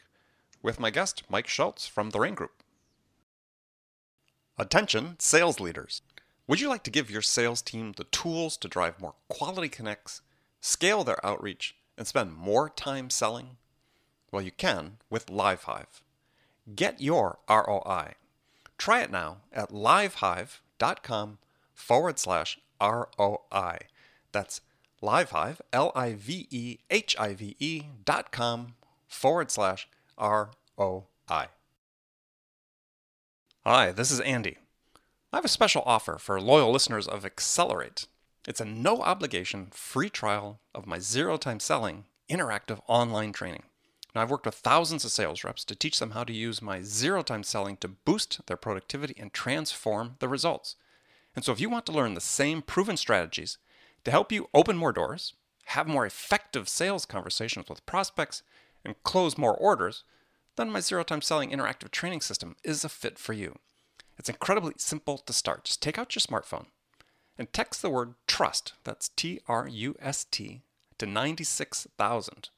with 0.61 0.79
my 0.79 0.89
guest, 0.89 1.23
Mike 1.29 1.47
Schultz 1.47 1.87
from 1.87 2.11
the 2.11 2.19
Rain 2.19 2.35
Group. 2.35 2.63
Attention, 4.57 5.17
sales 5.19 5.59
leaders. 5.59 6.01
Would 6.47 6.61
you 6.61 6.69
like 6.69 6.83
to 6.83 6.91
give 6.91 7.11
your 7.11 7.21
sales 7.21 7.61
team 7.61 7.91
the 7.97 8.05
tools 8.05 8.55
to 8.57 8.69
drive 8.69 9.01
more 9.01 9.15
quality 9.27 9.67
connects, 9.67 10.21
scale 10.61 11.03
their 11.03 11.23
outreach, 11.25 11.75
and 11.97 12.07
spend 12.07 12.33
more 12.33 12.69
time 12.69 13.09
selling? 13.09 13.57
Well, 14.31 14.41
you 14.41 14.51
can 14.51 14.97
with 15.09 15.25
LiveHive. 15.25 16.01
Get 16.73 17.01
your 17.01 17.39
ROI. 17.49 18.13
Try 18.77 19.01
it 19.01 19.11
now 19.11 19.37
at 19.51 19.71
livehive.com 19.71 21.37
forward 21.73 22.17
slash 22.19 22.59
ROI. 22.81 23.77
That's 24.31 24.61
livehive, 25.01 25.61
L 25.73 25.91
I 25.95 26.13
V 26.13 26.47
E 26.49 26.77
H 26.89 27.15
I 27.19 27.33
V 27.33 27.55
E 27.59 27.83
dot 28.05 28.31
com 28.31 28.75
forward 29.07 29.51
slash 29.51 29.87
ROI. 30.17 31.47
Hi, 33.67 33.91
this 33.91 34.11
is 34.11 34.19
Andy. 34.19 34.59
I 35.33 35.37
have 35.37 35.45
a 35.45 35.47
special 35.47 35.81
offer 35.87 36.19
for 36.19 36.39
loyal 36.39 36.71
listeners 36.71 37.07
of 37.07 37.25
Accelerate. 37.25 38.05
It's 38.47 38.61
a 38.61 38.65
no 38.65 39.01
obligation 39.01 39.69
free 39.71 40.11
trial 40.11 40.59
of 40.75 40.85
my 40.85 40.99
zero 40.99 41.35
time 41.37 41.59
selling 41.59 42.05
interactive 42.29 42.79
online 42.85 43.33
training. 43.33 43.63
Now, 44.13 44.21
I've 44.21 44.29
worked 44.29 44.45
with 44.45 44.53
thousands 44.53 45.03
of 45.03 45.09
sales 45.09 45.43
reps 45.43 45.65
to 45.65 45.75
teach 45.75 45.97
them 45.97 46.11
how 46.11 46.23
to 46.25 46.31
use 46.31 46.61
my 46.61 46.83
zero 46.83 47.23
time 47.23 47.41
selling 47.41 47.77
to 47.77 47.87
boost 47.87 48.45
their 48.45 48.55
productivity 48.55 49.15
and 49.17 49.33
transform 49.33 50.17
the 50.19 50.29
results. 50.29 50.75
And 51.35 51.43
so, 51.43 51.51
if 51.51 51.59
you 51.59 51.67
want 51.67 51.87
to 51.87 51.91
learn 51.91 52.13
the 52.13 52.21
same 52.21 52.61
proven 52.61 52.97
strategies 52.97 53.57
to 54.03 54.11
help 54.11 54.31
you 54.31 54.47
open 54.53 54.77
more 54.77 54.93
doors, 54.93 55.33
have 55.69 55.87
more 55.87 56.05
effective 56.05 56.69
sales 56.69 57.07
conversations 57.07 57.67
with 57.67 57.83
prospects, 57.87 58.43
and 58.85 58.93
close 59.01 59.39
more 59.39 59.57
orders, 59.57 60.03
then 60.55 60.71
my 60.71 60.79
zero 60.79 61.03
time 61.03 61.21
selling 61.21 61.51
interactive 61.51 61.91
training 61.91 62.21
system 62.21 62.55
is 62.63 62.83
a 62.83 62.89
fit 62.89 63.17
for 63.17 63.33
you. 63.33 63.57
It's 64.17 64.29
incredibly 64.29 64.73
simple 64.77 65.17
to 65.17 65.33
start. 65.33 65.65
Just 65.65 65.81
take 65.81 65.97
out 65.97 66.15
your 66.15 66.21
smartphone 66.21 66.67
and 67.37 67.51
text 67.51 67.81
the 67.81 67.89
word 67.89 68.15
trust, 68.27 68.73
that's 68.83 69.09
T 69.09 69.41
R 69.47 69.67
U 69.67 69.95
S 69.99 70.25
T, 70.25 70.61
to 70.97 71.05
96,000. 71.05 72.49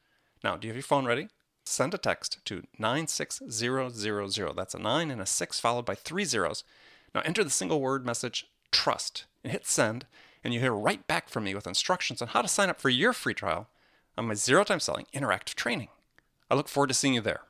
Now, 0.43 0.55
do 0.55 0.67
you 0.67 0.71
have 0.71 0.77
your 0.77 0.83
phone 0.83 1.05
ready? 1.05 1.29
Send 1.65 1.93
a 1.93 1.97
text 1.97 2.39
to 2.45 2.63
96000. 2.77 4.55
That's 4.55 4.73
a 4.73 4.79
9 4.79 5.11
and 5.11 5.21
a 5.21 5.25
6 5.25 5.59
followed 5.59 5.85
by 5.85 5.95
three 5.95 6.25
zeros. 6.25 6.63
Now, 7.13 7.21
enter 7.25 7.43
the 7.43 7.49
single 7.49 7.81
word 7.81 8.05
message 8.05 8.45
trust 8.71 9.25
and 9.43 9.51
hit 9.51 9.65
send, 9.65 10.05
and 10.43 10.53
you 10.53 10.59
hear 10.59 10.73
right 10.73 11.05
back 11.07 11.29
from 11.29 11.43
me 11.43 11.55
with 11.55 11.67
instructions 11.67 12.21
on 12.21 12.29
how 12.29 12.41
to 12.41 12.47
sign 12.47 12.69
up 12.69 12.79
for 12.79 12.89
your 12.89 13.13
free 13.13 13.33
trial 13.33 13.67
on 14.17 14.27
my 14.27 14.33
zero 14.33 14.63
time 14.63 14.79
selling 14.79 15.07
interactive 15.13 15.55
training. 15.55 15.89
I 16.49 16.55
look 16.55 16.69
forward 16.69 16.87
to 16.87 16.93
seeing 16.93 17.15
you 17.15 17.21
there. 17.21 17.41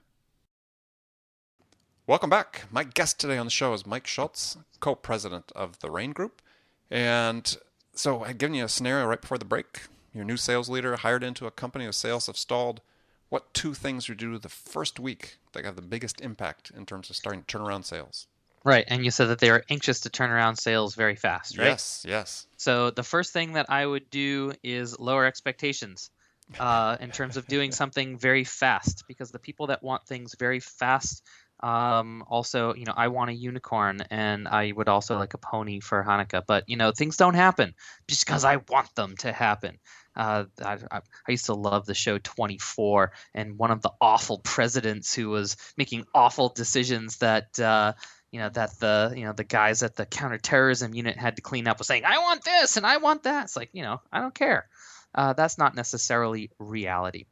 Welcome 2.08 2.30
back. 2.30 2.64
My 2.72 2.86
guest 2.86 3.20
today 3.20 3.38
on 3.38 3.46
the 3.46 3.52
show 3.52 3.74
is 3.74 3.86
Mike 3.86 4.08
Schultz, 4.08 4.56
co 4.80 4.96
president 4.96 5.52
of 5.54 5.80
the 5.80 5.92
Rain 5.92 6.14
Group. 6.14 6.42
And 6.90 7.58
so 7.96 8.24
I'd 8.24 8.38
given 8.38 8.56
you 8.56 8.64
a 8.64 8.70
scenario 8.70 9.06
right 9.06 9.20
before 9.20 9.38
the 9.38 9.44
break. 9.44 9.82
Your 10.14 10.24
new 10.24 10.38
sales 10.38 10.70
leader 10.70 10.96
hired 10.96 11.22
into 11.22 11.48
a 11.48 11.52
company 11.52 11.84
whose 11.84 11.98
sales 11.98 12.28
have 12.28 12.38
stalled. 12.38 12.80
What 13.28 13.54
two 13.54 13.74
things 13.74 14.08
would 14.08 14.22
you 14.22 14.30
do 14.30 14.38
the 14.38 14.48
first 14.48 15.02
week 15.02 15.36
that 15.52 15.66
have 15.66 15.76
the 15.76 15.82
biggest 15.82 16.22
impact 16.22 16.72
in 16.74 16.86
terms 16.86 17.10
of 17.10 17.18
starting 17.18 17.42
to 17.42 17.48
turn 17.48 17.62
around 17.62 17.84
sales? 17.84 18.28
Right, 18.64 18.86
and 18.88 19.04
you 19.04 19.12
said 19.12 19.26
that 19.26 19.40
they 19.40 19.50
are 19.50 19.66
anxious 19.70 20.00
to 20.02 20.10
turn 20.10 20.30
around 20.30 20.56
sales 20.56 20.96
very 20.96 21.18
fast, 21.18 21.58
right? 21.58 21.66
Yes, 21.66 22.06
yes. 22.08 22.48
So 22.56 22.90
the 22.90 23.04
first 23.04 23.34
thing 23.34 23.54
that 23.54 23.66
I 23.68 23.86
would 23.86 24.10
do 24.10 24.54
is 24.64 24.98
lower 24.98 25.26
expectations 25.26 26.10
uh, 26.58 26.96
in 27.02 27.12
terms 27.12 27.36
of 27.36 27.48
doing 27.48 27.72
something 27.74 28.18
very 28.18 28.46
fast, 28.46 29.04
because 29.10 29.32
the 29.32 29.40
people 29.40 29.68
that 29.68 29.84
want 29.84 30.08
things 30.08 30.36
very 30.40 30.62
fast 30.62 31.22
um, 31.62 32.24
also, 32.28 32.76
you 32.76 32.86
know, 32.86 32.94
I 32.96 33.08
want 33.08 33.32
a 33.32 33.34
unicorn 33.34 34.02
and 34.12 34.48
I 34.48 34.72
would 34.72 34.88
also 34.88 35.18
like 35.18 35.34
a 35.34 35.40
pony 35.40 35.80
for 35.80 36.04
Hanukkah. 36.04 36.44
But, 36.46 36.66
you 36.68 36.78
know, 36.78 36.92
things 36.92 37.18
don't 37.18 37.34
happen 37.34 37.74
just 38.08 38.26
because 38.26 38.46
I 38.46 38.58
want 38.70 38.94
them 38.96 39.16
to 39.18 39.32
happen. 39.32 39.80
Uh, 40.16 40.46
I, 40.64 40.78
I, 40.92 41.02
used 41.32 41.46
to 41.46 41.54
love 41.54 41.86
the 41.86 41.94
show 41.94 42.18
24 42.18 43.12
and 43.36 43.58
one 43.58 43.70
of 43.70 43.84
the 43.84 43.92
awful 44.02 44.40
presidents 44.40 45.14
who 45.14 45.30
was 45.30 45.58
making 45.78 46.06
awful 46.14 46.50
decisions 46.50 47.18
that, 47.18 47.60
uh, 47.60 47.94
you 48.32 48.40
know, 48.40 48.50
that 48.50 48.80
the, 48.80 49.14
you 49.16 49.26
know, 49.26 49.34
the 49.34 49.44
guys 49.44 49.84
at 49.84 49.96
the 49.96 50.08
counterterrorism 50.08 50.96
unit 50.96 51.18
had 51.18 51.36
to 51.36 51.44
clean 51.44 51.68
up 51.68 51.78
was 51.78 51.88
saying, 51.88 52.04
I 52.04 52.18
want 52.18 52.44
this 52.44 52.78
and 52.78 52.86
I 52.86 52.98
want 52.98 53.24
that. 53.24 53.46
It's 53.46 53.56
like, 53.56 53.70
you 53.74 53.84
know, 53.84 54.02
I 54.12 54.20
don't 54.20 54.34
care. 54.34 54.68
Uh, 55.14 55.34
that's 55.34 55.60
not 55.60 55.76
necessarily 55.76 56.50
reality. 56.58 57.26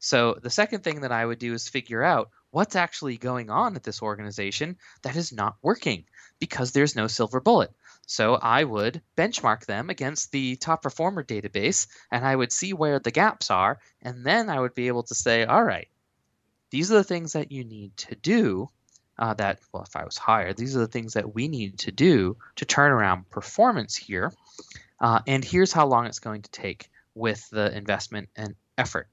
So 0.00 0.36
the 0.42 0.50
second 0.50 0.84
thing 0.84 1.00
that 1.00 1.12
I 1.12 1.24
would 1.24 1.38
do 1.38 1.54
is 1.54 1.68
figure 1.68 2.02
out 2.02 2.30
what's 2.54 2.76
actually 2.76 3.16
going 3.16 3.50
on 3.50 3.74
at 3.74 3.82
this 3.82 4.00
organization 4.00 4.76
that 5.02 5.16
is 5.16 5.32
not 5.32 5.56
working 5.60 6.04
because 6.38 6.70
there's 6.70 6.94
no 6.94 7.08
silver 7.08 7.40
bullet. 7.40 7.72
So 8.06 8.36
I 8.36 8.62
would 8.62 9.02
benchmark 9.16 9.66
them 9.66 9.90
against 9.90 10.30
the 10.30 10.54
top 10.56 10.82
performer 10.82 11.24
database 11.24 11.88
and 12.12 12.24
I 12.24 12.36
would 12.36 12.52
see 12.52 12.72
where 12.72 13.00
the 13.00 13.10
gaps 13.10 13.50
are. 13.50 13.80
And 14.02 14.24
then 14.24 14.48
I 14.48 14.60
would 14.60 14.74
be 14.74 14.86
able 14.86 15.02
to 15.04 15.16
say, 15.16 15.44
all 15.44 15.64
right, 15.64 15.88
these 16.70 16.92
are 16.92 16.96
the 16.96 17.04
things 17.04 17.32
that 17.32 17.50
you 17.50 17.64
need 17.64 17.96
to 17.98 18.14
do. 18.14 18.70
Uh, 19.16 19.34
that 19.34 19.60
well, 19.72 19.84
if 19.84 19.94
I 19.94 20.04
was 20.04 20.16
hired, 20.16 20.56
these 20.56 20.76
are 20.76 20.80
the 20.80 20.88
things 20.88 21.14
that 21.14 21.36
we 21.36 21.46
need 21.46 21.78
to 21.80 21.92
do 21.92 22.36
to 22.56 22.64
turn 22.64 22.90
around 22.90 23.30
performance 23.30 23.94
here, 23.94 24.32
uh, 25.00 25.20
and 25.28 25.44
here's 25.44 25.72
how 25.72 25.86
long 25.86 26.06
it's 26.06 26.18
going 26.18 26.42
to 26.42 26.50
take 26.50 26.90
with 27.14 27.48
the 27.50 27.72
investment 27.76 28.28
and 28.34 28.56
effort. 28.76 29.08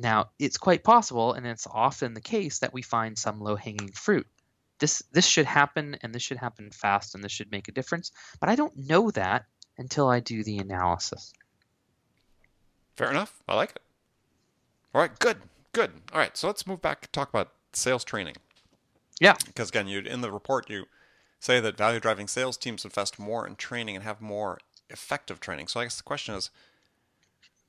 Now, 0.00 0.30
it's 0.38 0.58
quite 0.58 0.84
possible, 0.84 1.32
and 1.32 1.44
it's 1.46 1.66
often 1.66 2.14
the 2.14 2.20
case 2.20 2.60
that 2.60 2.72
we 2.72 2.82
find 2.82 3.18
some 3.18 3.40
low-hanging 3.40 3.92
fruit. 3.92 4.26
This 4.78 5.02
this 5.12 5.26
should 5.26 5.46
happen, 5.46 5.96
and 6.02 6.14
this 6.14 6.22
should 6.22 6.36
happen 6.36 6.70
fast, 6.70 7.14
and 7.14 7.24
this 7.24 7.32
should 7.32 7.50
make 7.50 7.66
a 7.66 7.72
difference. 7.72 8.12
But 8.38 8.48
I 8.48 8.54
don't 8.54 8.76
know 8.76 9.10
that 9.10 9.46
until 9.76 10.08
I 10.08 10.20
do 10.20 10.44
the 10.44 10.58
analysis. 10.58 11.32
Fair 12.94 13.10
enough. 13.10 13.42
I 13.48 13.56
like 13.56 13.70
it. 13.70 13.82
All 14.94 15.00
right, 15.00 15.18
good, 15.18 15.38
good. 15.72 15.90
All 16.12 16.20
right, 16.20 16.36
so 16.36 16.46
let's 16.46 16.66
move 16.66 16.80
back 16.80 17.02
and 17.02 17.12
talk 17.12 17.28
about 17.28 17.52
sales 17.72 18.04
training. 18.04 18.36
Yeah. 19.20 19.34
Because 19.46 19.68
again, 19.68 19.88
you 19.88 19.98
in 20.00 20.20
the 20.20 20.30
report 20.30 20.70
you 20.70 20.86
say 21.40 21.58
that 21.58 21.76
value 21.76 21.98
driving 21.98 22.28
sales 22.28 22.56
teams 22.56 22.84
invest 22.84 23.18
more 23.18 23.46
in 23.46 23.56
training 23.56 23.96
and 23.96 24.04
have 24.04 24.20
more 24.20 24.58
effective 24.90 25.40
training. 25.40 25.66
So 25.66 25.80
I 25.80 25.84
guess 25.84 25.96
the 25.96 26.02
question 26.04 26.36
is, 26.36 26.50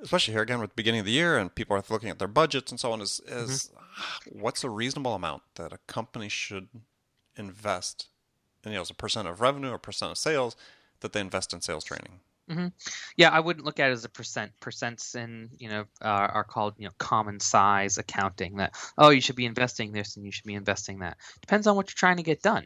especially 0.01 0.33
here 0.33 0.41
again 0.41 0.59
with 0.59 0.71
the 0.71 0.75
beginning 0.75 0.99
of 0.99 1.05
the 1.05 1.11
year 1.11 1.37
and 1.37 1.53
people 1.53 1.75
are 1.75 1.83
looking 1.89 2.09
at 2.09 2.19
their 2.19 2.27
budgets 2.27 2.71
and 2.71 2.79
so 2.79 2.91
on, 2.91 3.01
is 3.01 3.21
is 3.27 3.71
mm-hmm. 3.73 4.39
what's 4.39 4.63
a 4.63 4.69
reasonable 4.69 5.15
amount 5.15 5.43
that 5.55 5.73
a 5.73 5.79
company 5.87 6.29
should 6.29 6.67
invest, 7.35 8.07
in, 8.63 8.71
you 8.71 8.75
know, 8.75 8.81
as 8.81 8.89
a 8.89 8.95
percent 8.95 9.27
of 9.27 9.41
revenue 9.41 9.71
or 9.71 9.77
percent 9.77 10.11
of 10.11 10.17
sales 10.17 10.55
that 11.01 11.13
they 11.13 11.19
invest 11.19 11.53
in 11.53 11.61
sales 11.61 11.83
training? 11.83 12.19
Mm-hmm. 12.49 12.67
Yeah, 13.15 13.29
I 13.29 13.39
wouldn't 13.39 13.65
look 13.65 13.79
at 13.79 13.89
it 13.89 13.93
as 13.93 14.05
a 14.05 14.09
percent. 14.09 14.51
Percents 14.59 15.15
in 15.15 15.49
you 15.59 15.69
know 15.69 15.85
uh, 16.01 16.27
are 16.33 16.43
called 16.43 16.73
you 16.77 16.85
know 16.85 16.93
common 16.97 17.39
size 17.39 17.97
accounting. 17.97 18.57
That 18.57 18.75
oh 18.97 19.09
you 19.09 19.21
should 19.21 19.35
be 19.35 19.45
investing 19.45 19.91
this 19.91 20.15
and 20.15 20.25
you 20.25 20.31
should 20.31 20.45
be 20.45 20.55
investing 20.55 20.99
that. 20.99 21.17
Depends 21.41 21.67
on 21.67 21.75
what 21.75 21.89
you're 21.89 21.99
trying 21.99 22.17
to 22.17 22.23
get 22.23 22.41
done. 22.41 22.65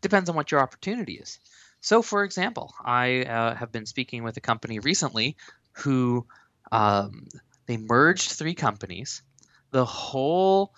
Depends 0.00 0.30
on 0.30 0.36
what 0.36 0.50
your 0.50 0.60
opportunity 0.60 1.14
is. 1.14 1.40
So, 1.80 2.00
for 2.00 2.24
example, 2.24 2.72
I 2.84 3.22
uh, 3.24 3.54
have 3.56 3.72
been 3.72 3.86
speaking 3.86 4.22
with 4.22 4.36
a 4.36 4.40
company 4.40 4.78
recently 4.78 5.36
who 5.72 6.26
um, 6.72 7.28
they 7.66 7.76
merged 7.76 8.32
three 8.32 8.54
companies. 8.54 9.22
The 9.70 9.84
whole 9.84 10.72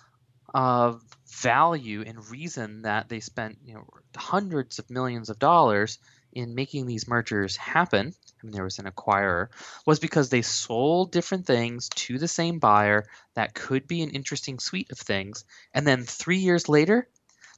uh, 0.53 0.95
value 1.27 2.03
and 2.05 2.29
reason 2.29 2.83
that 2.83 3.09
they 3.09 3.19
spent 3.19 3.57
you 3.65 3.75
know 3.75 3.87
hundreds 4.15 4.79
of 4.79 4.89
millions 4.89 5.29
of 5.29 5.39
dollars 5.39 5.99
in 6.33 6.55
making 6.55 6.85
these 6.85 7.07
mergers 7.07 7.55
happen, 7.55 8.13
I 8.41 8.45
mean, 8.45 8.53
there 8.53 8.63
was 8.63 8.79
an 8.79 8.85
acquirer, 8.85 9.47
was 9.85 9.99
because 9.99 10.29
they 10.29 10.41
sold 10.41 11.11
different 11.11 11.47
things 11.47 11.89
to 11.89 12.19
the 12.19 12.27
same 12.27 12.59
buyer 12.59 13.07
that 13.33 13.55
could 13.55 13.87
be 13.87 14.03
an 14.03 14.11
interesting 14.11 14.59
suite 14.59 14.91
of 14.91 14.99
things. 14.99 15.45
And 15.73 15.87
then 15.87 16.03
three 16.03 16.37
years 16.37 16.69
later, 16.69 17.07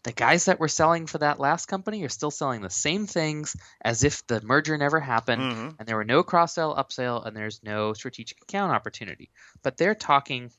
the 0.04 0.12
guys 0.12 0.46
that 0.46 0.60
were 0.60 0.68
selling 0.68 1.08
for 1.08 1.18
that 1.18 1.40
last 1.40 1.66
company 1.66 2.04
are 2.04 2.10
still 2.10 2.32
selling 2.32 2.62
the 2.62 2.70
same 2.70 3.06
things 3.06 3.56
as 3.82 4.04
if 4.04 4.26
the 4.28 4.42
merger 4.42 4.78
never 4.78 5.00
happened 5.00 5.42
mm-hmm. 5.42 5.70
and 5.78 5.88
there 5.88 5.98
were 5.98 6.06
no 6.06 6.24
cross 6.24 6.56
sell, 6.56 6.76
upsell, 6.76 7.26
and 7.26 7.36
there's 7.36 7.62
no 7.64 7.94
strategic 7.94 8.42
account 8.42 8.72
opportunity. 8.72 9.30
But 9.62 9.78
they're 9.78 9.96
talking 9.96 10.52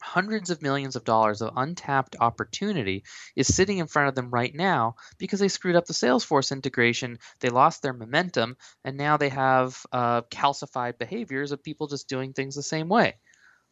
hundreds 0.00 0.50
of 0.50 0.62
millions 0.62 0.96
of 0.96 1.04
dollars 1.04 1.40
of 1.40 1.52
untapped 1.56 2.16
opportunity 2.20 3.04
is 3.34 3.54
sitting 3.54 3.78
in 3.78 3.86
front 3.86 4.08
of 4.08 4.14
them 4.14 4.30
right 4.30 4.54
now 4.54 4.96
because 5.18 5.40
they 5.40 5.48
screwed 5.48 5.76
up 5.76 5.86
the 5.86 5.94
Salesforce 5.94 6.52
integration. 6.52 7.18
They 7.40 7.48
lost 7.48 7.82
their 7.82 7.92
momentum, 7.92 8.56
and 8.84 8.96
now 8.96 9.16
they 9.16 9.30
have 9.30 9.80
uh, 9.92 10.22
calcified 10.22 10.98
behaviors 10.98 11.52
of 11.52 11.62
people 11.62 11.86
just 11.86 12.08
doing 12.08 12.32
things 12.32 12.54
the 12.54 12.62
same 12.62 12.88
way. 12.88 13.14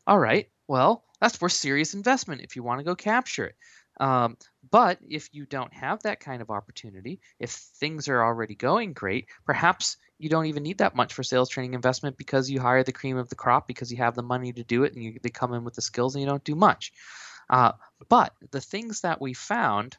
All 0.06 0.18
right, 0.18 0.48
well, 0.66 1.04
that's 1.20 1.40
worth 1.40 1.52
serious 1.52 1.94
investment 1.94 2.42
if 2.42 2.56
you 2.56 2.62
want 2.62 2.80
to 2.80 2.84
go 2.84 2.94
capture 2.94 3.46
it. 3.46 3.56
Um, 4.00 4.36
but 4.70 4.98
if 5.08 5.28
you 5.32 5.46
don't 5.46 5.72
have 5.72 6.02
that 6.02 6.20
kind 6.20 6.40
of 6.42 6.50
opportunity, 6.50 7.20
if 7.38 7.50
things 7.50 8.08
are 8.08 8.22
already 8.22 8.54
going 8.54 8.92
great, 8.92 9.26
perhaps 9.44 9.96
you 10.18 10.28
don't 10.28 10.46
even 10.46 10.62
need 10.62 10.78
that 10.78 10.94
much 10.94 11.12
for 11.12 11.22
sales 11.22 11.48
training 11.48 11.74
investment 11.74 12.16
because 12.16 12.50
you 12.50 12.60
hire 12.60 12.82
the 12.82 12.92
cream 12.92 13.16
of 13.16 13.28
the 13.28 13.34
crop 13.34 13.66
because 13.66 13.90
you 13.90 13.98
have 13.98 14.14
the 14.14 14.22
money 14.22 14.52
to 14.52 14.64
do 14.64 14.84
it 14.84 14.94
and 14.94 15.02
you, 15.02 15.18
they 15.22 15.30
come 15.30 15.52
in 15.54 15.64
with 15.64 15.74
the 15.74 15.82
skills 15.82 16.14
and 16.14 16.22
you 16.22 16.28
don't 16.28 16.44
do 16.44 16.54
much. 16.54 16.92
Uh, 17.50 17.72
but 18.08 18.32
the 18.50 18.60
things 18.60 19.02
that 19.02 19.20
we 19.20 19.34
found 19.34 19.96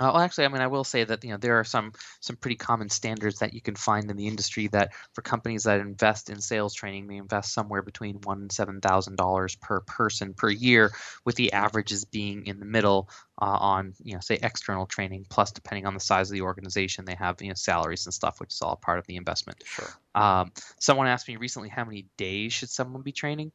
uh, 0.00 0.12
well, 0.14 0.18
actually, 0.18 0.44
I 0.44 0.48
mean, 0.48 0.62
I 0.62 0.68
will 0.68 0.84
say 0.84 1.02
that 1.02 1.24
you 1.24 1.30
know 1.30 1.36
there 1.36 1.58
are 1.58 1.64
some 1.64 1.92
some 2.20 2.36
pretty 2.36 2.56
common 2.56 2.88
standards 2.88 3.40
that 3.40 3.54
you 3.54 3.60
can 3.60 3.74
find 3.74 4.10
in 4.10 4.16
the 4.16 4.28
industry 4.28 4.68
that 4.68 4.92
for 5.12 5.22
companies 5.22 5.64
that 5.64 5.80
invest 5.80 6.30
in 6.30 6.40
sales 6.40 6.74
training, 6.74 7.08
they 7.08 7.16
invest 7.16 7.52
somewhere 7.52 7.82
between 7.82 8.20
one 8.22 8.42
and 8.42 8.52
seven 8.52 8.80
thousand 8.80 9.16
dollars 9.16 9.56
per 9.56 9.80
person 9.80 10.34
per 10.34 10.50
year, 10.50 10.92
with 11.24 11.34
the 11.34 11.52
averages 11.52 12.04
being 12.04 12.46
in 12.46 12.60
the 12.60 12.66
middle 12.66 13.08
uh, 13.40 13.46
on 13.46 13.94
you 14.02 14.14
know 14.14 14.20
say 14.20 14.38
external 14.40 14.86
training, 14.86 15.26
plus 15.28 15.50
depending 15.50 15.86
on 15.86 15.94
the 15.94 16.00
size 16.00 16.30
of 16.30 16.34
the 16.34 16.42
organization, 16.42 17.04
they 17.04 17.14
have 17.16 17.42
you 17.42 17.48
know 17.48 17.54
salaries 17.54 18.06
and 18.06 18.14
stuff, 18.14 18.38
which 18.40 18.52
is 18.52 18.62
all 18.62 18.76
part 18.76 18.98
of 18.98 19.06
the 19.06 19.16
investment. 19.16 19.62
Sure. 19.66 19.88
Um, 20.14 20.52
someone 20.78 21.08
asked 21.08 21.28
me 21.28 21.36
recently 21.36 21.68
how 21.68 21.84
many 21.84 22.06
days 22.16 22.52
should 22.52 22.70
someone 22.70 23.02
be 23.02 23.12
training. 23.12 23.52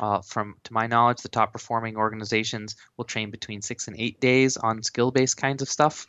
Uh, 0.00 0.22
from 0.22 0.54
to 0.64 0.72
my 0.72 0.86
knowledge, 0.86 1.20
the 1.20 1.28
top 1.28 1.52
performing 1.52 1.94
organizations 1.94 2.74
will 2.96 3.04
train 3.04 3.30
between 3.30 3.60
six 3.60 3.86
and 3.86 3.96
eight 3.98 4.18
days 4.18 4.56
on 4.56 4.82
skill 4.82 5.10
based 5.10 5.36
kinds 5.36 5.60
of 5.60 5.68
stuff, 5.68 6.06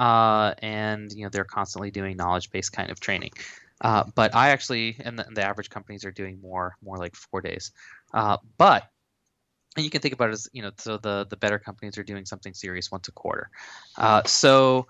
uh, 0.00 0.52
and 0.58 1.12
you 1.12 1.22
know 1.22 1.28
they're 1.28 1.44
constantly 1.44 1.92
doing 1.92 2.16
knowledge 2.16 2.50
based 2.50 2.72
kind 2.72 2.90
of 2.90 2.98
training. 2.98 3.30
Uh, 3.80 4.02
but 4.16 4.34
I 4.34 4.48
actually, 4.48 4.96
and 4.98 5.16
the, 5.16 5.26
the, 5.32 5.42
average 5.44 5.70
companies 5.70 6.04
are 6.04 6.10
doing 6.10 6.40
more, 6.42 6.76
more 6.82 6.98
like 6.98 7.14
four 7.14 7.40
days. 7.40 7.70
Uh, 8.12 8.38
but 8.56 8.90
and 9.76 9.84
you 9.84 9.90
can 9.90 10.00
think 10.00 10.14
about 10.14 10.30
it 10.30 10.32
as 10.32 10.48
you 10.52 10.62
know, 10.62 10.72
so 10.76 10.96
the 10.96 11.24
the 11.30 11.36
better 11.36 11.60
companies 11.60 11.96
are 11.96 12.02
doing 12.02 12.26
something 12.26 12.54
serious 12.54 12.90
once 12.90 13.06
a 13.06 13.12
quarter. 13.12 13.50
Uh, 13.96 14.22
so. 14.24 14.88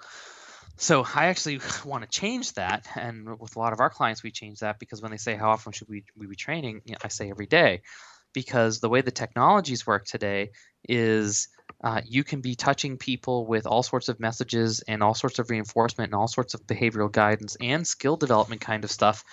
So 0.81 1.05
I 1.13 1.27
actually 1.27 1.59
want 1.85 2.05
to 2.05 2.09
change 2.09 2.53
that, 2.53 2.87
and 2.95 3.41
with 3.41 3.57
a 3.57 3.59
lot 3.59 3.73
of 3.73 3.81
our 3.81 3.91
clients, 3.91 4.23
we 4.23 4.31
change 4.31 4.61
that 4.61 4.79
because 4.79 5.03
when 5.03 5.11
they 5.11 5.17
say 5.17 5.35
how 5.35 5.51
often 5.51 5.73
should 5.73 5.89
we, 5.89 6.05
we 6.17 6.29
be 6.29 6.37
training, 6.37 6.83
you 6.85 6.93
know, 6.93 6.99
I 7.03 7.09
say 7.09 7.31
every 7.31 7.47
day 7.47 7.83
because 8.33 8.81
the 8.81 8.89
way 8.89 9.01
the 9.01 9.11
technologies 9.11 9.87
work 9.87 10.05
today 10.05 10.51
is 10.89 11.49
uh, 11.83 12.01
you 12.05 12.25
can 12.25 12.41
be 12.41 12.55
touching 12.55 12.97
people 12.97 13.47
with 13.47 13.67
all 13.67 13.83
sorts 13.83 14.09
of 14.09 14.19
messages 14.19 14.83
and 14.89 15.03
all 15.03 15.15
sorts 15.15 15.39
of 15.39 15.51
reinforcement 15.51 16.09
and 16.09 16.15
all 16.15 16.29
sorts 16.29 16.55
of 16.55 16.67
behavioral 16.67 17.11
guidance 17.11 17.57
and 17.61 17.87
skill 17.87 18.17
development 18.17 18.61
kind 18.61 18.85
of 18.85 18.91
stuff 18.91 19.25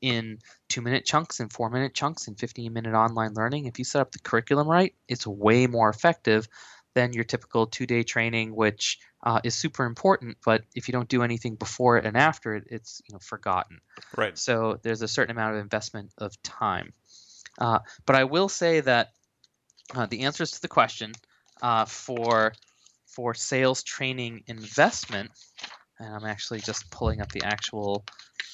in 0.00 0.38
two 0.68 0.82
minute 0.82 1.04
chunks 1.04 1.38
and 1.40 1.52
four 1.52 1.70
minute 1.70 1.94
chunks 1.94 2.26
and 2.26 2.38
15 2.38 2.72
minute 2.72 2.94
online 2.94 3.34
learning. 3.34 3.66
If 3.66 3.78
you 3.78 3.84
set 3.84 4.00
up 4.00 4.10
the 4.10 4.18
curriculum 4.18 4.68
right, 4.68 4.94
it's 5.08 5.26
way 5.26 5.66
more 5.66 5.88
effective 5.88 6.48
than 6.94 7.12
your 7.12 7.24
typical 7.24 7.66
two 7.66 7.86
day 7.86 8.02
training, 8.02 8.54
which 8.54 8.98
uh, 9.22 9.40
is 9.44 9.54
super 9.54 9.84
important. 9.84 10.36
But 10.44 10.62
if 10.74 10.88
you 10.88 10.92
don't 10.92 11.08
do 11.08 11.22
anything 11.22 11.54
before 11.54 11.98
it 11.98 12.04
and 12.04 12.16
after 12.16 12.54
it, 12.56 12.64
it's 12.66 13.00
you 13.08 13.14
know 13.14 13.20
forgotten. 13.20 13.80
Right. 14.16 14.36
So 14.36 14.78
there's 14.82 15.02
a 15.02 15.08
certain 15.08 15.36
amount 15.36 15.54
of 15.54 15.62
investment 15.62 16.12
of 16.18 16.40
time. 16.42 16.92
Uh, 17.58 17.80
but 18.06 18.16
I 18.16 18.24
will 18.24 18.48
say 18.48 18.80
that 18.80 19.10
uh, 19.94 20.06
the 20.06 20.20
answers 20.20 20.52
to 20.52 20.62
the 20.62 20.68
question 20.68 21.12
uh, 21.60 21.84
for 21.84 22.52
for 23.06 23.34
sales 23.34 23.82
training 23.82 24.42
investment, 24.46 25.30
and 25.98 26.14
I'm 26.14 26.24
actually 26.24 26.60
just 26.60 26.90
pulling 26.90 27.20
up 27.20 27.30
the 27.30 27.42
actual 27.42 28.04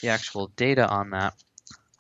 the 0.03 0.09
actual 0.09 0.49
data 0.57 0.87
on 0.89 1.11
that 1.11 1.35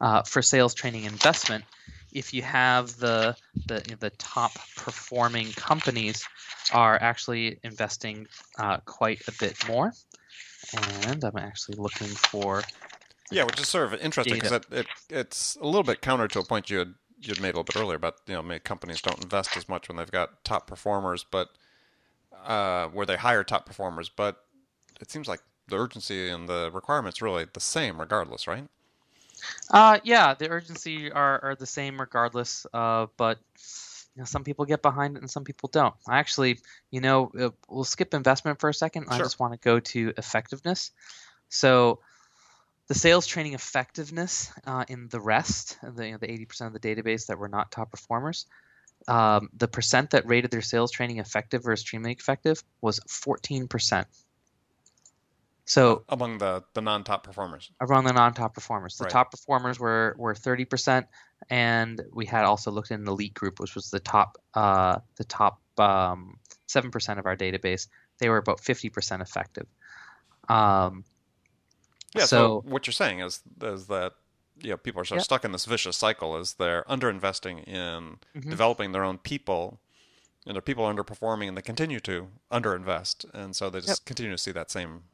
uh, 0.01 0.23
for 0.23 0.43
sales 0.43 0.75
training 0.75 1.05
investment. 1.05 1.65
If 2.13 2.35
you 2.35 2.43
have 2.43 2.97
the 2.97 3.37
the 3.67 3.97
the 4.01 4.11
top 4.11 4.53
performing 4.77 5.53
companies 5.53 6.27
are 6.73 6.99
actually 7.01 7.61
investing 7.63 8.27
uh, 8.59 8.79
quite 8.79 9.21
a 9.29 9.33
bit 9.39 9.69
more, 9.69 9.93
and 10.73 11.23
I'm 11.23 11.37
actually 11.37 11.77
looking 11.77 12.09
for 12.09 12.63
yeah, 13.31 13.45
which 13.45 13.61
is 13.61 13.69
sort 13.69 13.93
of 13.93 14.01
interesting 14.01 14.35
because 14.35 14.53
it, 14.53 14.67
it, 14.71 14.87
it's 15.11 15.57
a 15.57 15.65
little 15.65 15.83
bit 15.83 16.01
counter 16.01 16.29
to 16.29 16.41
a 16.41 16.45
point 16.45 16.71
you 16.71 16.79
had 16.79 16.95
you'd 17.21 17.41
made 17.41 17.49
a 17.49 17.59
little 17.59 17.65
bit 17.65 17.77
earlier 17.77 17.97
about 17.97 18.17
you 18.27 18.35
know 18.35 18.43
maybe 18.43 18.61
companies 18.61 19.03
don't 19.03 19.23
invest 19.23 19.57
as 19.57 19.69
much 19.69 19.89
when 19.89 19.97
they've 19.97 20.11
got 20.11 20.45
top 20.45 20.67
performers, 20.67 21.25
but 21.31 21.49
uh, 22.45 22.89
where 22.89 23.07
they 23.07 23.17
hire 23.17 23.45
top 23.45 23.67
performers. 23.67 24.09
But 24.09 24.45
it 25.01 25.11
seems 25.11 25.29
like 25.29 25.41
the 25.69 25.77
urgency 25.77 26.29
and 26.29 26.49
the 26.49 26.71
requirements 26.73 27.21
really 27.23 27.47
the 27.53 27.61
same 27.61 28.01
regardless, 28.01 28.47
right? 28.47 28.65
Uh, 29.71 29.99
yeah, 30.03 30.35
the 30.35 30.49
urgency 30.49 31.13
are, 31.13 31.43
are 31.45 31.55
the 31.55 31.67
same 31.67 32.01
regardless. 32.01 32.67
Uh, 32.73 33.07
but 33.17 33.39
you 34.17 34.23
know, 34.23 34.25
some 34.25 34.43
people 34.43 34.65
get 34.65 34.83
behind 34.83 35.17
it 35.17 35.21
and 35.21 35.31
some 35.31 35.45
people 35.45 35.69
don't. 35.73 35.95
I 36.09 36.19
actually, 36.19 36.59
you 36.91 37.01
know, 37.01 37.31
uh, 37.39 37.51
we'll 37.69 37.85
skip 37.85 38.15
investment 38.15 38.59
for 38.61 38.69
a 38.69 38.75
second. 38.75 39.05
Sure. 39.05 39.13
I 39.13 39.19
just 39.19 39.39
want 39.39 39.53
to 39.53 39.59
go 39.59 39.79
to 39.79 40.13
effectiveness. 40.17 40.91
So 41.51 42.01
the 42.89 42.95
sales 42.95 43.27
training 43.27 43.55
effectiveness 43.55 44.51
uh, 44.67 44.85
in 44.89 45.09
the 45.09 45.21
rest, 45.21 45.79
the, 45.83 46.07
you 46.07 46.13
know, 46.13 46.19
the 46.19 46.27
80% 46.27 46.67
of 46.67 46.73
the 46.73 46.81
database 46.81 47.27
that 47.27 47.39
were 47.39 47.49
not 47.49 47.71
top 47.71 47.91
performers, 47.91 48.47
um, 49.07 49.51
the 49.57 49.69
percent 49.69 50.11
that 50.11 50.27
rated 50.27 50.51
their 50.51 50.63
sales 50.63 50.91
training 50.91 51.19
effective 51.19 51.67
or 51.67 51.73
extremely 51.73 52.13
effective 52.13 52.63
was 52.81 52.99
14%. 53.01 54.05
So 55.67 56.03
among 56.09 56.39
the, 56.39 56.65
the 56.73 56.81
non-top 56.81 57.25
performers, 57.25 57.71
among 57.79 58.05
the 58.05 58.15
non-top 58.15 58.55
performers, 58.55 58.97
the 58.97 59.05
right. 59.05 59.13
top 59.13 59.31
performers 59.31 59.79
were 59.79 60.15
were 60.17 60.33
30%, 60.33 61.05
and 61.51 62.01
we 62.11 62.25
had 62.25 62.47
also 62.47 62.71
looked 62.71 62.91
in 62.91 63.05
the 63.05 63.13
elite 63.13 63.35
group, 63.35 63.61
which 63.61 63.75
was 63.75 63.91
the 63.91 64.01
top 64.01 64.39
uh, 64.55 64.99
the 65.17 65.25
top 65.25 65.61
um, 65.77 66.39
7% 66.69 67.19
of 67.19 67.27
our 67.27 67.37
database. 67.37 67.89
They 68.17 68.31
were 68.31 68.39
about 68.39 68.63
50% 68.63 69.21
effective. 69.21 69.67
Um, 70.49 71.05
Yeah. 72.15 72.25
So, 72.25 72.27
so, 72.27 72.61
what 72.63 72.87
you're 72.87 72.93
saying 72.93 73.21
is 73.21 73.43
is 73.63 73.87
that 73.87 74.15
you 74.61 74.71
know 74.71 74.77
people 74.77 75.01
are 75.01 75.05
sort 75.05 75.17
of 75.19 75.21
Yep. 75.21 75.25
stuck 75.25 75.45
in 75.45 75.53
this 75.53 75.67
vicious 75.67 75.97
cycle 75.97 76.37
as 76.37 76.55
they're 76.55 76.85
underinvesting 76.85 77.67
in 77.67 78.19
Mhm. 78.35 78.51
developing 78.51 78.93
their 78.93 79.05
own 79.05 79.19
people, 79.19 79.81
and 80.47 80.55
their 80.57 80.63
people 80.63 80.85
are 80.85 80.95
underperforming, 80.95 81.49
and 81.49 81.57
they 81.57 81.63
continue 81.63 82.01
to 82.01 82.31
underinvest, 82.53 83.27
and 83.35 83.57
so 83.57 83.71
they 83.71 83.81
just 83.81 84.07
continue 84.07 84.33
to 84.33 84.39
see 84.39 84.53
that 84.53 84.71
same 84.71 85.05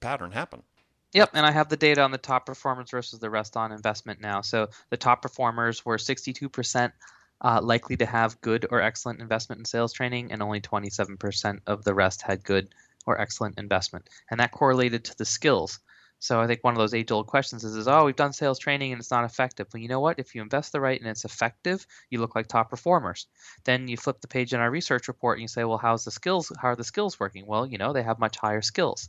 pattern 0.00 0.32
happen. 0.32 0.64
Yep, 1.12 1.30
and 1.34 1.46
I 1.46 1.50
have 1.52 1.68
the 1.68 1.76
data 1.76 2.02
on 2.02 2.10
the 2.10 2.18
top 2.18 2.44
performers 2.46 2.90
versus 2.90 3.20
the 3.20 3.30
rest 3.30 3.56
on 3.56 3.70
investment 3.72 4.20
now. 4.20 4.40
So 4.40 4.68
the 4.90 4.96
top 4.96 5.22
performers 5.22 5.84
were 5.84 5.96
62% 5.98 6.92
uh, 7.40 7.60
likely 7.62 7.96
to 7.98 8.06
have 8.06 8.40
good 8.40 8.66
or 8.70 8.80
excellent 8.80 9.20
investment 9.20 9.60
in 9.60 9.64
sales 9.64 9.92
training, 9.92 10.32
and 10.32 10.42
only 10.42 10.60
27% 10.60 11.62
of 11.66 11.84
the 11.84 11.94
rest 11.94 12.22
had 12.22 12.42
good 12.44 12.74
or 13.06 13.20
excellent 13.20 13.58
investment. 13.58 14.08
And 14.30 14.40
that 14.40 14.52
correlated 14.52 15.04
to 15.04 15.16
the 15.16 15.24
skills. 15.24 15.78
So 16.18 16.40
I 16.40 16.46
think 16.46 16.64
one 16.64 16.72
of 16.72 16.78
those 16.78 16.94
age-old 16.94 17.26
questions 17.26 17.64
is, 17.64 17.76
is, 17.76 17.86
oh, 17.86 18.04
we've 18.04 18.16
done 18.16 18.32
sales 18.32 18.58
training 18.58 18.92
and 18.92 19.00
it's 19.00 19.10
not 19.10 19.24
effective. 19.24 19.66
Well, 19.72 19.82
you 19.82 19.88
know 19.88 20.00
what? 20.00 20.18
If 20.18 20.34
you 20.34 20.40
invest 20.40 20.72
the 20.72 20.80
right 20.80 20.98
and 20.98 21.08
it's 21.08 21.24
effective, 21.24 21.86
you 22.08 22.18
look 22.18 22.34
like 22.34 22.46
top 22.46 22.70
performers. 22.70 23.26
Then 23.64 23.88
you 23.88 23.96
flip 23.96 24.20
the 24.20 24.28
page 24.28 24.54
in 24.54 24.60
our 24.60 24.70
research 24.70 25.08
report 25.08 25.36
and 25.36 25.42
you 25.42 25.48
say, 25.48 25.64
well, 25.64 25.78
how's 25.78 26.04
the 26.04 26.10
skills? 26.10 26.50
How 26.58 26.68
are 26.68 26.76
the 26.76 26.84
skills 26.84 27.20
working? 27.20 27.46
Well, 27.46 27.66
you 27.66 27.78
know, 27.78 27.92
they 27.92 28.02
have 28.02 28.18
much 28.18 28.38
higher 28.38 28.62
skills. 28.62 29.08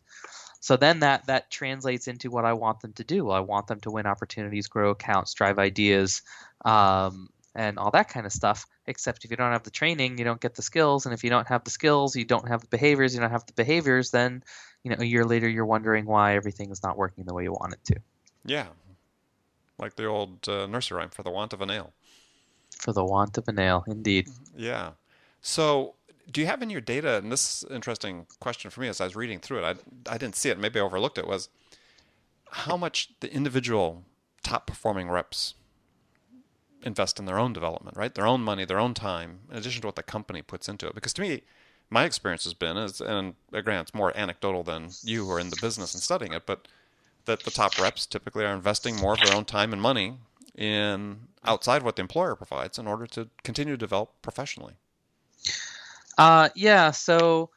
So 0.60 0.78
then 0.78 1.02
that 1.02 1.28
that 1.28 1.52
translates 1.52 2.08
into 2.08 2.32
what 2.32 2.44
I 2.44 2.54
want 2.54 2.80
them 2.80 2.94
to 2.94 3.04
do. 3.04 3.30
I 3.30 3.42
want 3.42 3.68
them 3.68 3.80
to 3.82 3.92
win 3.92 4.08
opportunities, 4.08 4.68
grow 4.68 4.90
accounts, 4.90 5.36
drive 5.36 5.60
ideas, 5.60 6.24
um, 6.66 7.30
and 7.56 7.80
all 7.80 7.92
that 7.92 8.10
kind 8.10 8.26
of 8.26 8.32
stuff. 8.32 8.68
Except 8.86 9.26
if 9.26 9.32
you 9.32 9.38
don't 9.38 9.52
have 9.52 9.64
the 9.64 9.72
training, 9.72 10.18
you 10.18 10.26
don't 10.26 10.42
get 10.42 10.56
the 10.56 10.62
skills, 10.62 11.06
and 11.06 11.14
if 11.14 11.24
you 11.24 11.30
don't 11.30 11.48
have 11.48 11.64
the 11.64 11.72
skills, 11.72 12.16
you 12.16 12.26
don't 12.26 12.48
have 12.48 12.62
the 12.62 12.68
behaviors. 12.68 13.16
You 13.16 13.22
don't 13.22 13.32
have 13.32 13.46
the 13.46 13.54
behaviors, 13.54 14.12
then 14.12 14.44
you 14.84 14.92
know 14.92 14.98
a 15.00 15.06
year 15.06 15.26
later 15.26 15.50
you're 15.50 15.66
wondering 15.66 16.06
why 16.06 16.36
everything 16.36 16.70
is 16.70 16.84
not 16.84 16.98
working 16.98 17.24
the 17.26 17.34
way 17.34 17.44
you 17.44 17.54
want 17.54 17.74
it 17.74 17.84
to. 17.86 18.00
Yeah. 18.46 18.68
Like 19.80 19.96
the 19.96 20.06
old 20.06 20.48
uh, 20.48 20.68
nursery 20.68 20.98
rhyme, 20.98 21.10
for 21.10 21.24
the 21.24 21.32
want 21.32 21.54
of 21.54 21.62
a 21.62 21.66
nail. 21.66 21.94
For 22.78 22.94
the 22.94 23.04
want 23.04 23.38
of 23.38 23.48
a 23.48 23.52
nail, 23.52 23.84
indeed. 23.88 24.30
Yeah. 24.56 24.92
So, 25.42 25.96
do 26.32 26.42
you 26.42 26.48
have 26.48 26.62
in 26.62 26.70
your 26.70 26.82
data, 26.82 27.18
and 27.18 27.32
this 27.32 27.64
is 27.64 27.70
an 27.70 27.76
interesting 27.76 28.26
question 28.40 28.72
for 28.72 28.82
me 28.82 28.88
as 28.88 29.02
I 29.02 29.06
was 29.06 29.16
reading 29.16 29.40
through 29.40 29.64
it, 29.64 29.78
I, 30.08 30.14
I 30.14 30.18
didn't 30.18 30.36
see 30.36 30.50
it, 30.50 30.60
maybe 30.60 30.80
I 30.80 30.84
overlooked 30.84 31.18
it, 31.18 31.28
was 31.28 31.50
how 32.52 32.78
much 32.78 33.10
the 33.20 33.32
individual 33.34 34.04
top 34.44 34.66
performing 34.66 35.10
reps 35.10 35.56
invest 36.86 37.20
in 37.20 37.26
their 37.26 37.40
own 37.40 37.52
development, 37.52 37.98
right? 37.98 38.14
Their 38.14 38.28
own 38.28 38.42
money, 38.42 38.64
their 38.64 38.80
own 38.80 38.94
time, 38.94 39.40
in 39.52 39.58
addition 39.58 39.82
to 39.82 39.88
what 39.88 39.96
the 39.96 40.04
company 40.04 40.42
puts 40.42 40.70
into 40.70 40.88
it. 40.88 40.96
Because 40.96 41.14
to 41.14 41.22
me, 41.22 41.42
my 41.90 42.06
experience 42.06 42.44
has 42.46 42.54
been, 42.54 42.78
is, 42.78 43.02
and 43.02 43.34
again, 43.52 43.82
it's 43.82 43.94
more 43.94 44.16
anecdotal 44.16 44.64
than 44.64 44.90
you 45.04 45.26
who 45.26 45.32
are 45.32 45.40
in 45.40 45.50
the 45.50 45.58
business 45.60 45.94
and 45.94 46.02
studying 46.02 46.32
it, 46.32 46.46
but 46.46 46.68
that 47.26 47.42
the 47.42 47.52
top 47.52 47.78
reps 47.80 48.06
typically 48.06 48.46
are 48.46 48.54
investing 48.54 48.96
more 48.96 49.14
of 49.14 49.20
their 49.20 49.36
own 49.36 49.46
time 49.46 49.74
and 49.74 49.82
money 49.82 50.14
in 50.56 51.18
outside 51.44 51.84
what 51.84 51.96
the 51.96 52.02
employer 52.02 52.36
provides 52.36 52.78
in 52.78 52.88
order 52.88 53.08
to 53.08 53.28
continue 53.44 53.74
to 53.74 53.78
develop 53.78 54.12
professionally. 54.22 54.74
Uh, 56.18 56.50
yeah. 56.56 56.92
So 56.92 57.50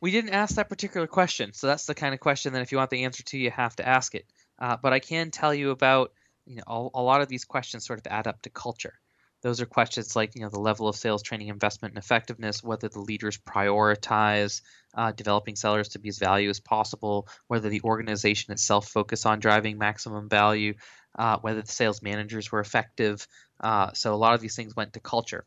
we 0.00 0.10
didn't 0.10 0.30
ask 0.34 0.56
that 0.56 0.68
particular 0.68 1.06
question. 1.06 1.52
So 1.52 1.66
that's 1.66 1.86
the 1.86 1.94
kind 1.94 2.12
of 2.12 2.20
question 2.20 2.52
that 2.52 2.62
if 2.62 2.72
you 2.72 2.78
want 2.78 2.90
the 2.90 3.04
answer 3.04 3.22
to, 3.22 3.38
you 3.38 3.50
have 3.50 3.76
to 3.76 3.88
ask 3.88 4.14
it. 4.14 4.26
Uh, 4.58 4.76
but 4.76 4.92
I 4.92 4.98
can 4.98 5.30
tell 5.30 5.54
you 5.54 5.70
about 5.70 6.12
you 6.46 6.56
know 6.56 6.90
a, 6.94 7.02
lot 7.02 7.20
of 7.20 7.28
these 7.28 7.44
questions 7.44 7.86
sort 7.86 7.98
of 7.98 8.06
add 8.10 8.26
up 8.26 8.42
to 8.42 8.50
culture. 8.50 8.94
Those 9.42 9.60
are 9.60 9.66
questions 9.66 10.16
like 10.16 10.34
you 10.34 10.42
know 10.42 10.48
the 10.48 10.60
level 10.60 10.88
of 10.88 10.96
sales 10.96 11.22
training, 11.22 11.48
investment, 11.48 11.92
and 11.94 12.02
effectiveness, 12.02 12.62
whether 12.62 12.88
the 12.88 13.00
leaders 13.00 13.38
prioritize 13.38 14.62
uh, 14.94 15.12
developing 15.12 15.56
sellers 15.56 15.88
to 15.90 15.98
be 15.98 16.08
as 16.08 16.18
value 16.18 16.48
as 16.48 16.60
possible, 16.60 17.28
whether 17.48 17.68
the 17.68 17.82
organization 17.82 18.52
itself 18.52 18.88
focus 18.88 19.26
on 19.26 19.40
driving 19.40 19.78
maximum 19.78 20.28
value, 20.28 20.74
uh, 21.18 21.38
whether 21.40 21.62
the 21.62 21.72
sales 21.72 22.02
managers 22.02 22.50
were 22.50 22.60
effective. 22.60 23.26
Uh, 23.60 23.92
so 23.92 24.14
a 24.14 24.16
lot 24.16 24.34
of 24.34 24.40
these 24.40 24.56
things 24.56 24.74
went 24.74 24.92
to 24.94 25.00
culture. 25.00 25.44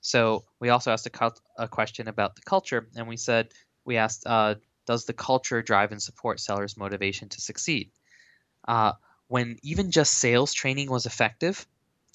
So 0.00 0.44
we 0.60 0.70
also 0.70 0.92
asked 0.92 1.06
a, 1.06 1.10
cult- 1.10 1.42
a 1.58 1.68
question 1.68 2.08
about 2.08 2.36
the 2.36 2.42
culture, 2.42 2.88
and 2.96 3.06
we 3.06 3.16
said 3.16 3.52
we 3.84 3.96
asked, 3.96 4.24
uh, 4.26 4.54
does 4.86 5.04
the 5.04 5.12
culture 5.12 5.62
drive 5.62 5.92
and 5.92 6.02
support 6.02 6.40
sellers' 6.40 6.76
motivation 6.76 7.28
to 7.28 7.40
succeed? 7.40 7.90
Uh, 9.30 9.34
when 9.34 9.56
even 9.62 9.90
just 9.90 10.14
sales 10.14 10.52
training 10.52 10.90
was 10.90 11.06
effective, 11.06 11.66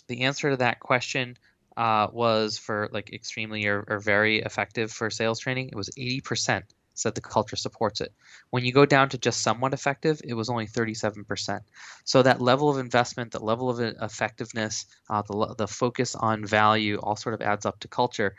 the 0.08 0.22
answer 0.22 0.52
to 0.52 0.58
that 0.58 0.80
question 0.80 1.38
uh, 1.78 2.08
was 2.12 2.58
for 2.58 2.90
like 2.92 3.14
extremely 3.14 3.66
or, 3.66 3.86
or 3.88 4.00
very 4.00 4.40
effective 4.40 4.92
for 4.92 5.10
sales 5.10 5.40
training. 5.40 5.70
It 5.70 5.76
was 5.76 5.90
80% 5.98 6.64
said 6.96 7.14
the 7.14 7.22
culture 7.22 7.56
supports 7.56 8.02
it. 8.02 8.14
When 8.50 8.66
you 8.66 8.72
go 8.72 8.86
down 8.86 9.10
to 9.10 9.18
just 9.18 9.44
somewhat 9.44 9.74
effective, 9.74 10.22
it 10.24 10.34
was 10.34 10.50
only 10.50 10.66
37%. 10.66 11.60
So 12.06 12.24
that 12.24 12.42
level 12.42 12.70
of 12.70 12.78
investment, 12.78 13.32
that 13.34 13.44
level 13.44 13.70
of 13.70 13.80
effectiveness, 13.80 14.86
uh, 15.10 15.22
the, 15.24 15.56
the 15.58 15.68
focus 15.68 16.16
on 16.16 16.46
value 16.46 16.98
all 17.04 17.16
sort 17.16 17.36
of 17.36 17.42
adds 17.42 17.66
up 17.66 17.80
to 17.82 17.88
culture. 17.88 18.36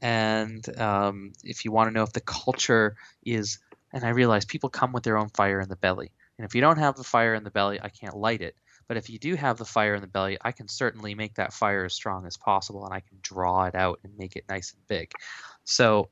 And 0.00 0.66
um, 0.80 1.32
if 1.44 1.64
you 1.64 1.72
want 1.72 1.90
to 1.90 1.94
know 1.94 2.02
if 2.02 2.12
the 2.12 2.20
culture 2.20 2.96
is, 3.24 3.58
and 3.92 4.04
I 4.04 4.10
realize 4.10 4.44
people 4.44 4.68
come 4.68 4.92
with 4.92 5.04
their 5.04 5.18
own 5.18 5.28
fire 5.28 5.60
in 5.60 5.68
the 5.68 5.76
belly. 5.76 6.10
And 6.38 6.46
if 6.46 6.54
you 6.54 6.60
don't 6.60 6.78
have 6.78 6.96
the 6.96 7.04
fire 7.04 7.34
in 7.34 7.44
the 7.44 7.50
belly, 7.50 7.80
I 7.80 7.88
can't 7.88 8.16
light 8.16 8.40
it. 8.40 8.56
But 8.88 8.96
if 8.96 9.08
you 9.08 9.18
do 9.18 9.36
have 9.36 9.58
the 9.58 9.64
fire 9.64 9.94
in 9.94 10.00
the 10.00 10.06
belly, 10.08 10.38
I 10.42 10.52
can 10.52 10.68
certainly 10.68 11.14
make 11.14 11.34
that 11.34 11.52
fire 11.52 11.84
as 11.84 11.94
strong 11.94 12.26
as 12.26 12.36
possible 12.36 12.84
and 12.84 12.92
I 12.92 13.00
can 13.00 13.18
draw 13.22 13.64
it 13.64 13.74
out 13.74 14.00
and 14.02 14.12
make 14.18 14.36
it 14.36 14.44
nice 14.48 14.72
and 14.72 14.86
big. 14.88 15.12
So 15.64 16.08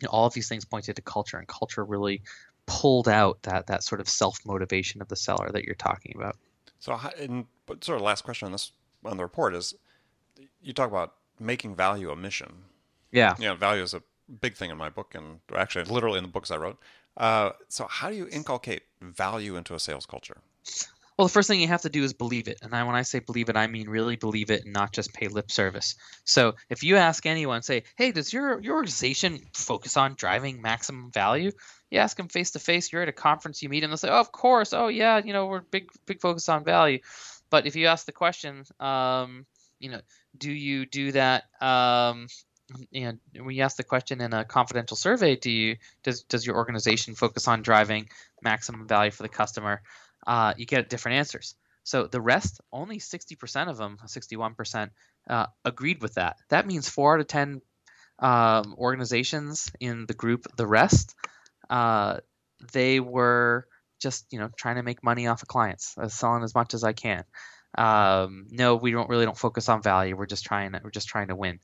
you 0.00 0.06
know, 0.06 0.10
all 0.10 0.26
of 0.26 0.34
these 0.34 0.48
things 0.48 0.64
pointed 0.64 0.96
to 0.96 1.02
culture, 1.02 1.36
and 1.36 1.46
culture 1.46 1.84
really 1.84 2.22
pulled 2.66 3.08
out 3.08 3.42
that 3.42 3.66
that 3.66 3.82
sort 3.82 4.00
of 4.00 4.08
self 4.08 4.38
motivation 4.46 5.02
of 5.02 5.08
the 5.08 5.16
seller 5.16 5.50
that 5.52 5.64
you're 5.64 5.74
talking 5.74 6.14
about. 6.16 6.36
So, 6.78 6.98
and 7.18 7.46
but 7.66 7.84
sort 7.84 7.96
of 7.96 8.02
last 8.02 8.24
question 8.24 8.46
on 8.46 8.52
this 8.52 8.72
on 9.04 9.16
the 9.16 9.22
report 9.22 9.54
is, 9.54 9.74
you 10.62 10.72
talk 10.72 10.90
about 10.90 11.14
making 11.38 11.74
value 11.74 12.10
a 12.10 12.16
mission. 12.16 12.64
Yeah. 13.12 13.34
You 13.38 13.46
know, 13.46 13.54
value 13.54 13.82
is 13.82 13.94
a 13.94 14.02
big 14.40 14.54
thing 14.54 14.70
in 14.70 14.78
my 14.78 14.88
book, 14.88 15.14
and 15.14 15.40
actually, 15.54 15.84
literally 15.84 16.18
in 16.18 16.24
the 16.24 16.30
books 16.30 16.50
I 16.50 16.56
wrote. 16.56 16.78
Uh, 17.20 17.52
so, 17.68 17.86
how 17.86 18.08
do 18.08 18.16
you 18.16 18.26
inculcate 18.32 18.82
value 19.02 19.56
into 19.56 19.74
a 19.74 19.78
sales 19.78 20.06
culture? 20.06 20.38
Well, 21.18 21.26
the 21.26 21.32
first 21.32 21.48
thing 21.48 21.60
you 21.60 21.68
have 21.68 21.82
to 21.82 21.90
do 21.90 22.02
is 22.02 22.14
believe 22.14 22.48
it. 22.48 22.60
And 22.62 22.74
I, 22.74 22.82
when 22.84 22.94
I 22.94 23.02
say 23.02 23.18
believe 23.18 23.50
it, 23.50 23.56
I 23.56 23.66
mean 23.66 23.90
really 23.90 24.16
believe 24.16 24.50
it 24.50 24.64
and 24.64 24.72
not 24.72 24.94
just 24.94 25.12
pay 25.12 25.28
lip 25.28 25.50
service. 25.50 25.96
So 26.24 26.54
if 26.70 26.82
you 26.82 26.96
ask 26.96 27.26
anyone, 27.26 27.60
say, 27.60 27.82
hey, 27.96 28.10
does 28.10 28.32
your, 28.32 28.58
your 28.62 28.76
organization 28.76 29.38
focus 29.52 29.98
on 29.98 30.14
driving 30.14 30.62
maximum 30.62 31.10
value? 31.12 31.52
You 31.90 31.98
ask 31.98 32.16
them 32.16 32.28
face 32.28 32.52
to 32.52 32.58
face, 32.58 32.90
you're 32.90 33.02
at 33.02 33.10
a 33.10 33.12
conference, 33.12 33.62
you 33.62 33.68
meet 33.68 33.80
them, 33.80 33.90
they'll 33.90 33.98
say, 33.98 34.08
oh, 34.08 34.18
of 34.18 34.32
course. 34.32 34.72
Oh, 34.72 34.88
yeah, 34.88 35.20
you 35.22 35.34
know, 35.34 35.44
we're 35.44 35.60
big, 35.60 35.90
big 36.06 36.22
focus 36.22 36.48
on 36.48 36.64
value. 36.64 37.00
But 37.50 37.66
if 37.66 37.76
you 37.76 37.88
ask 37.88 38.06
the 38.06 38.12
question, 38.12 38.64
um, 38.78 39.44
you 39.78 39.90
know, 39.90 40.00
do 40.38 40.50
you 40.50 40.86
do 40.86 41.12
that? 41.12 41.44
Um, 41.60 42.28
you 42.90 43.04
know, 43.04 43.44
when 43.44 43.54
you 43.54 43.62
ask 43.62 43.76
the 43.76 43.84
question 43.84 44.20
in 44.20 44.32
a 44.32 44.44
confidential 44.44 44.96
survey, 44.96 45.36
do 45.36 45.50
you 45.50 45.76
does 46.02 46.22
does 46.24 46.46
your 46.46 46.56
organization 46.56 47.14
focus 47.14 47.48
on 47.48 47.62
driving 47.62 48.08
maximum 48.42 48.86
value 48.86 49.10
for 49.10 49.22
the 49.22 49.28
customer? 49.28 49.82
uh, 50.26 50.54
you 50.56 50.66
get 50.66 50.88
different 50.88 51.18
answers. 51.18 51.54
So 51.82 52.06
the 52.06 52.20
rest, 52.20 52.60
only 52.72 52.98
60% 52.98 53.68
of 53.68 53.76
them, 53.76 53.98
61%, 54.04 54.90
uh, 55.28 55.46
agreed 55.64 56.02
with 56.02 56.14
that. 56.14 56.36
That 56.50 56.66
means 56.66 56.88
four 56.88 57.14
out 57.14 57.20
of 57.20 57.26
10 57.26 57.60
um, 58.18 58.74
organizations 58.78 59.70
in 59.80 60.06
the 60.06 60.14
group, 60.14 60.46
the 60.56 60.66
rest, 60.66 61.14
uh, 61.68 62.18
they 62.72 63.00
were 63.00 63.66
just 64.00 64.26
you 64.30 64.38
know 64.38 64.50
trying 64.56 64.76
to 64.76 64.82
make 64.82 65.02
money 65.04 65.26
off 65.26 65.42
of 65.42 65.48
clients, 65.48 65.94
uh, 65.98 66.08
selling 66.08 66.42
as 66.42 66.54
much 66.54 66.74
as 66.74 66.84
I 66.84 66.92
can. 66.92 67.24
Um, 67.76 68.46
no, 68.50 68.76
we 68.76 68.90
don't 68.90 69.08
really 69.08 69.24
don't 69.24 69.38
focus 69.38 69.68
on 69.68 69.82
value. 69.82 70.16
We're 70.16 70.26
just 70.26 70.44
trying 70.44 70.72
to, 70.72 70.80
we're 70.82 70.90
just 70.90 71.08
trying 71.08 71.28
to 71.28 71.36
win. 71.36 71.60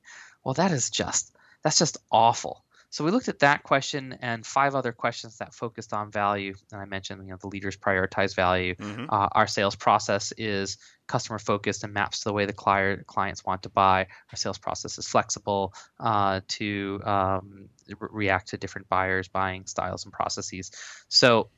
Well, 0.46 0.54
that 0.54 0.70
is 0.70 0.90
just 0.90 1.36
that's 1.64 1.76
just 1.76 1.98
awful. 2.12 2.64
So 2.90 3.04
we 3.04 3.10
looked 3.10 3.26
at 3.26 3.40
that 3.40 3.64
question 3.64 4.16
and 4.22 4.46
five 4.46 4.76
other 4.76 4.92
questions 4.92 5.38
that 5.38 5.52
focused 5.52 5.92
on 5.92 6.12
value. 6.12 6.54
And 6.70 6.80
I 6.80 6.84
mentioned, 6.84 7.20
you 7.24 7.32
know, 7.32 7.36
the 7.36 7.48
leaders 7.48 7.76
prioritize 7.76 8.36
value. 8.36 8.76
Mhm. 8.76 9.08
Uh, 9.10 9.28
our 9.32 9.48
sales 9.48 9.74
process 9.74 10.30
is 10.38 10.78
customer 11.08 11.40
focused 11.40 11.82
and 11.82 11.92
maps 11.92 12.20
to 12.20 12.28
the 12.28 12.32
way 12.32 12.46
the 12.46 12.52
client, 12.52 13.08
clients 13.08 13.44
want 13.44 13.64
to 13.64 13.68
buy. 13.68 14.06
Our 14.30 14.36
sales 14.36 14.56
process 14.56 14.98
is 14.98 15.08
flexible 15.08 15.74
uh, 15.98 16.42
to 16.46 17.00
um, 17.04 17.68
re- 17.88 18.08
react 18.12 18.46
to 18.50 18.56
different 18.56 18.88
buyers' 18.88 19.26
buying 19.26 19.66
styles 19.66 20.04
and 20.04 20.12
processes. 20.12 20.70
So 21.08 21.50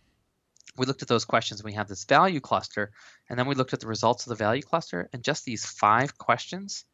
we 0.79 0.87
looked 0.87 1.03
at 1.03 1.09
those 1.09 1.27
questions 1.27 1.61
and 1.61 1.66
we 1.66 1.74
have 1.74 1.88
this 1.88 2.05
value 2.05 2.40
cluster. 2.40 2.90
And 3.29 3.38
then 3.38 3.46
we 3.46 3.55
looked 3.55 3.74
at 3.74 3.81
the 3.81 3.87
results 3.87 4.24
of 4.24 4.31
the 4.31 4.42
value 4.42 4.62
cluster. 4.62 5.11
And 5.12 5.22
just 5.22 5.44
these 5.44 5.66
five 5.66 6.16
questions 6.16 6.87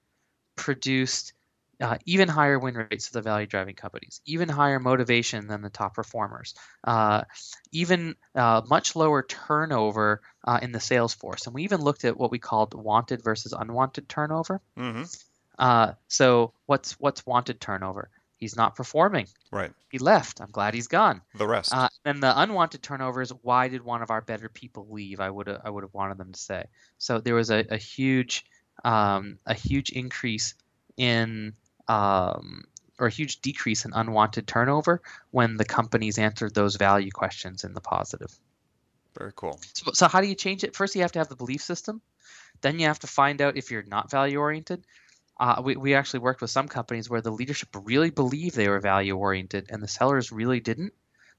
produced 0.57 1.34
uh, 1.81 1.99
even 2.05 2.29
higher 2.29 2.59
win 2.59 2.75
rates 2.75 3.07
of 3.09 3.13
the 3.13 3.23
value 3.23 3.47
driving 3.47 3.75
companies, 3.75 4.21
even 4.25 4.49
higher 4.49 4.79
motivation 4.79 5.47
than 5.47 5.63
the 5.63 5.71
top 5.71 5.95
performers, 5.95 6.55
uh, 6.85 7.25
even 7.73 8.17
uh, 8.35 8.63
much 8.69 8.97
lower 8.97 9.23
turnover 9.23 10.23
uh, 10.45 10.59
in 10.63 10.73
the 10.73 10.81
sales 10.81 11.15
force. 11.15 11.47
And 11.47 11.55
we 11.55 11.65
even 11.65 11.81
looked 11.81 12.05
at 12.05 12.17
what 12.17 12.31
we 12.31 12.39
called 12.39 12.75
wanted 12.75 13.23
versus 13.23 13.53
unwanted 13.53 14.09
turnover. 14.09 14.61
Mhm. 14.77 15.25
Uh, 15.59 15.93
so 16.09 16.53
what's 16.67 16.93
what's 17.01 17.25
wanted 17.27 17.61
turnover? 17.61 18.11
he's 18.45 18.57
not 18.57 18.77
performing. 18.77 19.27
Right. 19.51 19.73
He 19.91 19.99
left. 19.99 20.41
I'm 20.41 20.51
glad 20.51 20.75
he's 20.75 20.89
gone. 20.89 21.23
The 21.35 21.47
rest. 21.47 21.73
Uh, 21.73 21.89
and 22.05 22.23
the 22.23 22.41
unwanted 22.41 22.83
turnover 22.83 23.23
is 23.23 23.31
why 23.31 23.69
did 23.69 23.83
one 23.83 24.03
of 24.03 24.11
our 24.11 24.21
better 24.21 24.49
people 24.49 24.87
leave? 24.91 25.19
I 25.21 25.31
would 25.31 25.49
I 25.49 25.71
would 25.71 25.83
have 25.83 25.95
wanted 25.95 26.19
them 26.19 26.33
to 26.33 26.39
say. 26.39 26.67
So 26.99 27.21
there 27.21 27.35
was 27.35 27.51
a, 27.51 27.65
a 27.71 27.77
huge 27.79 28.45
um, 28.85 29.39
a 29.47 29.55
huge 29.55 29.91
increase 29.91 30.55
in 30.97 31.55
um, 31.89 32.65
or 32.99 33.07
a 33.07 33.11
huge 33.11 33.41
decrease 33.41 33.85
in 33.85 33.93
unwanted 33.93 34.47
turnover 34.47 35.03
when 35.31 35.57
the 35.57 35.65
companies 35.65 36.19
answered 36.19 36.55
those 36.55 36.77
value 36.77 37.11
questions 37.11 37.65
in 37.65 37.75
the 37.75 37.81
positive. 37.81 38.33
Very 39.19 39.33
cool. 39.35 39.61
So, 39.73 39.93
so 39.93 40.09
how 40.09 40.21
do 40.21 40.27
you 40.27 40.35
change 40.35 40.65
it? 40.65 40.75
First, 40.75 40.95
you 40.95 41.03
have 41.03 41.13
to 41.13 41.19
have 41.21 41.29
the 41.29 41.37
belief 41.37 41.63
system. 41.63 42.01
Then 42.61 42.79
you 42.79 42.87
have 42.87 43.01
to 43.01 43.07
find 43.07 43.41
out 43.41 43.57
if 43.57 43.71
you're 43.71 43.85
not 43.85 44.11
value 44.11 44.39
oriented. 44.39 44.85
Uh, 45.39 45.61
we, 45.65 45.77
we 45.77 45.95
actually 45.95 46.21
worked 46.21 46.41
with 46.41 46.51
some 46.51 46.69
companies 46.69 47.11
where 47.11 47.21
the 47.21 47.31
leadership 47.31 47.69
really 47.83 48.11
believed 48.11 48.57
they 48.57 48.69
were 48.69 48.81
value 48.81 49.17
oriented 49.17 49.67
and 49.71 49.83
the 49.83 49.89
sellers 49.89 50.31
really 50.31 50.61
didn't. 50.61 50.93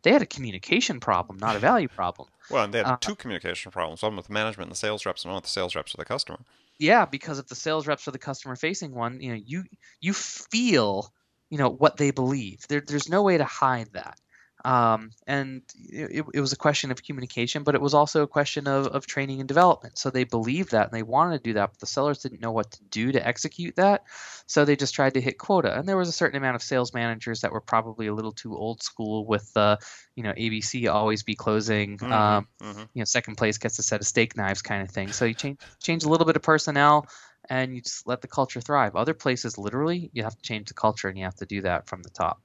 They 0.06 0.13
had 0.13 0.22
a 0.22 0.26
communication 0.26 1.02
problem, 1.02 1.38
not 1.39 1.58
a 1.58 1.60
value 1.60 1.89
problem. 1.89 2.30
Well, 2.50 2.63
and 2.63 2.74
they 2.74 2.80
had 2.80 2.89
Uh, 2.89 2.98
two 3.02 3.15
communication 3.15 3.72
problems 3.72 4.02
one 4.02 4.15
with 4.15 4.32
management 4.32 4.70
and 4.70 4.72
the 4.72 4.76
sales 4.80 5.06
reps, 5.06 5.24
and 5.24 5.30
one 5.32 5.38
with 5.38 5.44
the 5.44 5.50
sales 5.52 5.76
reps 5.76 5.94
with 5.94 6.00
the 6.00 6.06
customer. 6.12 6.39
Yeah, 6.80 7.06
because 7.06 7.39
if 7.39 7.48
the 7.48 7.56
sales 7.56 7.88
reps 7.88 8.08
are 8.08 8.12
the 8.12 8.20
customer 8.20 8.56
facing 8.56 8.94
one, 8.94 9.22
you 9.22 9.30
know, 9.30 9.41
you 9.44 9.63
you 10.02 10.13
feel, 10.13 11.13
you 11.50 11.58
know, 11.58 11.70
what 11.70 11.98
they 11.98 12.12
believe. 12.12 12.68
There, 12.68 12.82
there's 12.82 13.10
no 13.10 13.24
way 13.24 13.38
to 13.38 13.46
hide 13.46 13.94
that. 13.94 14.20
Um, 14.65 15.12
and 15.28 15.62
it, 15.75 16.25
it 16.34 16.39
was 16.41 16.51
a 16.51 16.58
question 16.58 16.89
of 16.91 17.04
communication, 17.04 17.63
but 17.63 17.75
it 17.75 17.82
was 17.82 17.93
also 17.93 18.23
a 18.23 18.28
question 18.28 18.67
of, 18.67 18.88
of 18.88 19.06
training 19.06 19.39
and 19.39 19.47
development. 19.47 19.99
So 19.99 20.10
they 20.10 20.23
believed 20.23 20.71
that 20.71 20.86
and 20.88 20.93
they 20.93 21.04
wanted 21.04 21.38
to 21.38 21.49
do 21.49 21.54
that, 21.54 21.69
but 21.71 21.80
the 21.80 21.86
sellers 21.86 22.17
didn't 22.19 22.41
know 22.41 22.51
what 22.51 22.71
to 22.71 22.84
do 22.86 23.12
to 23.12 23.25
execute 23.28 23.75
that. 23.75 24.06
So 24.47 24.65
they 24.65 24.75
just 24.75 24.95
tried 24.95 25.13
to 25.13 25.21
hit 25.21 25.38
quota. 25.38 25.78
And 25.78 25.88
there 25.88 25.97
was 25.97 26.10
a 26.10 26.13
certain 26.13 26.38
amount 26.38 26.56
of 26.56 26.63
sales 26.63 26.93
managers 26.95 27.41
that 27.41 27.51
were 27.51 27.62
probably 27.62 28.08
a 28.08 28.13
little 28.13 28.32
too 28.32 28.56
old 28.58 28.82
school 28.82 29.28
with, 29.28 29.51
uh, 29.56 29.78
you 30.15 30.23
know, 30.23 30.34
ABC 30.36 30.88
always 30.88 31.21
be 31.23 31.36
closing. 31.36 31.99
Mhm, 32.01 32.12
Um, 32.12 32.47
mhm. 32.62 32.89
you 32.93 33.01
know, 33.01 33.06
second 33.06 33.36
place 33.36 33.58
gets 33.58 33.78
a 33.78 33.84
set 33.84 34.01
of 34.01 34.08
steak 34.08 34.36
knives 34.36 34.62
kind 34.62 34.82
of 34.82 34.89
thing. 34.89 35.12
So 35.12 35.25
you 35.25 35.34
change 35.36 35.60
change 35.84 36.04
a 36.04 36.10
little 36.10 36.25
bit 36.25 36.38
of 36.38 36.41
personnel 36.41 37.08
and 37.49 37.75
you 37.75 37.82
just 37.82 38.08
let 38.08 38.21
the 38.21 38.28
culture 38.28 38.62
thrive. 38.62 38.95
Other 38.95 39.13
places, 39.13 39.58
literally, 39.58 40.10
you 40.13 40.23
have 40.23 40.36
to 40.36 40.41
change 40.41 40.69
the 40.69 40.73
culture 40.73 41.08
and 41.10 41.17
you 41.17 41.25
have 41.25 41.36
to 41.36 41.45
do 41.45 41.62
that 41.62 41.88
from 41.88 42.01
the 42.01 42.10
top. 42.10 42.41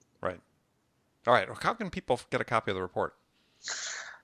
All 1.27 1.35
right. 1.35 1.49
Well, 1.49 1.59
how 1.61 1.75
can 1.75 1.91
people 1.91 2.21
get 2.31 2.41
a 2.41 2.45
copy 2.45 2.71
of 2.71 2.77
the 2.77 2.83
report? 2.83 3.15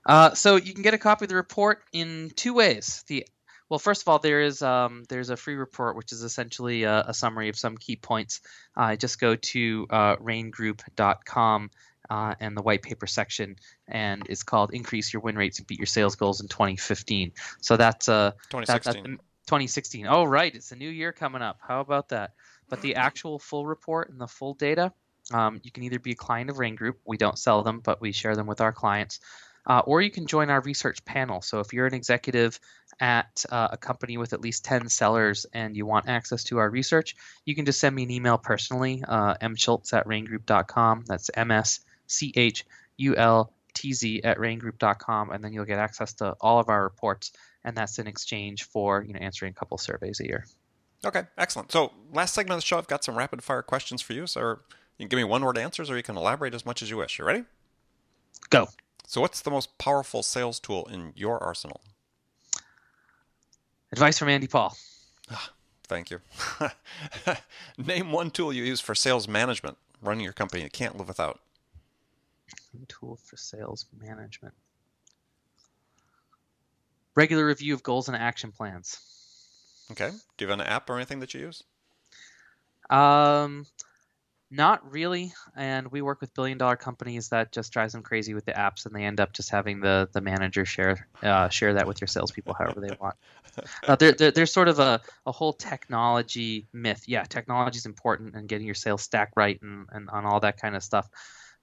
Uh, 0.05 0.33
so 0.33 0.55
you 0.55 0.73
can 0.73 0.83
get 0.83 0.93
a 0.93 0.97
copy 0.97 1.25
of 1.25 1.29
the 1.29 1.35
report 1.35 1.83
in 1.91 2.31
two 2.35 2.53
ways. 2.53 3.03
The 3.07 3.25
well, 3.69 3.79
first 3.79 4.01
of 4.03 4.07
all, 4.07 4.19
there 4.19 4.41
is 4.41 4.61
um, 4.61 5.03
there's 5.09 5.29
a 5.29 5.35
free 5.35 5.55
report 5.55 5.97
which 5.97 6.13
is 6.13 6.23
essentially 6.23 6.83
a, 6.83 7.01
a 7.07 7.13
summary 7.13 7.49
of 7.49 7.57
some 7.57 7.77
key 7.77 7.97
points. 7.97 8.41
Uh, 8.75 8.95
just 8.95 9.19
go 9.19 9.35
to 9.35 9.87
uh, 9.89 10.15
raingroup.com 10.17 11.71
uh, 12.09 12.35
and 12.39 12.55
the 12.55 12.61
white 12.61 12.81
paper 12.81 13.07
section, 13.07 13.57
and 13.87 14.23
it's 14.29 14.43
called 14.43 14.73
"Increase 14.73 15.11
Your 15.11 15.21
Win 15.21 15.35
Rates 15.35 15.59
and 15.59 15.67
Beat 15.67 15.79
Your 15.79 15.85
Sales 15.85 16.15
Goals 16.15 16.39
in 16.39 16.47
2015." 16.47 17.33
So 17.59 17.75
that's 17.75 18.07
uh, 18.07 18.31
that, 18.51 18.65
that's 18.65 18.85
2016. 18.85 19.17
2016. 19.47 20.07
Oh, 20.07 20.23
right, 20.23 20.53
it's 20.53 20.71
a 20.71 20.75
new 20.75 20.89
year 20.89 21.11
coming 21.11 21.41
up. 21.41 21.59
How 21.61 21.81
about 21.81 22.09
that? 22.09 22.33
But 22.69 22.81
the 22.81 22.95
actual 22.95 23.39
full 23.39 23.65
report 23.65 24.09
and 24.09 24.19
the 24.19 24.27
full 24.27 24.53
data, 24.53 24.93
um, 25.33 25.59
you 25.63 25.71
can 25.71 25.83
either 25.83 25.99
be 25.99 26.11
a 26.11 26.15
client 26.15 26.49
of 26.49 26.59
Rain 26.59 26.75
Group. 26.75 26.99
We 27.05 27.17
don't 27.17 27.37
sell 27.37 27.63
them, 27.63 27.79
but 27.79 28.01
we 28.01 28.11
share 28.11 28.35
them 28.35 28.47
with 28.47 28.61
our 28.61 28.71
clients. 28.71 29.19
Uh, 29.65 29.81
or 29.85 30.01
you 30.01 30.09
can 30.09 30.25
join 30.25 30.49
our 30.49 30.61
research 30.61 31.03
panel. 31.03 31.41
So 31.41 31.59
if 31.59 31.73
you're 31.73 31.85
an 31.85 31.93
executive 31.93 32.57
at 33.01 33.43
uh, 33.49 33.67
a 33.73 33.77
company 33.77 34.17
with 34.17 34.31
at 34.31 34.39
least 34.39 34.63
10 34.63 34.87
sellers 34.87 35.45
and 35.51 35.75
you 35.75 35.85
want 35.85 36.07
access 36.07 36.45
to 36.45 36.57
our 36.59 36.69
research, 36.69 37.17
you 37.43 37.53
can 37.53 37.65
just 37.65 37.79
send 37.79 37.93
me 37.93 38.03
an 38.03 38.11
email 38.11 38.37
personally, 38.37 39.03
uh, 39.05 39.35
mschultz 39.41 39.91
at 39.91 40.07
raingroup.com. 40.07 41.03
That's 41.05 41.29
M 41.33 41.51
S 41.51 41.81
C 42.07 42.31
H 42.35 42.65
U 42.95 43.17
L 43.17 43.51
T 43.73 43.91
Z 43.91 44.21
at 44.23 44.37
raingroup.com. 44.37 45.31
And 45.31 45.43
then 45.43 45.51
you'll 45.51 45.65
get 45.65 45.79
access 45.79 46.13
to 46.13 46.35
all 46.39 46.59
of 46.59 46.69
our 46.69 46.81
reports. 46.81 47.33
And 47.65 47.75
that's 47.75 47.99
in 47.99 48.07
exchange 48.07 48.63
for 48.63 49.03
you 49.03 49.11
know 49.11 49.19
answering 49.19 49.51
a 49.51 49.53
couple 49.53 49.77
surveys 49.77 50.21
a 50.21 50.25
year. 50.25 50.45
Okay, 51.05 51.23
excellent. 51.37 51.71
So, 51.71 51.91
last 52.11 52.33
segment 52.33 52.53
of 52.53 52.61
the 52.61 52.65
show, 52.65 52.77
I've 52.77 52.87
got 52.87 53.03
some 53.03 53.17
rapid 53.17 53.43
fire 53.43 53.61
questions 53.61 54.01
for 54.01 54.13
you. 54.13 54.25
So, 54.25 54.59
you 54.97 55.03
can 55.03 55.09
give 55.09 55.17
me 55.17 55.23
one 55.23 55.43
word 55.43 55.57
answers 55.57 55.89
or 55.89 55.97
you 55.97 56.03
can 56.03 56.17
elaborate 56.17 56.53
as 56.53 56.65
much 56.65 56.81
as 56.81 56.89
you 56.89 56.97
wish. 56.97 57.19
You 57.19 57.25
ready? 57.25 57.43
Go. 58.49 58.67
So, 59.05 59.21
what's 59.21 59.41
the 59.41 59.51
most 59.51 59.77
powerful 59.77 60.23
sales 60.23 60.59
tool 60.59 60.85
in 60.91 61.13
your 61.15 61.41
arsenal? 61.41 61.81
Advice 63.91 64.19
from 64.19 64.29
Andy 64.29 64.47
Paul. 64.47 64.75
Ah, 65.31 65.51
Thank 65.87 66.11
you. 66.11 66.19
Name 67.77 68.11
one 68.11 68.29
tool 68.29 68.51
you 68.51 68.63
use 68.63 68.81
for 68.81 68.93
sales 68.93 69.27
management, 69.27 69.77
running 70.01 70.23
your 70.23 70.33
company 70.33 70.63
you 70.63 70.69
can't 70.69 70.97
live 70.97 71.07
without. 71.07 71.39
Tool 72.89 73.17
for 73.23 73.37
sales 73.37 73.85
management. 73.97 74.53
Regular 77.15 77.45
review 77.45 77.73
of 77.73 77.83
goals 77.83 78.09
and 78.09 78.17
action 78.17 78.51
plans. 78.51 78.99
Okay. 79.91 80.09
Do 80.09 80.45
you 80.45 80.49
have 80.51 80.59
an 80.59 80.65
app 80.65 80.89
or 80.89 80.97
anything 80.97 81.19
that 81.21 81.33
you 81.33 81.39
use? 81.39 81.63
Um, 82.89 83.65
not 84.49 84.91
really. 84.91 85.33
And 85.55 85.91
we 85.91 86.01
work 86.01 86.21
with 86.21 86.33
billion 86.33 86.57
dollar 86.57 86.75
companies 86.75 87.29
that 87.29 87.51
just 87.51 87.71
drives 87.73 87.93
them 87.93 88.03
crazy 88.03 88.33
with 88.33 88.45
the 88.45 88.53
apps, 88.53 88.85
and 88.85 88.95
they 88.95 89.03
end 89.03 89.19
up 89.19 89.33
just 89.33 89.49
having 89.49 89.79
the 89.79 90.09
the 90.13 90.21
manager 90.21 90.65
share 90.65 91.07
uh, 91.23 91.49
share 91.49 91.73
that 91.73 91.87
with 91.87 92.01
your 92.01 92.07
salespeople 92.07 92.55
however 92.57 92.81
they 92.81 92.95
want. 92.99 93.15
Uh, 93.87 93.95
there, 93.95 94.11
there, 94.11 94.31
there's 94.31 94.53
sort 94.53 94.67
of 94.67 94.79
a, 94.79 95.01
a 95.25 95.31
whole 95.31 95.53
technology 95.53 96.67
myth. 96.73 97.03
Yeah, 97.07 97.23
technology 97.23 97.77
is 97.77 97.85
important 97.85 98.35
and 98.35 98.47
getting 98.47 98.65
your 98.65 98.75
sales 98.75 99.01
stack 99.01 99.31
right 99.35 99.59
and, 99.61 99.87
and 99.91 100.09
on 100.09 100.25
all 100.25 100.39
that 100.41 100.61
kind 100.61 100.75
of 100.75 100.83
stuff. 100.83 101.09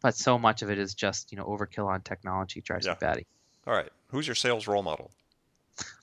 But 0.02 0.16
so 0.16 0.38
much 0.38 0.62
of 0.62 0.70
it 0.70 0.78
is 0.78 0.94
just 0.94 1.32
you 1.32 1.38
know 1.38 1.44
overkill 1.44 1.86
on 1.86 2.02
technology 2.02 2.60
drives 2.60 2.86
Yeah. 2.86 2.92
me 2.92 2.98
batty. 3.00 3.26
All 3.66 3.74
right. 3.74 3.90
Who's 4.08 4.26
your 4.26 4.34
sales 4.34 4.66
role 4.66 4.82
model? 4.82 5.10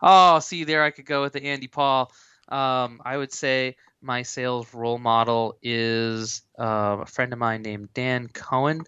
Oh, 0.01 0.39
see, 0.39 0.63
there 0.63 0.83
I 0.83 0.91
could 0.91 1.05
go 1.05 1.21
with 1.21 1.33
the 1.33 1.43
Andy 1.43 1.67
Paul. 1.67 2.11
Um, 2.49 3.01
I 3.05 3.15
would 3.15 3.31
say 3.31 3.77
my 4.01 4.23
sales 4.23 4.73
role 4.73 4.97
model 4.97 5.57
is 5.61 6.41
uh, 6.59 6.97
a 7.01 7.05
friend 7.05 7.33
of 7.33 7.39
mine 7.39 7.61
named 7.61 7.93
Dan 7.93 8.27
Cohen, 8.27 8.83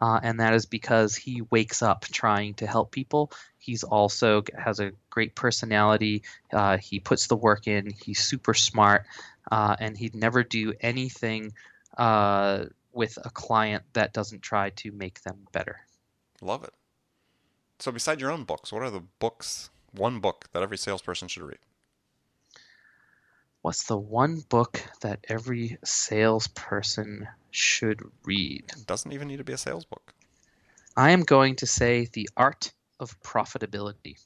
uh, 0.00 0.20
and 0.22 0.40
that 0.40 0.54
is 0.54 0.66
because 0.66 1.14
he 1.14 1.42
wakes 1.50 1.82
up 1.82 2.02
trying 2.02 2.54
to 2.54 2.66
help 2.66 2.90
people. 2.90 3.32
He's 3.58 3.82
also 3.84 4.42
has 4.56 4.80
a 4.80 4.92
great 5.10 5.34
personality. 5.34 6.22
Uh, 6.52 6.78
he 6.78 7.00
puts 7.00 7.26
the 7.26 7.36
work 7.36 7.66
in. 7.66 7.90
He's 7.90 8.20
super 8.20 8.54
smart, 8.54 9.04
uh, 9.50 9.76
and 9.78 9.96
he'd 9.96 10.14
never 10.14 10.42
do 10.42 10.72
anything 10.80 11.52
uh, 11.98 12.64
with 12.92 13.18
a 13.24 13.30
client 13.30 13.84
that 13.92 14.12
doesn't 14.12 14.42
try 14.42 14.70
to 14.70 14.92
make 14.92 15.22
them 15.22 15.46
better. 15.52 15.80
Love 16.40 16.64
it. 16.64 16.72
So, 17.78 17.90
beside 17.90 18.20
your 18.20 18.30
own 18.30 18.44
books, 18.44 18.72
what 18.72 18.82
are 18.82 18.90
the 18.90 19.02
books, 19.18 19.70
one 19.92 20.20
book 20.20 20.48
that 20.52 20.62
every 20.62 20.78
salesperson 20.78 21.28
should 21.28 21.42
read? 21.42 21.58
What's 23.62 23.84
the 23.84 23.96
one 23.96 24.40
book 24.48 24.82
that 25.02 25.24
every 25.28 25.78
salesperson 25.84 27.28
should 27.52 28.02
read? 28.24 28.64
It 28.76 28.86
doesn't 28.88 29.12
even 29.12 29.28
need 29.28 29.36
to 29.36 29.44
be 29.44 29.52
a 29.52 29.58
sales 29.58 29.84
book. 29.84 30.12
I 30.96 31.12
am 31.12 31.22
going 31.22 31.54
to 31.56 31.66
say 31.66 32.08
The 32.12 32.28
Art 32.36 32.72
of 32.98 33.20
Profitability. 33.22 34.16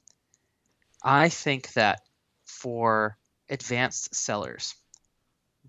I 1.03 1.29
think 1.29 1.73
that 1.73 2.01
for 2.45 3.15
advanced 3.47 4.15
sellers, 4.15 4.73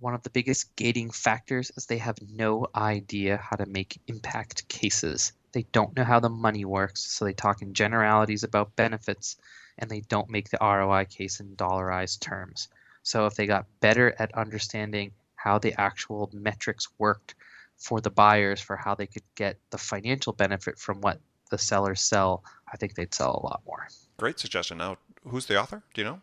one 0.01 0.15
of 0.15 0.23
the 0.23 0.31
biggest 0.31 0.75
gating 0.75 1.11
factors 1.11 1.71
is 1.77 1.85
they 1.85 1.99
have 1.99 2.19
no 2.27 2.69
idea 2.75 3.37
how 3.37 3.57
to 3.57 3.67
make 3.67 4.01
impact 4.07 4.67
cases. 4.69 5.33
They 5.53 5.67
don't 5.73 5.95
know 5.95 6.05
how 6.05 6.21
the 6.21 6.31
money 6.31 6.65
works, 6.65 7.03
so 7.03 7.27
they 7.27 7.35
talk 7.35 7.61
in 7.61 7.75
generalities 7.75 8.45
about 8.45 8.77
benefits 8.77 9.37
and 9.77 9.91
they 9.91 10.01
don't 10.01 10.31
make 10.31 10.49
the 10.49 10.59
ROI 10.63 11.05
case 11.05 11.41
in 11.41 11.55
dollarized 11.55 12.21
terms. 12.21 12.69
So 13.09 13.25
if 13.25 13.37
they 13.37 13.47
got 13.47 13.65
better 13.81 14.15
at 14.19 14.35
understanding 14.35 15.13
how 15.37 15.59
the 15.59 15.73
actual 15.81 16.29
metrics 16.35 16.89
worked 16.99 17.37
for 17.79 18.03
the 18.03 18.11
buyers 18.11 18.61
for 18.61 18.77
how 18.77 18.95
they 18.95 19.07
could 19.07 19.23
get 19.35 19.57
the 19.71 19.79
financial 19.79 20.35
benefit 20.35 20.79
from 20.79 21.01
what 21.01 21.19
the 21.51 21.57
sellers 21.57 22.03
sell, 22.03 22.45
I 22.71 22.77
think 22.77 22.97
they'd 22.97 23.15
sell 23.15 23.41
a 23.43 23.47
lot 23.47 23.63
more. 23.65 23.89
Great 24.19 24.39
suggestion. 24.39 24.77
Now, 24.77 24.99
who's 25.27 25.47
the 25.47 25.59
author? 25.59 25.83
Do 25.95 26.03
you 26.03 26.05
know? 26.05 26.21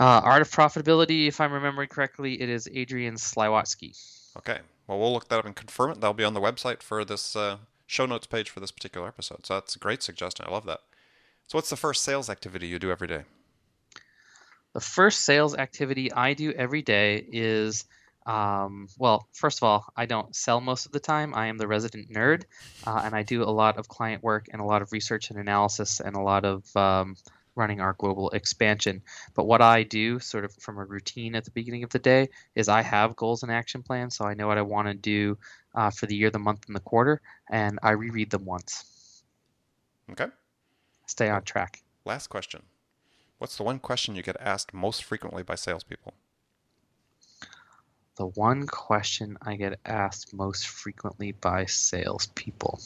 Uh, 0.00 0.22
Art 0.24 0.40
of 0.40 0.50
Profitability, 0.50 1.28
if 1.28 1.38
I'm 1.38 1.52
remembering 1.52 1.90
correctly, 1.90 2.40
it 2.40 2.48
is 2.48 2.66
Adrian 2.72 3.16
Slywotzky. 3.16 3.94
Okay. 4.38 4.60
Well, 4.86 4.98
we'll 4.98 5.12
look 5.12 5.28
that 5.28 5.40
up 5.40 5.44
and 5.44 5.54
confirm 5.54 5.90
it. 5.90 6.00
That'll 6.00 6.14
be 6.14 6.24
on 6.24 6.32
the 6.32 6.40
website 6.40 6.82
for 6.82 7.04
this 7.04 7.36
uh, 7.36 7.58
show 7.86 8.06
notes 8.06 8.26
page 8.26 8.48
for 8.48 8.60
this 8.60 8.70
particular 8.70 9.06
episode. 9.06 9.44
So 9.44 9.52
that's 9.52 9.76
a 9.76 9.78
great 9.78 10.02
suggestion. 10.02 10.46
I 10.48 10.50
love 10.50 10.64
that. 10.64 10.80
So, 11.46 11.58
what's 11.58 11.68
the 11.68 11.76
first 11.76 12.02
sales 12.02 12.30
activity 12.30 12.68
you 12.68 12.78
do 12.78 12.90
every 12.90 13.08
day? 13.08 13.24
The 14.72 14.80
first 14.80 15.22
sales 15.22 15.56
activity 15.56 16.12
I 16.12 16.34
do 16.34 16.52
every 16.52 16.82
day 16.82 17.26
is, 17.32 17.84
um, 18.24 18.88
well, 18.98 19.28
first 19.32 19.58
of 19.58 19.64
all, 19.64 19.84
I 19.96 20.06
don't 20.06 20.34
sell 20.34 20.60
most 20.60 20.86
of 20.86 20.92
the 20.92 21.00
time. 21.00 21.34
I 21.34 21.46
am 21.46 21.58
the 21.58 21.66
resident 21.66 22.12
nerd, 22.12 22.44
uh, 22.86 23.02
and 23.04 23.14
I 23.14 23.24
do 23.24 23.42
a 23.42 23.50
lot 23.50 23.78
of 23.78 23.88
client 23.88 24.22
work 24.22 24.46
and 24.52 24.62
a 24.62 24.64
lot 24.64 24.82
of 24.82 24.92
research 24.92 25.30
and 25.30 25.40
analysis 25.40 26.00
and 26.00 26.14
a 26.14 26.20
lot 26.20 26.44
of 26.44 26.76
um, 26.76 27.16
running 27.56 27.80
our 27.80 27.94
global 27.94 28.30
expansion. 28.30 29.02
But 29.34 29.46
what 29.46 29.60
I 29.60 29.82
do, 29.82 30.20
sort 30.20 30.44
of 30.44 30.54
from 30.54 30.78
a 30.78 30.84
routine 30.84 31.34
at 31.34 31.44
the 31.44 31.50
beginning 31.50 31.82
of 31.82 31.90
the 31.90 31.98
day, 31.98 32.28
is 32.54 32.68
I 32.68 32.82
have 32.82 33.16
goals 33.16 33.42
and 33.42 33.50
action 33.50 33.82
plans, 33.82 34.16
so 34.16 34.24
I 34.24 34.34
know 34.34 34.46
what 34.46 34.58
I 34.58 34.62
want 34.62 34.86
to 34.86 34.94
do 34.94 35.36
uh, 35.74 35.90
for 35.90 36.06
the 36.06 36.16
year, 36.16 36.30
the 36.30 36.38
month, 36.38 36.66
and 36.68 36.76
the 36.76 36.80
quarter, 36.80 37.20
and 37.50 37.78
I 37.82 37.90
reread 37.90 38.30
them 38.30 38.44
once. 38.44 39.22
Okay. 40.12 40.26
Stay 41.06 41.28
on 41.28 41.42
track. 41.42 41.82
Last 42.04 42.28
question. 42.28 42.62
What's 43.40 43.56
the 43.56 43.62
one 43.62 43.78
question 43.78 44.16
you 44.16 44.22
get 44.22 44.36
asked 44.38 44.74
most 44.74 45.02
frequently 45.02 45.42
by 45.42 45.54
salespeople? 45.54 46.12
The 48.16 48.26
one 48.26 48.66
question 48.66 49.38
I 49.40 49.56
get 49.56 49.80
asked 49.86 50.34
most 50.34 50.68
frequently 50.68 51.32
by 51.32 51.64
salespeople. 51.64 52.78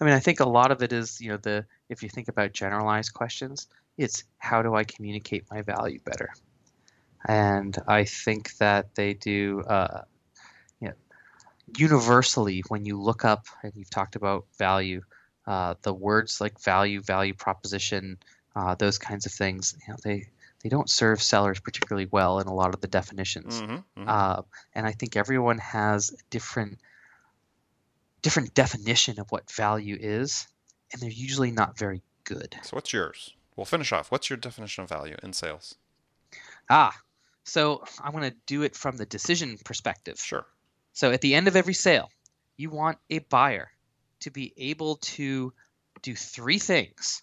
I 0.00 0.04
mean, 0.04 0.14
I 0.14 0.20
think 0.20 0.38
a 0.38 0.48
lot 0.48 0.70
of 0.70 0.80
it 0.80 0.92
is, 0.92 1.20
you 1.20 1.30
know, 1.30 1.38
the 1.38 1.66
if 1.88 2.04
you 2.04 2.08
think 2.08 2.28
about 2.28 2.52
generalized 2.52 3.14
questions, 3.14 3.66
it's 3.98 4.22
how 4.38 4.62
do 4.62 4.76
I 4.76 4.84
communicate 4.84 5.42
my 5.50 5.62
value 5.62 5.98
better? 6.04 6.30
And 7.26 7.76
I 7.88 8.04
think 8.04 8.56
that 8.58 8.94
they 8.94 9.14
do, 9.14 9.62
uh, 9.62 10.02
you 10.80 10.86
know, 10.86 10.94
universally 11.76 12.62
when 12.68 12.84
you 12.84 12.96
look 12.96 13.24
up 13.24 13.46
and 13.64 13.72
you've 13.74 13.90
talked 13.90 14.14
about 14.14 14.46
value, 14.56 15.02
uh, 15.46 15.74
the 15.82 15.92
words 15.92 16.40
like 16.40 16.60
value, 16.60 17.00
value 17.00 17.34
proposition, 17.34 18.18
uh, 18.54 18.74
those 18.74 18.98
kinds 18.98 19.26
of 19.26 19.32
things, 19.32 19.76
you 19.86 19.92
know, 19.92 19.98
they 20.02 20.28
they 20.62 20.68
don't 20.68 20.90
serve 20.90 21.22
sellers 21.22 21.58
particularly 21.58 22.06
well 22.10 22.38
in 22.38 22.46
a 22.46 22.54
lot 22.54 22.74
of 22.74 22.80
the 22.80 22.86
definitions. 22.86 23.60
Mm-hmm, 23.60 23.72
mm-hmm. 23.72 24.04
Uh, 24.06 24.42
and 24.74 24.86
I 24.86 24.92
think 24.92 25.16
everyone 25.16 25.58
has 25.58 26.10
different 26.28 26.78
different 28.22 28.52
definition 28.54 29.18
of 29.18 29.30
what 29.30 29.50
value 29.50 29.96
is, 29.98 30.46
and 30.92 31.00
they're 31.00 31.10
usually 31.10 31.50
not 31.50 31.78
very 31.78 32.02
good. 32.24 32.54
so 32.62 32.76
what's 32.76 32.92
yours? 32.92 33.34
We'll 33.56 33.64
finish 33.64 33.92
off. 33.92 34.10
What's 34.10 34.30
your 34.30 34.36
definition 34.36 34.84
of 34.84 34.88
value 34.88 35.16
in 35.22 35.32
sales? 35.32 35.74
Ah, 36.68 36.96
so 37.44 37.82
I 38.02 38.10
want 38.10 38.26
to 38.26 38.34
do 38.46 38.62
it 38.62 38.76
from 38.76 38.96
the 38.96 39.06
decision 39.06 39.58
perspective. 39.64 40.18
Sure. 40.18 40.46
So 40.92 41.10
at 41.10 41.20
the 41.20 41.34
end 41.34 41.48
of 41.48 41.56
every 41.56 41.74
sale, 41.74 42.10
you 42.56 42.70
want 42.70 42.98
a 43.08 43.20
buyer 43.20 43.70
to 44.20 44.30
be 44.30 44.52
able 44.56 44.96
to 44.96 45.52
do 46.02 46.14
three 46.14 46.58
things 46.58 47.22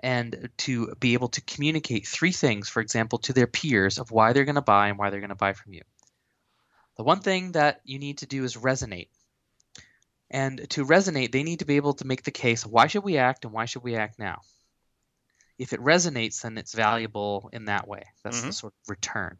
and 0.00 0.50
to 0.58 0.94
be 0.96 1.14
able 1.14 1.28
to 1.28 1.40
communicate 1.40 2.06
three 2.06 2.32
things, 2.32 2.68
for 2.68 2.80
example, 2.80 3.18
to 3.18 3.32
their 3.32 3.46
peers 3.46 3.98
of 3.98 4.10
why 4.10 4.32
they're 4.32 4.44
going 4.44 4.54
to 4.54 4.62
buy 4.62 4.88
and 4.88 4.98
why 4.98 5.10
they're 5.10 5.20
going 5.20 5.28
to 5.30 5.34
buy 5.34 5.52
from 5.52 5.72
you. 5.72 5.82
The 6.96 7.04
one 7.04 7.20
thing 7.20 7.52
that 7.52 7.80
you 7.84 7.98
need 7.98 8.18
to 8.18 8.26
do 8.26 8.44
is 8.44 8.56
resonate. 8.56 9.08
And 10.30 10.68
to 10.70 10.84
resonate, 10.84 11.32
they 11.32 11.42
need 11.42 11.60
to 11.60 11.64
be 11.64 11.76
able 11.76 11.94
to 11.94 12.06
make 12.06 12.22
the 12.22 12.30
case 12.30 12.66
why 12.66 12.86
should 12.86 13.04
we 13.04 13.18
act 13.18 13.44
and 13.44 13.52
why 13.52 13.64
should 13.64 13.82
we 13.82 13.96
act 13.96 14.18
now? 14.18 14.40
If 15.58 15.72
it 15.72 15.80
resonates, 15.80 16.42
then 16.42 16.58
it's 16.58 16.74
valuable 16.74 17.50
in 17.52 17.64
that 17.64 17.88
way. 17.88 18.04
That's 18.22 18.42
the 18.42 18.48
Mhm. 18.48 18.54
sort 18.54 18.74
of 18.74 18.88
return. 18.88 19.38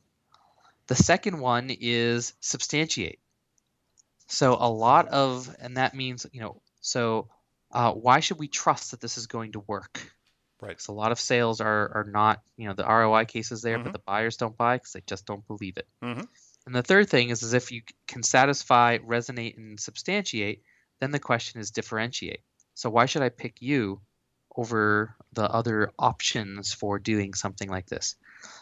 The 0.89 0.97
second 0.97 1.39
one 1.39 1.71
is 1.71 2.33
substantiate. 2.41 3.21
So 4.29 4.57
a 4.59 4.69
lot 4.71 5.09
of, 5.09 5.55
and 5.59 5.77
that 5.77 5.95
means, 5.95 6.27
you 6.33 6.41
know, 6.41 6.61
so 6.81 7.29
uh, 7.73 7.93
why 7.93 8.21
should 8.21 8.39
we 8.39 8.49
trust 8.49 8.91
that 8.91 9.01
this 9.01 9.19
is 9.19 9.27
going 9.27 9.53
to 9.53 9.61
work? 9.61 10.13
Right. 10.61 10.69
Because 10.71 10.89
a 10.89 10.93
lot 10.93 11.13
of 11.13 11.21
sales 11.21 11.61
are, 11.61 11.93
are 11.95 12.07
not, 12.11 12.43
you 12.57 12.69
know, 12.69 12.75
the 12.75 12.85
ROI 12.85 13.25
case 13.25 13.53
is 13.53 13.63
there, 13.63 13.79
Mhm. 13.79 13.85
but 13.85 13.93
the 13.93 14.01
buyers 14.01 14.37
don't 14.37 14.57
buy 14.57 14.77
because 14.77 14.93
they 14.93 15.03
just 15.07 15.25
don't 15.25 15.47
believe 15.47 15.77
it. 15.77 15.87
Mhm. 16.03 16.27
And 16.67 16.75
the 16.75 16.83
third 16.83 17.09
thing 17.09 17.31
is, 17.31 17.43
is 17.43 17.55
if 17.55 17.71
you 17.71 17.83
can 18.07 18.23
satisfy, 18.23 18.99
resonate, 18.99 19.57
and 19.57 19.81
substantiate, 19.81 20.63
then 21.01 21.11
the 21.11 21.21
question 21.21 21.61
is 21.61 21.71
differentiate. 21.71 22.43
So 22.75 22.91
why 22.91 23.07
should 23.07 23.23
I 23.23 23.31
pick 23.31 23.63
you 23.63 24.03
over 24.55 25.15
the 25.33 25.49
other 25.49 25.93
options 25.99 26.75
for 26.75 26.99
doing 26.99 27.35
something 27.35 27.71
like 27.71 27.87
this? 27.87 28.17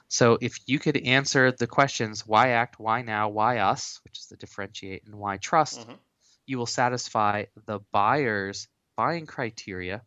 So 0.08 0.38
if 0.40 0.58
you 0.66 0.78
could 0.78 0.96
answer 0.96 1.52
the 1.52 1.66
questions 1.66 2.26
why 2.26 2.50
act, 2.50 2.78
why 2.78 3.02
now, 3.02 3.28
why 3.28 3.58
us, 3.58 4.00
which 4.04 4.18
is 4.18 4.26
the 4.26 4.36
differentiate, 4.36 5.04
and 5.04 5.16
why 5.16 5.36
trust, 5.38 5.80
Mhm. 5.80 5.98
you 6.46 6.58
will 6.58 6.66
satisfy 6.66 7.46
the 7.66 7.80
buyer's 7.90 8.68
buying 8.96 9.26
criteria 9.26 10.02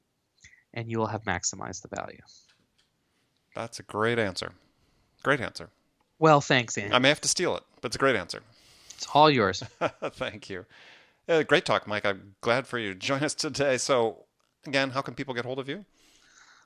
and 0.73 0.89
you 0.89 0.99
will 0.99 1.07
have 1.07 1.23
maximized 1.23 1.81
the 1.81 1.95
value. 1.95 2.21
That's 3.55 3.79
a 3.79 3.83
great 3.83 4.19
answer. 4.19 4.53
Great 5.23 5.41
answer. 5.41 5.69
Well, 6.17 6.41
thanks, 6.41 6.77
Andy. 6.77 6.93
I 6.93 6.99
may 6.99 7.09
have 7.09 7.21
to 7.21 7.27
steal 7.27 7.55
it, 7.57 7.63
but 7.81 7.87
it's 7.87 7.95
a 7.95 7.99
great 7.99 8.15
answer. 8.15 8.41
It's 8.95 9.07
all 9.13 9.29
yours. 9.29 9.63
Thank 10.03 10.49
you. 10.49 10.65
Uh, 11.27 11.43
great 11.43 11.65
talk, 11.65 11.87
Mike. 11.87 12.05
I'm 12.05 12.35
glad 12.41 12.67
for 12.67 12.77
you 12.77 12.93
to 12.93 12.99
join 12.99 13.23
us 13.23 13.33
today. 13.33 13.77
So, 13.77 14.25
again, 14.65 14.91
how 14.91 15.01
can 15.01 15.13
people 15.13 15.33
get 15.33 15.45
hold 15.45 15.59
of 15.59 15.69
you? 15.69 15.85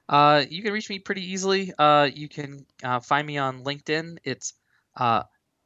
Uh, 0.08 0.44
you 0.50 0.62
can 0.62 0.74
reach 0.74 0.90
me 0.90 1.00
pretty 1.00 1.32
easily. 1.32 1.74
Uh, 1.78 2.10
you 2.14 2.28
can 2.28 2.66
uh, 2.84 3.00
find 3.00 3.26
me 3.26 3.38
on 3.38 3.64
LinkedIn. 3.64 4.18
It's 4.24 4.54
uh, 4.98 5.24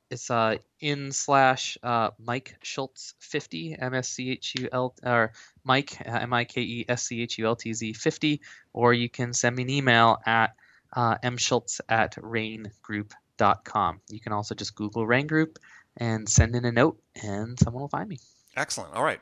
it's 0.09 0.29
uh, 0.29 0.57
in 0.79 1.11
slash 1.11 1.77
uh, 1.83 2.11
Mike 2.19 2.55
Schultz 2.61 3.15
fifty 3.19 3.75
M 3.77 3.93
S 3.93 4.09
C 4.09 4.31
H 4.31 4.53
U 4.59 4.69
L 4.71 4.95
or 5.03 5.33
Mike 5.63 5.97
M 6.05 6.33
I 6.33 6.45
K 6.45 6.61
E 6.61 6.85
S 6.88 7.03
C 7.03 7.21
H 7.23 7.38
U 7.39 7.47
L 7.47 7.55
T 7.55 7.73
Z 7.73 7.93
fifty, 7.93 8.41
or 8.73 8.93
you 8.93 9.09
can 9.09 9.33
send 9.33 9.55
me 9.55 9.63
an 9.63 9.69
email 9.69 10.17
at 10.25 10.55
mschultz 10.95 11.81
at 11.89 12.15
raingroup.com. 12.15 14.01
You 14.09 14.19
can 14.19 14.33
also 14.33 14.55
just 14.55 14.75
Google 14.75 15.05
Rain 15.05 15.27
Group 15.27 15.59
and 15.97 16.29
send 16.29 16.55
in 16.55 16.63
a 16.63 16.71
note, 16.71 17.01
and 17.23 17.59
someone 17.59 17.81
will 17.81 17.89
find 17.89 18.07
me. 18.07 18.19
Excellent. 18.55 18.93
All 18.93 19.03
right. 19.03 19.19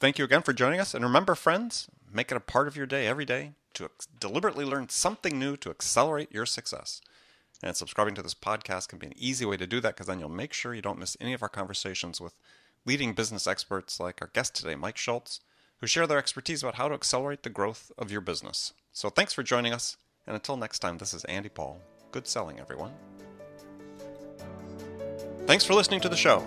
Thank 0.00 0.18
you 0.18 0.24
again 0.24 0.42
for 0.42 0.52
joining 0.52 0.80
us. 0.80 0.94
And 0.94 1.04
remember, 1.04 1.36
friends, 1.36 1.88
make 2.12 2.32
it 2.32 2.36
a 2.36 2.40
part 2.40 2.66
of 2.66 2.76
your 2.76 2.86
day 2.86 3.06
every 3.06 3.24
day 3.24 3.52
to 3.74 3.84
ex- 3.84 4.06
deliberately 4.06 4.64
learn 4.64 4.88
something 4.88 5.38
new 5.38 5.56
to 5.58 5.70
accelerate 5.70 6.32
your 6.32 6.46
success. 6.46 7.00
And 7.62 7.76
subscribing 7.76 8.14
to 8.16 8.22
this 8.22 8.34
podcast 8.34 8.88
can 8.88 8.98
be 8.98 9.06
an 9.06 9.14
easy 9.16 9.44
way 9.44 9.56
to 9.56 9.66
do 9.66 9.80
that 9.80 9.94
because 9.94 10.06
then 10.06 10.18
you'll 10.18 10.28
make 10.28 10.52
sure 10.52 10.74
you 10.74 10.82
don't 10.82 10.98
miss 10.98 11.16
any 11.20 11.32
of 11.32 11.42
our 11.42 11.48
conversations 11.48 12.20
with 12.20 12.34
leading 12.84 13.14
business 13.14 13.46
experts 13.46 14.00
like 14.00 14.20
our 14.20 14.30
guest 14.32 14.54
today, 14.54 14.74
Mike 14.74 14.96
Schultz, 14.96 15.40
who 15.80 15.86
share 15.86 16.06
their 16.06 16.18
expertise 16.18 16.62
about 16.62 16.74
how 16.74 16.88
to 16.88 16.94
accelerate 16.94 17.42
the 17.42 17.50
growth 17.50 17.92
of 17.96 18.10
your 18.10 18.20
business. 18.20 18.72
So 18.92 19.10
thanks 19.10 19.32
for 19.32 19.42
joining 19.42 19.72
us. 19.72 19.96
And 20.26 20.34
until 20.34 20.56
next 20.56 20.80
time, 20.80 20.98
this 20.98 21.14
is 21.14 21.24
Andy 21.24 21.48
Paul. 21.48 21.80
Good 22.10 22.26
selling, 22.26 22.60
everyone. 22.60 22.92
Thanks 25.46 25.64
for 25.64 25.74
listening 25.74 26.00
to 26.00 26.08
the 26.08 26.16
show. 26.16 26.46